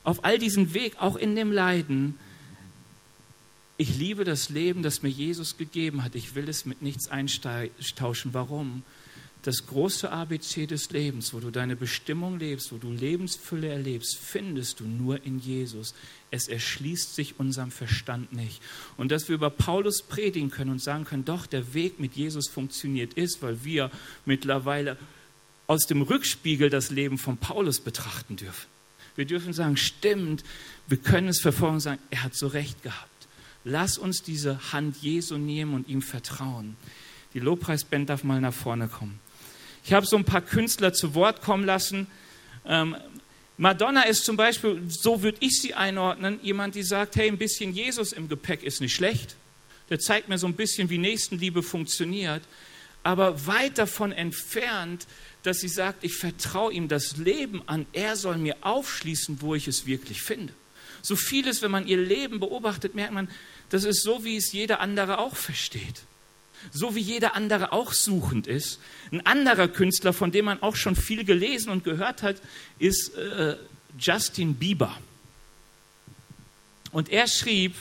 auf 0.05 0.23
all 0.23 0.39
diesem 0.39 0.73
Weg, 0.73 1.01
auch 1.01 1.17
in 1.17 1.35
dem 1.35 1.51
Leiden, 1.51 2.17
ich 3.75 3.97
liebe 3.97 4.23
das 4.23 4.47
Leben, 4.47 4.83
das 4.83 5.03
mir 5.03 5.09
Jesus 5.09 5.57
gegeben 5.57 6.01
hat. 6.01 6.15
Ich 6.15 6.33
will 6.33 6.47
es 6.47 6.65
mit 6.65 6.81
nichts 6.81 7.09
eintauschen. 7.09 8.33
Warum? 8.33 8.83
Das 9.41 9.67
große 9.67 10.09
ABC 10.09 10.65
des 10.65 10.91
Lebens, 10.91 11.33
wo 11.33 11.41
du 11.41 11.51
deine 11.51 11.75
Bestimmung 11.75 12.39
lebst, 12.39 12.71
wo 12.71 12.77
du 12.77 12.89
Lebensfülle 12.89 13.67
erlebst, 13.67 14.17
findest 14.17 14.79
du 14.79 14.85
nur 14.85 15.21
in 15.25 15.39
Jesus. 15.39 15.93
Es 16.29 16.47
erschließt 16.47 17.15
sich 17.15 17.39
unserem 17.39 17.71
Verstand 17.71 18.33
nicht. 18.33 18.61
Und 18.97 19.11
dass 19.11 19.29
wir 19.29 19.35
über 19.35 19.49
Paulus 19.49 20.01
predigen 20.01 20.51
können 20.51 20.71
und 20.71 20.81
sagen 20.81 21.05
können, 21.05 21.25
doch, 21.25 21.45
der 21.45 21.73
Weg 21.73 21.99
mit 21.99 22.15
Jesus 22.15 22.49
funktioniert 22.49 23.13
ist, 23.13 23.41
weil 23.41 23.63
wir 23.63 23.91
mittlerweile 24.25 24.97
aus 25.67 25.85
dem 25.85 26.01
Rückspiegel 26.01 26.69
das 26.69 26.89
Leben 26.89 27.17
von 27.17 27.37
Paulus 27.37 27.79
betrachten 27.79 28.35
dürfen. 28.35 28.67
Wir 29.15 29.25
dürfen 29.25 29.53
sagen, 29.53 29.77
stimmt, 29.77 30.43
wir 30.87 30.97
können 30.97 31.27
es 31.27 31.41
verfolgen 31.41 31.75
und 31.75 31.81
sagen, 31.81 32.01
er 32.11 32.23
hat 32.23 32.35
so 32.35 32.47
recht 32.47 32.83
gehabt. 32.83 33.27
Lass 33.63 33.97
uns 33.97 34.21
diese 34.21 34.71
Hand 34.71 34.97
Jesu 35.01 35.37
nehmen 35.37 35.73
und 35.73 35.89
ihm 35.89 36.01
vertrauen. 36.01 36.77
Die 37.33 37.39
Lobpreisband 37.39 38.09
darf 38.09 38.23
mal 38.23 38.39
nach 38.39 38.53
vorne 38.53 38.87
kommen. 38.87 39.19
Ich 39.83 39.93
habe 39.93 40.05
so 40.05 40.17
ein 40.17 40.23
paar 40.23 40.41
Künstler 40.41 40.93
zu 40.93 41.15
Wort 41.15 41.41
kommen 41.41 41.65
lassen. 41.65 42.07
Ähm, 42.65 42.95
Madonna 43.57 44.03
ist 44.03 44.23
zum 44.23 44.37
Beispiel, 44.37 44.83
so 44.87 45.23
würde 45.23 45.39
ich 45.41 45.59
sie 45.61 45.73
einordnen, 45.73 46.39
jemand, 46.43 46.75
die 46.75 46.83
sagt, 46.83 47.15
hey, 47.15 47.27
ein 47.27 47.37
bisschen 47.37 47.73
Jesus 47.73 48.13
im 48.13 48.29
Gepäck 48.29 48.63
ist 48.63 48.81
nicht 48.81 48.93
schlecht. 48.93 49.35
Der 49.89 49.99
zeigt 49.99 50.29
mir 50.29 50.37
so 50.37 50.47
ein 50.47 50.53
bisschen, 50.53 50.89
wie 50.89 50.97
Nächstenliebe 50.97 51.63
funktioniert. 51.63 52.43
aber 53.07 53.47
weit 53.47 53.77
davon 53.77 54.11
entfernt, 54.11 55.07
dass 55.43 55.59
sie 55.59 55.69
sagt, 55.69 56.03
ich 56.03 56.15
vertraue 56.15 56.73
ihm 56.73 56.89
das 56.89 57.15
Leben 57.15 57.63
an, 57.65 57.85
er 57.93 58.17
soll 58.17 58.37
mir 58.37 58.57
aufschließen, 58.61 59.41
wo 59.41 59.55
ich 59.55 59.69
es 59.69 59.85
wirklich 59.85 60.21
finde. 60.21 60.51
So 61.01 61.15
vieles, 61.15 61.61
wenn 61.61 61.71
man 61.71 61.87
ihr 61.87 61.97
Leben 61.97 62.41
beobachtet, 62.41 62.95
merkt 62.95 63.13
man, 63.13 63.29
das 63.69 63.85
ist 63.85 64.03
so, 64.03 64.25
wie 64.25 64.35
es 64.35 64.51
jeder 64.51 64.81
andere 64.81 65.19
auch 65.19 65.37
versteht. 65.37 66.01
So 66.71 66.95
wie 66.95 66.99
jeder 66.99 67.35
andere 67.35 67.71
auch 67.71 67.93
suchend 67.93 68.47
ist. 68.47 68.79
Ein 69.11 69.25
anderer 69.25 69.67
Künstler, 69.67 70.13
von 70.13 70.31
dem 70.31 70.45
man 70.45 70.61
auch 70.61 70.75
schon 70.75 70.95
viel 70.95 71.23
gelesen 71.23 71.69
und 71.69 71.83
gehört 71.83 72.23
hat, 72.23 72.37
ist 72.79 73.15
äh, 73.15 73.55
Justin 73.99 74.55
Bieber. 74.55 74.95
Und 76.91 77.09
er 77.09 77.27
schrieb, 77.27 77.75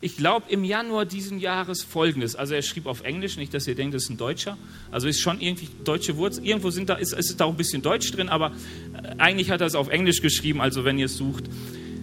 ich 0.00 0.16
glaube, 0.16 0.46
im 0.48 0.62
Januar 0.62 1.06
diesen 1.06 1.40
Jahres 1.40 1.82
folgendes. 1.82 2.36
Also 2.36 2.54
er 2.54 2.62
schrieb 2.62 2.86
auf 2.86 3.02
Englisch, 3.02 3.36
nicht, 3.36 3.52
dass 3.52 3.66
ihr 3.66 3.74
denkt, 3.74 3.94
das 3.94 4.04
ist 4.04 4.10
ein 4.10 4.16
Deutscher. 4.16 4.56
Also 4.92 5.08
ist 5.08 5.20
schon 5.20 5.40
irgendwie 5.40 5.68
deutsche 5.82 6.16
Wurzel. 6.16 6.46
Irgendwo 6.46 6.70
sind 6.70 6.88
da, 6.88 6.94
ist, 6.94 7.12
ist 7.12 7.40
da 7.40 7.46
auch 7.46 7.50
ein 7.50 7.56
bisschen 7.56 7.82
Deutsch 7.82 8.12
drin, 8.12 8.28
aber 8.28 8.52
äh, 8.94 9.14
eigentlich 9.18 9.50
hat 9.50 9.60
er 9.60 9.66
es 9.66 9.74
auf 9.74 9.88
Englisch 9.88 10.22
geschrieben, 10.22 10.60
also 10.60 10.84
wenn 10.84 10.98
ihr 10.98 11.06
es 11.06 11.16
sucht. 11.16 11.44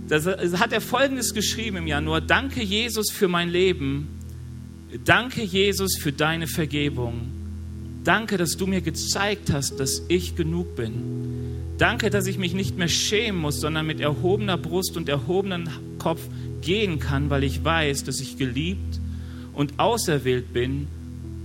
Das 0.09 0.28
hat 0.28 0.71
er 0.71 0.82
folgendes 0.82 1.34
geschrieben 1.34 1.78
im 1.78 1.88
Januar. 1.88 2.21
Danke 2.21 2.61
Jesus 2.61 3.09
für 3.11 3.28
mein 3.28 3.49
Leben. 3.49 4.14
Danke 5.03 5.43
Jesus 5.43 5.97
für 5.97 6.11
deine 6.11 6.47
Vergebung. 6.47 7.27
Danke, 8.03 8.37
dass 8.37 8.51
du 8.51 8.67
mir 8.67 8.81
gezeigt 8.81 9.51
hast, 9.51 9.79
dass 9.79 10.03
ich 10.07 10.35
genug 10.35 10.75
bin. 10.75 10.93
Danke, 11.77 12.09
dass 12.09 12.27
ich 12.27 12.37
mich 12.37 12.53
nicht 12.53 12.77
mehr 12.77 12.87
schämen 12.87 13.41
muss, 13.41 13.59
sondern 13.59 13.87
mit 13.87 13.99
erhobener 13.99 14.57
Brust 14.57 14.95
und 14.95 15.09
erhobenem 15.09 15.67
Kopf 15.97 16.21
gehen 16.61 16.99
kann, 16.99 17.29
weil 17.29 17.43
ich 17.43 17.63
weiß, 17.63 18.03
dass 18.03 18.19
ich 18.19 18.37
geliebt 18.37 18.99
und 19.53 19.79
auserwählt 19.79 20.53
bin 20.53 20.87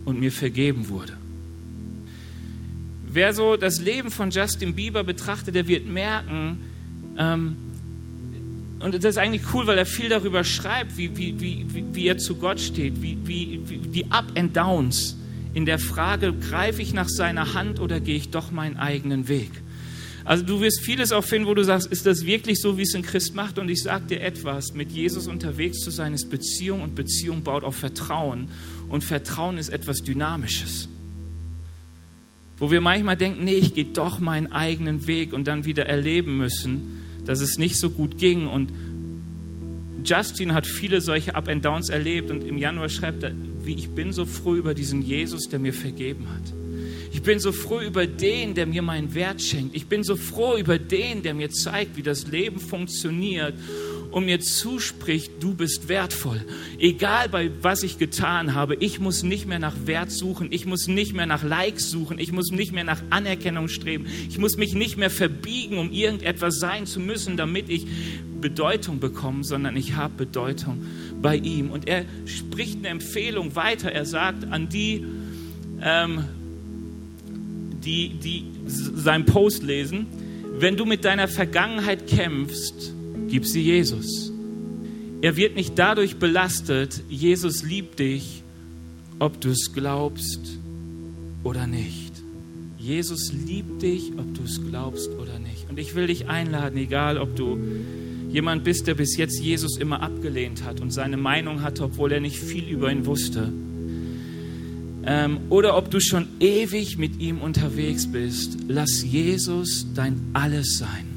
und 0.04 0.20
mir 0.20 0.32
vergeben 0.32 0.88
wurde. 0.88 1.14
Wer 3.12 3.34
so 3.34 3.56
das 3.56 3.80
Leben 3.80 4.10
von 4.10 4.30
Justin 4.30 4.74
Bieber 4.74 5.02
betrachtet, 5.02 5.54
der 5.54 5.66
wird 5.66 5.86
merken, 5.86 6.58
ähm, 7.18 7.56
und 8.80 8.94
das 8.94 9.04
ist 9.04 9.18
eigentlich 9.18 9.42
cool, 9.52 9.66
weil 9.66 9.76
er 9.76 9.86
viel 9.86 10.08
darüber 10.08 10.42
schreibt, 10.42 10.96
wie, 10.96 11.16
wie, 11.16 11.38
wie, 11.38 11.84
wie 11.92 12.06
er 12.06 12.16
zu 12.16 12.36
Gott 12.36 12.60
steht, 12.60 13.02
wie, 13.02 13.16
wie, 13.24 13.60
wie 13.66 13.78
die 13.78 14.10
Up 14.10 14.32
and 14.36 14.56
Downs 14.56 15.16
in 15.52 15.66
der 15.66 15.78
Frage, 15.78 16.32
greife 16.32 16.80
ich 16.80 16.94
nach 16.94 17.08
seiner 17.08 17.54
Hand 17.54 17.78
oder 17.78 18.00
gehe 18.00 18.16
ich 18.16 18.30
doch 18.30 18.50
meinen 18.50 18.78
eigenen 18.78 19.28
Weg? 19.28 19.50
Also 20.24 20.44
du 20.44 20.60
wirst 20.60 20.80
vieles 20.80 21.12
auch 21.12 21.24
finden, 21.24 21.48
wo 21.48 21.54
du 21.54 21.64
sagst, 21.64 21.88
ist 21.88 22.06
das 22.06 22.24
wirklich 22.24 22.60
so, 22.60 22.78
wie 22.78 22.82
es 22.82 22.94
ein 22.94 23.02
Christ 23.02 23.34
macht? 23.34 23.58
Und 23.58 23.68
ich 23.68 23.82
sage 23.82 24.06
dir 24.06 24.20
etwas, 24.20 24.74
mit 24.74 24.92
Jesus 24.92 25.26
unterwegs 25.26 25.80
zu 25.80 25.90
sein, 25.90 26.14
ist 26.14 26.30
Beziehung 26.30 26.82
und 26.82 26.94
Beziehung 26.94 27.42
baut 27.42 27.64
auf 27.64 27.76
Vertrauen. 27.76 28.48
Und 28.88 29.02
Vertrauen 29.02 29.58
ist 29.58 29.70
etwas 29.70 30.02
Dynamisches. 30.02 30.88
Wo 32.58 32.70
wir 32.70 32.80
manchmal 32.80 33.16
denken, 33.16 33.44
nee, 33.44 33.54
ich 33.54 33.74
gehe 33.74 33.86
doch 33.86 34.20
meinen 34.20 34.52
eigenen 34.52 35.06
Weg 35.06 35.32
und 35.32 35.48
dann 35.48 35.64
wieder 35.64 35.86
erleben 35.86 36.36
müssen, 36.36 36.99
dass 37.26 37.40
es 37.40 37.58
nicht 37.58 37.76
so 37.76 37.90
gut 37.90 38.18
ging. 38.18 38.46
Und 38.46 38.70
Justin 40.04 40.54
hat 40.54 40.66
viele 40.66 41.00
solche 41.00 41.34
Up 41.34 41.48
and 41.48 41.64
Downs 41.64 41.88
erlebt 41.88 42.30
und 42.30 42.44
im 42.44 42.58
Januar 42.58 42.88
schreibt 42.88 43.22
er, 43.22 43.32
wie 43.62 43.74
ich 43.74 43.90
bin 43.90 44.12
so 44.12 44.24
froh 44.24 44.54
über 44.54 44.74
diesen 44.74 45.02
Jesus, 45.02 45.48
der 45.48 45.58
mir 45.58 45.74
vergeben 45.74 46.26
hat. 46.30 46.52
Ich 47.12 47.22
bin 47.22 47.40
so 47.40 47.52
froh 47.52 47.80
über 47.80 48.06
den, 48.06 48.54
der 48.54 48.66
mir 48.66 48.82
meinen 48.82 49.14
Wert 49.14 49.42
schenkt. 49.42 49.74
Ich 49.74 49.86
bin 49.86 50.04
so 50.04 50.16
froh 50.16 50.56
über 50.56 50.78
den, 50.78 51.22
der 51.22 51.34
mir 51.34 51.50
zeigt, 51.50 51.96
wie 51.96 52.02
das 52.02 52.28
Leben 52.28 52.60
funktioniert 52.60 53.54
und 54.10 54.24
mir 54.24 54.40
zuspricht, 54.40 55.32
du 55.40 55.54
bist 55.54 55.88
wertvoll. 55.88 56.40
Egal 56.78 57.28
bei 57.28 57.50
was 57.62 57.82
ich 57.82 57.98
getan 57.98 58.54
habe, 58.54 58.74
ich 58.76 59.00
muss 59.00 59.22
nicht 59.22 59.46
mehr 59.46 59.58
nach 59.58 59.74
Wert 59.84 60.10
suchen, 60.10 60.48
ich 60.50 60.66
muss 60.66 60.88
nicht 60.88 61.14
mehr 61.14 61.26
nach 61.26 61.42
Likes 61.42 61.90
suchen, 61.90 62.18
ich 62.18 62.32
muss 62.32 62.50
nicht 62.50 62.72
mehr 62.72 62.84
nach 62.84 63.02
Anerkennung 63.10 63.68
streben, 63.68 64.06
ich 64.28 64.38
muss 64.38 64.56
mich 64.56 64.74
nicht 64.74 64.96
mehr 64.96 65.10
verbiegen, 65.10 65.78
um 65.78 65.92
irgendetwas 65.92 66.58
sein 66.58 66.86
zu 66.86 67.00
müssen, 67.00 67.36
damit 67.36 67.68
ich 67.68 67.86
Bedeutung 68.40 69.00
bekomme, 69.00 69.44
sondern 69.44 69.76
ich 69.76 69.94
habe 69.94 70.14
Bedeutung 70.16 70.84
bei 71.20 71.36
ihm. 71.36 71.70
Und 71.70 71.86
er 71.86 72.04
spricht 72.24 72.78
eine 72.78 72.88
Empfehlung 72.88 73.54
weiter. 73.54 73.92
Er 73.92 74.06
sagt 74.06 74.50
an 74.50 74.68
die, 74.68 75.04
ähm, 75.82 76.24
die, 77.84 78.10
die 78.10 78.46
seinen 78.66 79.26
Post 79.26 79.62
lesen, 79.62 80.06
wenn 80.58 80.76
du 80.76 80.84
mit 80.84 81.04
deiner 81.04 81.28
Vergangenheit 81.28 82.06
kämpfst, 82.06 82.92
gib 83.30 83.46
sie 83.46 83.62
Jesus. 83.62 84.32
Er 85.22 85.36
wird 85.36 85.54
nicht 85.54 85.78
dadurch 85.78 86.16
belastet, 86.16 87.02
Jesus 87.08 87.62
liebt 87.62 87.98
dich, 87.98 88.42
ob 89.18 89.40
du 89.40 89.50
es 89.50 89.72
glaubst 89.72 90.40
oder 91.44 91.66
nicht. 91.66 92.12
Jesus 92.78 93.32
liebt 93.32 93.82
dich, 93.82 94.12
ob 94.16 94.34
du 94.34 94.42
es 94.44 94.60
glaubst 94.68 95.10
oder 95.10 95.38
nicht. 95.38 95.68
Und 95.68 95.78
ich 95.78 95.94
will 95.94 96.06
dich 96.06 96.28
einladen, 96.28 96.78
egal 96.78 97.18
ob 97.18 97.36
du 97.36 97.58
jemand 98.30 98.64
bist, 98.64 98.86
der 98.86 98.94
bis 98.94 99.16
jetzt 99.16 99.40
Jesus 99.40 99.76
immer 99.76 100.02
abgelehnt 100.02 100.64
hat 100.64 100.80
und 100.80 100.90
seine 100.90 101.16
Meinung 101.16 101.62
hatte, 101.62 101.84
obwohl 101.84 102.12
er 102.12 102.20
nicht 102.20 102.38
viel 102.38 102.68
über 102.68 102.90
ihn 102.90 103.04
wusste 103.04 103.52
ähm, 105.04 105.40
oder 105.48 105.76
ob 105.76 105.90
du 105.90 106.00
schon 106.00 106.28
ewig 106.40 106.98
mit 106.98 107.20
ihm 107.20 107.40
unterwegs 107.40 108.06
bist, 108.06 108.58
lass 108.68 109.02
Jesus 109.02 109.86
dein 109.94 110.30
Alles 110.32 110.78
sein. 110.78 111.09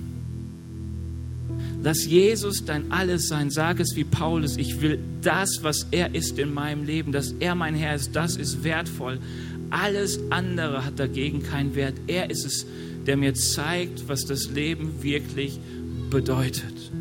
Lass 1.83 2.05
Jesus 2.05 2.63
dein 2.63 2.93
Alles 2.93 3.27
sein. 3.27 3.51
Sag 3.51 3.81
es 3.81 3.97
wie 3.97 4.05
Paulus, 4.05 4.55
ich 4.55 4.79
will 4.79 4.99
das, 5.21 5.59
was 5.63 5.85
er 5.91 6.15
ist 6.15 6.39
in 6.39 6.53
meinem 6.53 6.85
Leben, 6.85 7.11
dass 7.11 7.35
er 7.41 7.55
mein 7.55 7.75
Herr 7.75 7.95
ist, 7.95 8.15
das 8.15 8.37
ist 8.37 8.63
wertvoll. 8.63 9.19
Alles 9.69 10.17
andere 10.29 10.85
hat 10.85 10.97
dagegen 10.97 11.43
keinen 11.43 11.75
Wert. 11.75 11.95
Er 12.07 12.29
ist 12.29 12.45
es, 12.45 12.65
der 13.05 13.17
mir 13.17 13.33
zeigt, 13.33 14.07
was 14.07 14.25
das 14.25 14.49
Leben 14.49 15.03
wirklich 15.03 15.59
bedeutet. 16.09 16.91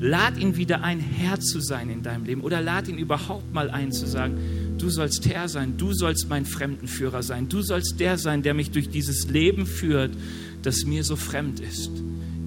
Lad 0.00 0.36
ihn 0.36 0.56
wieder 0.56 0.82
ein, 0.82 0.98
Herr 0.98 1.38
zu 1.38 1.60
sein 1.60 1.90
in 1.90 2.02
deinem 2.02 2.24
Leben 2.24 2.40
oder 2.40 2.60
lad 2.60 2.88
ihn 2.88 2.98
überhaupt 2.98 3.54
mal 3.54 3.70
ein 3.70 3.92
zu 3.92 4.06
sagen, 4.06 4.38
du 4.78 4.88
sollst 4.88 5.28
Herr 5.28 5.48
sein, 5.48 5.74
du 5.76 5.92
sollst 5.92 6.28
mein 6.28 6.44
Fremdenführer 6.44 7.22
sein, 7.22 7.48
du 7.48 7.62
sollst 7.62 8.00
der 8.00 8.18
sein, 8.18 8.42
der 8.42 8.54
mich 8.54 8.72
durch 8.72 8.88
dieses 8.88 9.28
Leben 9.28 9.64
führt, 9.66 10.10
das 10.62 10.84
mir 10.86 11.04
so 11.04 11.14
fremd 11.14 11.60
ist. 11.60 11.90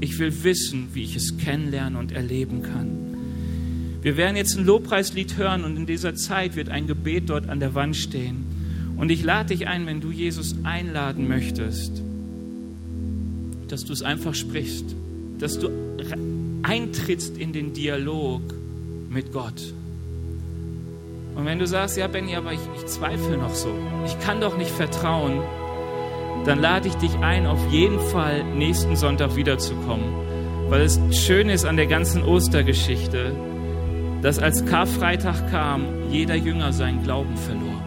Ich 0.04 0.20
will 0.20 0.44
wissen, 0.44 0.90
wie 0.92 1.04
ich 1.04 1.16
es 1.16 1.38
kennenlernen 1.38 1.98
und 1.98 2.12
erleben 2.12 2.62
kann. 2.62 3.16
Wir 4.02 4.18
werden 4.18 4.36
jetzt 4.36 4.58
ein 4.58 4.66
Lobpreislied 4.66 5.38
hören 5.38 5.64
und 5.64 5.78
in 5.78 5.86
dieser 5.86 6.14
Zeit 6.14 6.58
wird 6.58 6.68
ein 6.68 6.88
Gebet 6.88 7.30
dort 7.30 7.48
an 7.48 7.62
der 7.62 7.74
Wand 7.74 7.96
stehen. 7.96 8.44
Und 8.98 9.12
ich 9.12 9.24
lade 9.24 9.56
dich 9.56 9.66
ein, 9.66 9.86
wenn 9.86 10.02
du 10.02 10.12
Jesus 10.12 10.58
einladen 10.66 11.30
möchtest, 11.30 12.02
dass 13.70 13.86
du 13.86 13.94
es 13.94 14.02
einfach 14.02 14.36
sprichst, 14.36 14.94
dass 15.40 15.58
du 15.58 15.70
eintrittst 16.64 17.38
in 17.38 17.54
den 17.54 17.72
Dialog 17.72 18.42
mit 19.10 19.32
Gott. 19.32 19.74
Und 21.34 21.46
wenn 21.46 21.60
du 21.60 21.66
sagst, 21.66 21.96
ja 21.96 22.08
Benny, 22.08 22.36
aber 22.36 22.52
ich, 22.52 22.60
ich 22.76 22.88
zweifle 22.88 23.38
noch 23.38 23.56
so, 23.56 23.74
ich 24.06 24.20
kann 24.20 24.42
doch 24.42 24.58
nicht 24.58 24.72
vertrauen, 24.72 25.40
dann 26.46 26.60
lade 26.60 26.88
ich 26.88 26.96
dich 26.96 27.16
ein, 27.20 27.46
auf 27.46 27.72
jeden 27.72 28.00
Fall 28.00 28.44
nächsten 28.44 28.96
Sonntag 28.96 29.36
wiederzukommen. 29.36 30.06
Weil 30.70 30.82
es 30.82 31.00
schön 31.12 31.50
ist 31.50 31.66
an 31.66 31.78
der 31.78 31.88
ganzen 31.88 32.24
Ostergeschichte, 32.24 33.36
dass 34.22 34.40
als 34.40 34.66
Karfreitag 34.66 35.50
kam, 35.52 35.86
jeder 36.10 36.36
Jünger 36.36 36.74
seinen 36.74 37.04
Glauben 37.04 37.36
verlor. 37.38 37.84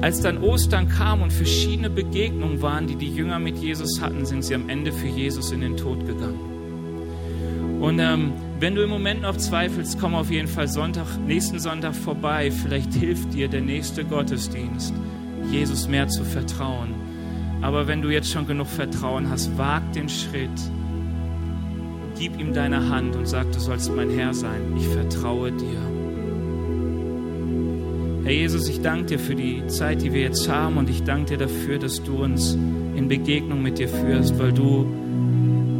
Als 0.00 0.20
dann 0.20 0.38
Ostern 0.38 0.88
kam 0.88 1.22
und 1.22 1.32
verschiedene 1.32 1.90
Begegnungen 1.90 2.62
waren, 2.62 2.86
die 2.86 2.94
die 2.94 3.12
Jünger 3.12 3.40
mit 3.40 3.58
Jesus 3.58 4.00
hatten, 4.00 4.24
sind 4.24 4.44
sie 4.44 4.54
am 4.54 4.68
Ende 4.68 4.92
für 4.92 5.08
Jesus 5.08 5.50
in 5.50 5.60
den 5.60 5.76
Tod 5.76 6.06
gegangen. 6.06 7.78
Und 7.80 7.98
ähm, 7.98 8.32
wenn 8.60 8.74
du 8.74 8.82
im 8.82 8.90
Moment 8.90 9.22
noch 9.22 9.36
zweifelst, 9.36 10.00
komm 10.00 10.14
auf 10.14 10.30
jeden 10.30 10.48
Fall 10.48 10.66
Sonntag, 10.66 11.06
nächsten 11.26 11.60
Sonntag 11.60 11.94
vorbei. 11.94 12.50
Vielleicht 12.50 12.92
hilft 12.92 13.32
dir 13.32 13.48
der 13.48 13.60
nächste 13.60 14.04
Gottesdienst, 14.04 14.92
Jesus 15.50 15.86
mehr 15.88 16.08
zu 16.08 16.24
vertrauen. 16.24 16.94
Aber 17.60 17.86
wenn 17.86 18.02
du 18.02 18.10
jetzt 18.10 18.30
schon 18.30 18.46
genug 18.46 18.66
Vertrauen 18.66 19.30
hast, 19.30 19.56
wag 19.58 19.82
den 19.92 20.08
Schritt. 20.08 20.50
Gib 22.18 22.38
ihm 22.38 22.52
deine 22.52 22.88
Hand 22.88 23.14
und 23.14 23.28
sag, 23.28 23.52
du 23.52 23.60
sollst 23.60 23.94
mein 23.94 24.10
Herr 24.10 24.34
sein. 24.34 24.76
Ich 24.76 24.88
vertraue 24.88 25.52
dir. 25.52 25.78
Herr 28.24 28.32
Jesus, 28.32 28.68
ich 28.68 28.82
danke 28.82 29.06
dir 29.06 29.18
für 29.18 29.36
die 29.36 29.66
Zeit, 29.68 30.02
die 30.02 30.12
wir 30.12 30.22
jetzt 30.22 30.48
haben 30.48 30.76
und 30.76 30.90
ich 30.90 31.04
danke 31.04 31.30
dir 31.30 31.38
dafür, 31.38 31.78
dass 31.78 32.02
du 32.02 32.24
uns 32.24 32.54
in 32.54 33.06
Begegnung 33.08 33.62
mit 33.62 33.78
dir 33.78 33.88
führst, 33.88 34.38
weil 34.38 34.52
du 34.52 34.86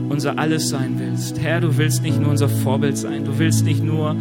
unser 0.08 0.38
Alles 0.38 0.68
sein 0.68 0.94
willst. 0.98 1.40
Herr, 1.40 1.60
du 1.60 1.76
willst 1.76 2.02
nicht 2.02 2.20
nur 2.20 2.30
unser 2.30 2.48
Vorbild 2.48 2.96
sein, 2.96 3.24
du 3.24 3.38
willst 3.38 3.64
nicht 3.64 3.82
nur 3.82 4.16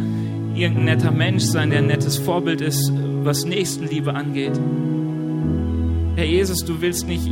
irgendein 0.54 0.84
netter 0.84 1.10
Mensch 1.10 1.44
sein, 1.44 1.70
der 1.70 1.78
ein 1.78 1.86
nettes 1.86 2.16
Vorbild 2.16 2.60
ist, 2.60 2.92
was 3.22 3.44
Nächstenliebe 3.44 4.12
angeht. 4.14 4.58
Herr 6.16 6.26
Jesus, 6.26 6.64
du 6.64 6.80
willst 6.80 7.06
nicht 7.06 7.28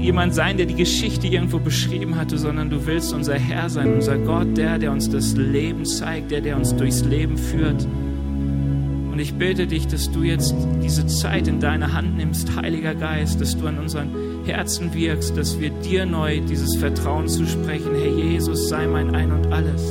jemand 0.00 0.34
sein, 0.34 0.56
der 0.56 0.66
die 0.66 0.74
Geschichte 0.74 1.26
irgendwo 1.26 1.58
beschrieben 1.58 2.16
hatte, 2.16 2.38
sondern 2.38 2.70
du 2.70 2.86
willst 2.86 3.12
unser 3.12 3.34
Herr 3.34 3.68
sein, 3.68 3.94
unser 3.94 4.18
Gott, 4.18 4.56
der, 4.56 4.78
der 4.78 4.92
uns 4.92 5.10
das 5.10 5.36
Leben 5.36 5.84
zeigt, 5.84 6.30
der, 6.30 6.40
der 6.40 6.56
uns 6.56 6.74
durchs 6.76 7.04
Leben 7.04 7.36
führt. 7.36 7.86
Und 9.12 9.18
ich 9.18 9.34
bitte 9.34 9.66
dich, 9.66 9.86
dass 9.86 10.10
du 10.10 10.22
jetzt 10.22 10.54
diese 10.82 11.06
Zeit 11.06 11.48
in 11.48 11.58
deine 11.58 11.92
Hand 11.92 12.16
nimmst, 12.16 12.54
Heiliger 12.54 12.94
Geist, 12.94 13.40
dass 13.40 13.56
du 13.56 13.66
an 13.66 13.78
unseren 13.78 14.10
Herzen 14.46 14.94
wirkst, 14.94 15.36
dass 15.36 15.58
wir 15.60 15.70
dir 15.70 16.06
neu 16.06 16.40
dieses 16.40 16.76
Vertrauen 16.76 17.28
zusprechen. 17.28 17.94
Herr 17.94 18.10
Jesus, 18.10 18.68
sei 18.68 18.86
mein 18.86 19.14
Ein 19.14 19.32
und 19.32 19.52
alles. 19.52 19.82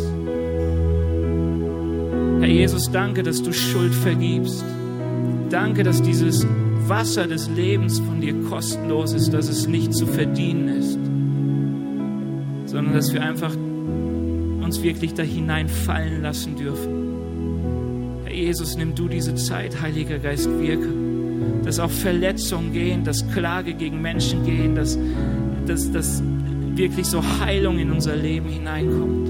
Herr 2.39 2.49
Jesus, 2.49 2.91
danke, 2.91 3.23
dass 3.23 3.41
du 3.41 3.51
Schuld 3.51 3.93
vergibst. 3.93 4.63
Danke, 5.49 5.83
dass 5.83 6.01
dieses 6.01 6.45
Wasser 6.87 7.27
des 7.27 7.49
Lebens 7.49 7.99
von 7.99 8.21
dir 8.21 8.33
kostenlos 8.43 9.13
ist, 9.13 9.31
dass 9.31 9.49
es 9.49 9.67
nicht 9.67 9.93
zu 9.93 10.05
verdienen 10.05 10.67
ist, 10.69 10.99
sondern 12.71 12.93
dass 12.93 13.13
wir 13.13 13.21
einfach 13.21 13.55
uns 13.55 14.81
wirklich 14.83 15.13
da 15.13 15.23
hineinfallen 15.23 16.21
lassen 16.21 16.55
dürfen. 16.55 17.05
Jesus, 18.29 18.75
nimm 18.75 18.93
du 18.95 19.07
diese 19.07 19.35
Zeit, 19.35 19.81
Heiliger 19.81 20.19
Geist, 20.19 20.49
wirke. 20.59 21.04
Dass 21.65 21.79
auch 21.79 21.89
Verletzungen 21.89 22.71
gehen, 22.73 23.03
dass 23.03 23.27
Klage 23.31 23.73
gegen 23.73 24.01
Menschen 24.01 24.45
gehen, 24.45 24.75
dass, 24.75 24.97
dass, 25.65 25.91
dass 25.91 26.21
wirklich 26.75 27.07
so 27.07 27.23
Heilung 27.39 27.79
in 27.79 27.91
unser 27.91 28.15
Leben 28.15 28.49
hineinkommt. 28.49 29.29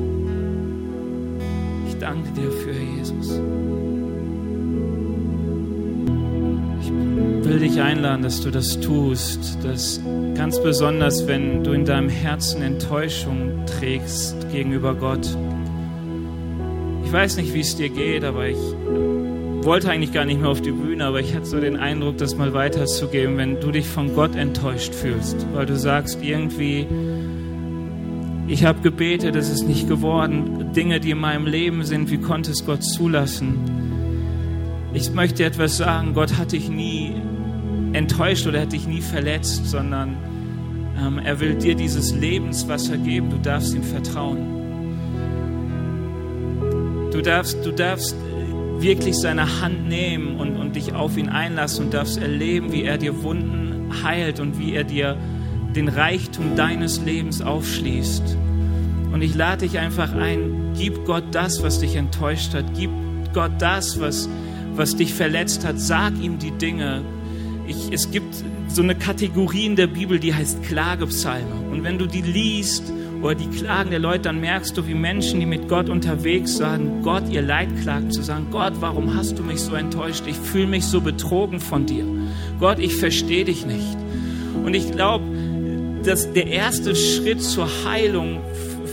Ich 1.87 1.97
danke 1.97 2.29
dir 2.31 2.51
für 2.51 2.71
Jesus. 2.71 3.39
Ich 6.81 7.49
will 7.49 7.59
dich 7.59 7.79
einladen, 7.79 8.23
dass 8.23 8.41
du 8.41 8.51
das 8.51 8.79
tust, 8.81 9.57
dass 9.63 10.01
ganz 10.35 10.61
besonders, 10.61 11.27
wenn 11.27 11.63
du 11.63 11.71
in 11.71 11.85
deinem 11.85 12.09
Herzen 12.09 12.61
Enttäuschung 12.61 13.65
trägst 13.65 14.35
gegenüber 14.51 14.93
Gott, 14.95 15.25
ich 17.05 17.13
weiß 17.13 17.37
nicht, 17.37 17.53
wie 17.53 17.61
es 17.61 17.75
dir 17.75 17.89
geht, 17.89 18.23
aber 18.23 18.49
ich 18.49 18.57
wollte 19.65 19.89
eigentlich 19.89 20.13
gar 20.13 20.25
nicht 20.25 20.39
mehr 20.39 20.49
auf 20.49 20.61
die 20.61 20.71
Bühne, 20.71 21.05
aber 21.05 21.19
ich 21.19 21.35
hatte 21.35 21.45
so 21.45 21.59
den 21.59 21.75
Eindruck, 21.75 22.17
das 22.17 22.37
mal 22.37 22.53
weiterzugeben, 22.53 23.37
wenn 23.37 23.59
du 23.59 23.71
dich 23.71 23.87
von 23.87 24.13
Gott 24.13 24.35
enttäuscht 24.35 24.93
fühlst, 24.93 25.45
weil 25.53 25.65
du 25.65 25.75
sagst 25.75 26.19
irgendwie, 26.21 26.87
ich 28.47 28.63
habe 28.63 28.81
gebetet, 28.81 29.35
es 29.35 29.49
ist 29.49 29.67
nicht 29.67 29.87
geworden, 29.87 30.71
Dinge, 30.75 30.99
die 30.99 31.09
in 31.11 31.17
meinem 31.17 31.47
Leben 31.47 31.83
sind, 31.83 32.11
wie 32.11 32.19
konnte 32.19 32.51
es 32.51 32.63
Gott 32.65 32.83
zulassen? 32.83 33.57
Ich 34.93 35.11
möchte 35.11 35.43
etwas 35.43 35.77
sagen, 35.77 36.13
Gott 36.13 36.37
hat 36.37 36.51
dich 36.51 36.69
nie 36.69 37.15
enttäuscht 37.93 38.45
oder 38.45 38.61
hat 38.61 38.71
dich 38.71 38.87
nie 38.87 39.01
verletzt, 39.01 39.65
sondern 39.65 40.15
ähm, 41.03 41.17
er 41.17 41.39
will 41.39 41.55
dir 41.55 41.73
dieses 41.73 42.13
Lebenswasser 42.13 42.97
geben, 42.97 43.31
du 43.31 43.37
darfst 43.37 43.73
ihm 43.73 43.83
vertrauen. 43.83 44.55
Du 47.11 47.21
darfst, 47.21 47.65
du 47.65 47.71
darfst 47.71 48.15
wirklich 48.81 49.15
seine 49.15 49.61
Hand 49.61 49.87
nehmen 49.87 50.37
und, 50.37 50.57
und 50.57 50.75
dich 50.75 50.93
auf 50.93 51.17
ihn 51.17 51.29
einlassen 51.29 51.85
und 51.85 51.93
darfst 51.93 52.17
erleben, 52.17 52.71
wie 52.71 52.83
er 52.83 52.97
dir 52.97 53.23
Wunden 53.23 54.03
heilt 54.03 54.39
und 54.39 54.59
wie 54.59 54.73
er 54.73 54.83
dir 54.83 55.17
den 55.75 55.87
Reichtum 55.87 56.55
deines 56.55 57.01
Lebens 57.01 57.41
aufschließt. 57.41 58.37
Und 59.11 59.21
ich 59.21 59.35
lade 59.35 59.67
dich 59.67 59.79
einfach 59.79 60.13
ein, 60.13 60.73
gib 60.77 61.05
Gott 61.05 61.23
das, 61.31 61.63
was 61.63 61.79
dich 61.79 61.95
enttäuscht 61.95 62.53
hat, 62.53 62.65
gib 62.75 62.91
Gott 63.33 63.51
das, 63.59 63.99
was, 63.99 64.29
was 64.75 64.95
dich 64.95 65.13
verletzt 65.13 65.65
hat, 65.65 65.79
sag 65.79 66.13
ihm 66.21 66.39
die 66.39 66.51
Dinge. 66.51 67.01
Ich, 67.67 67.91
es 67.91 68.11
gibt 68.11 68.35
so 68.67 68.81
eine 68.81 68.95
Kategorie 68.95 69.65
in 69.65 69.75
der 69.75 69.87
Bibel, 69.87 70.19
die 70.19 70.33
heißt 70.33 70.63
Klagepsalme. 70.63 71.69
Und 71.71 71.83
wenn 71.83 71.97
du 71.97 72.07
die 72.07 72.21
liest, 72.21 72.91
oder 73.25 73.33
die 73.33 73.49
Klagen 73.49 73.89
der 73.89 73.97
Leute, 73.97 74.19
dann 74.19 74.39
merkst 74.39 74.77
du, 74.77 74.85
wie 74.85 74.93
Menschen, 74.93 75.39
die 75.39 75.47
mit 75.47 75.67
Gott 75.67 75.89
unterwegs 75.89 76.57
sagen, 76.57 77.01
Gott 77.01 77.23
ihr 77.27 77.41
Leid 77.41 77.69
klagen, 77.81 78.11
zu 78.11 78.21
sagen, 78.21 78.47
Gott, 78.51 78.73
warum 78.81 79.15
hast 79.15 79.39
du 79.39 79.43
mich 79.43 79.61
so 79.61 79.73
enttäuscht? 79.73 80.25
Ich 80.27 80.35
fühle 80.35 80.67
mich 80.67 80.85
so 80.85 81.01
betrogen 81.01 81.59
von 81.59 81.87
dir. 81.87 82.05
Gott, 82.59 82.77
ich 82.77 82.95
verstehe 82.95 83.43
dich 83.43 83.65
nicht. 83.65 83.97
Und 84.63 84.75
ich 84.75 84.91
glaube, 84.91 85.25
dass 86.03 86.33
der 86.33 86.45
erste 86.45 86.95
Schritt 86.95 87.41
zur 87.41 87.67
Heilung 87.83 88.41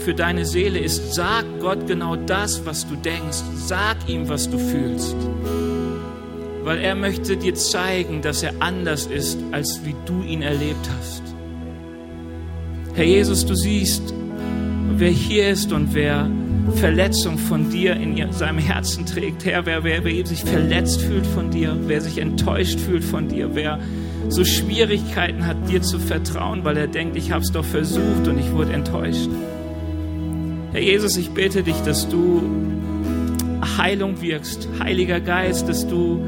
für 0.03 0.15
deine 0.15 0.45
Seele 0.45 0.79
ist, 0.79 1.13
sag 1.13 1.45
Gott 1.61 1.85
genau 1.85 2.15
das, 2.15 2.65
was 2.65 2.87
du 2.87 2.95
denkst. 2.95 3.43
Sag 3.55 3.97
ihm, 4.07 4.29
was 4.29 4.49
du 4.49 4.57
fühlst. 4.57 5.15
Weil 6.63 6.79
er 6.79 6.95
möchte 6.95 7.37
dir 7.37 7.53
zeigen, 7.53 8.23
dass 8.23 8.41
er 8.41 8.53
anders 8.61 9.05
ist, 9.05 9.37
als 9.51 9.81
wie 9.85 9.95
du 10.07 10.23
ihn 10.23 10.41
erlebt 10.41 10.89
hast. 10.97 11.21
Herr 12.95 13.05
Jesus, 13.05 13.45
du 13.45 13.55
siehst, 13.55 14.13
wer 14.97 15.09
hier 15.09 15.49
ist 15.49 15.71
und 15.71 15.93
wer 15.93 16.29
Verletzung 16.75 17.37
von 17.37 17.69
dir 17.69 17.95
in 17.95 18.31
seinem 18.31 18.57
Herzen 18.57 19.05
trägt, 19.05 19.45
Herr, 19.45 19.65
wer, 19.65 19.83
wer, 19.83 20.03
wer 20.03 20.25
sich 20.25 20.43
verletzt 20.43 21.01
fühlt 21.01 21.25
von 21.25 21.51
dir, 21.51 21.77
wer 21.87 22.01
sich 22.01 22.19
enttäuscht 22.19 22.79
fühlt 22.79 23.03
von 23.03 23.27
dir, 23.27 23.53
wer 23.53 23.79
so 24.29 24.45
Schwierigkeiten 24.45 25.45
hat, 25.45 25.69
dir 25.69 25.81
zu 25.81 25.99
vertrauen, 25.99 26.63
weil 26.63 26.77
er 26.77 26.87
denkt, 26.87 27.17
ich 27.17 27.31
habe 27.31 27.43
es 27.43 27.51
doch 27.51 27.65
versucht 27.65 28.27
und 28.27 28.39
ich 28.39 28.51
wurde 28.51 28.73
enttäuscht. 28.73 29.29
Herr 30.71 30.81
Jesus, 30.81 31.17
ich 31.17 31.31
bete 31.31 31.63
dich, 31.63 31.75
dass 31.81 32.07
du 32.07 32.41
Heilung 33.77 34.21
wirkst, 34.21 34.67
Heiliger 34.79 35.19
Geist, 35.19 35.67
dass 35.67 35.87
du 35.87 36.23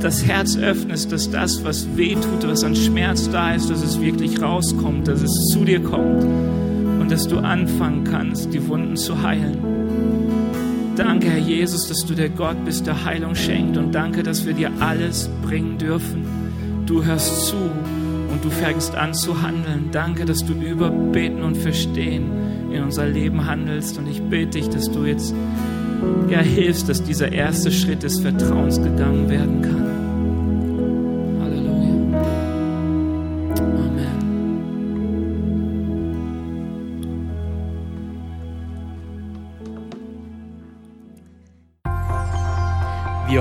das 0.00 0.24
Herz 0.24 0.56
öffnest, 0.56 1.10
dass 1.12 1.30
das, 1.30 1.64
was 1.64 1.88
weh 1.96 2.14
tut, 2.14 2.48
was 2.48 2.62
an 2.62 2.76
Schmerz 2.76 3.28
da 3.30 3.54
ist, 3.54 3.68
dass 3.68 3.82
es 3.82 4.00
wirklich 4.00 4.40
rauskommt, 4.40 5.08
dass 5.08 5.22
es 5.22 5.48
zu 5.52 5.64
dir 5.64 5.80
kommt 5.80 6.24
und 7.08 7.12
dass 7.12 7.26
du 7.26 7.38
anfangen 7.38 8.04
kannst, 8.04 8.52
die 8.52 8.68
Wunden 8.68 8.94
zu 8.94 9.22
heilen. 9.22 9.56
Danke, 10.94 11.30
Herr 11.30 11.38
Jesus, 11.38 11.88
dass 11.88 12.04
du 12.04 12.12
der 12.12 12.28
Gott 12.28 12.62
bist, 12.66 12.86
der 12.86 13.02
Heilung 13.06 13.34
schenkt. 13.34 13.78
Und 13.78 13.94
danke, 13.94 14.22
dass 14.22 14.44
wir 14.44 14.52
dir 14.52 14.70
alles 14.78 15.30
bringen 15.42 15.78
dürfen. 15.78 16.26
Du 16.84 17.02
hörst 17.02 17.46
zu 17.46 17.56
und 17.56 18.44
du 18.44 18.50
fängst 18.50 18.94
an 18.94 19.14
zu 19.14 19.40
handeln. 19.40 19.88
Danke, 19.90 20.26
dass 20.26 20.44
du 20.44 20.52
über 20.52 20.90
Beten 20.90 21.42
und 21.42 21.56
Verstehen 21.56 22.70
in 22.70 22.82
unser 22.82 23.06
Leben 23.06 23.46
handelst. 23.46 23.96
Und 23.96 24.06
ich 24.06 24.20
bete 24.20 24.58
dich, 24.58 24.68
dass 24.68 24.90
du 24.90 25.06
jetzt 25.06 25.34
ja, 26.28 26.40
hilfst, 26.40 26.90
dass 26.90 27.02
dieser 27.02 27.32
erste 27.32 27.70
Schritt 27.70 28.02
des 28.02 28.20
Vertrauens 28.20 28.82
gegangen 28.82 29.30
werden 29.30 29.62
kann. 29.62 29.87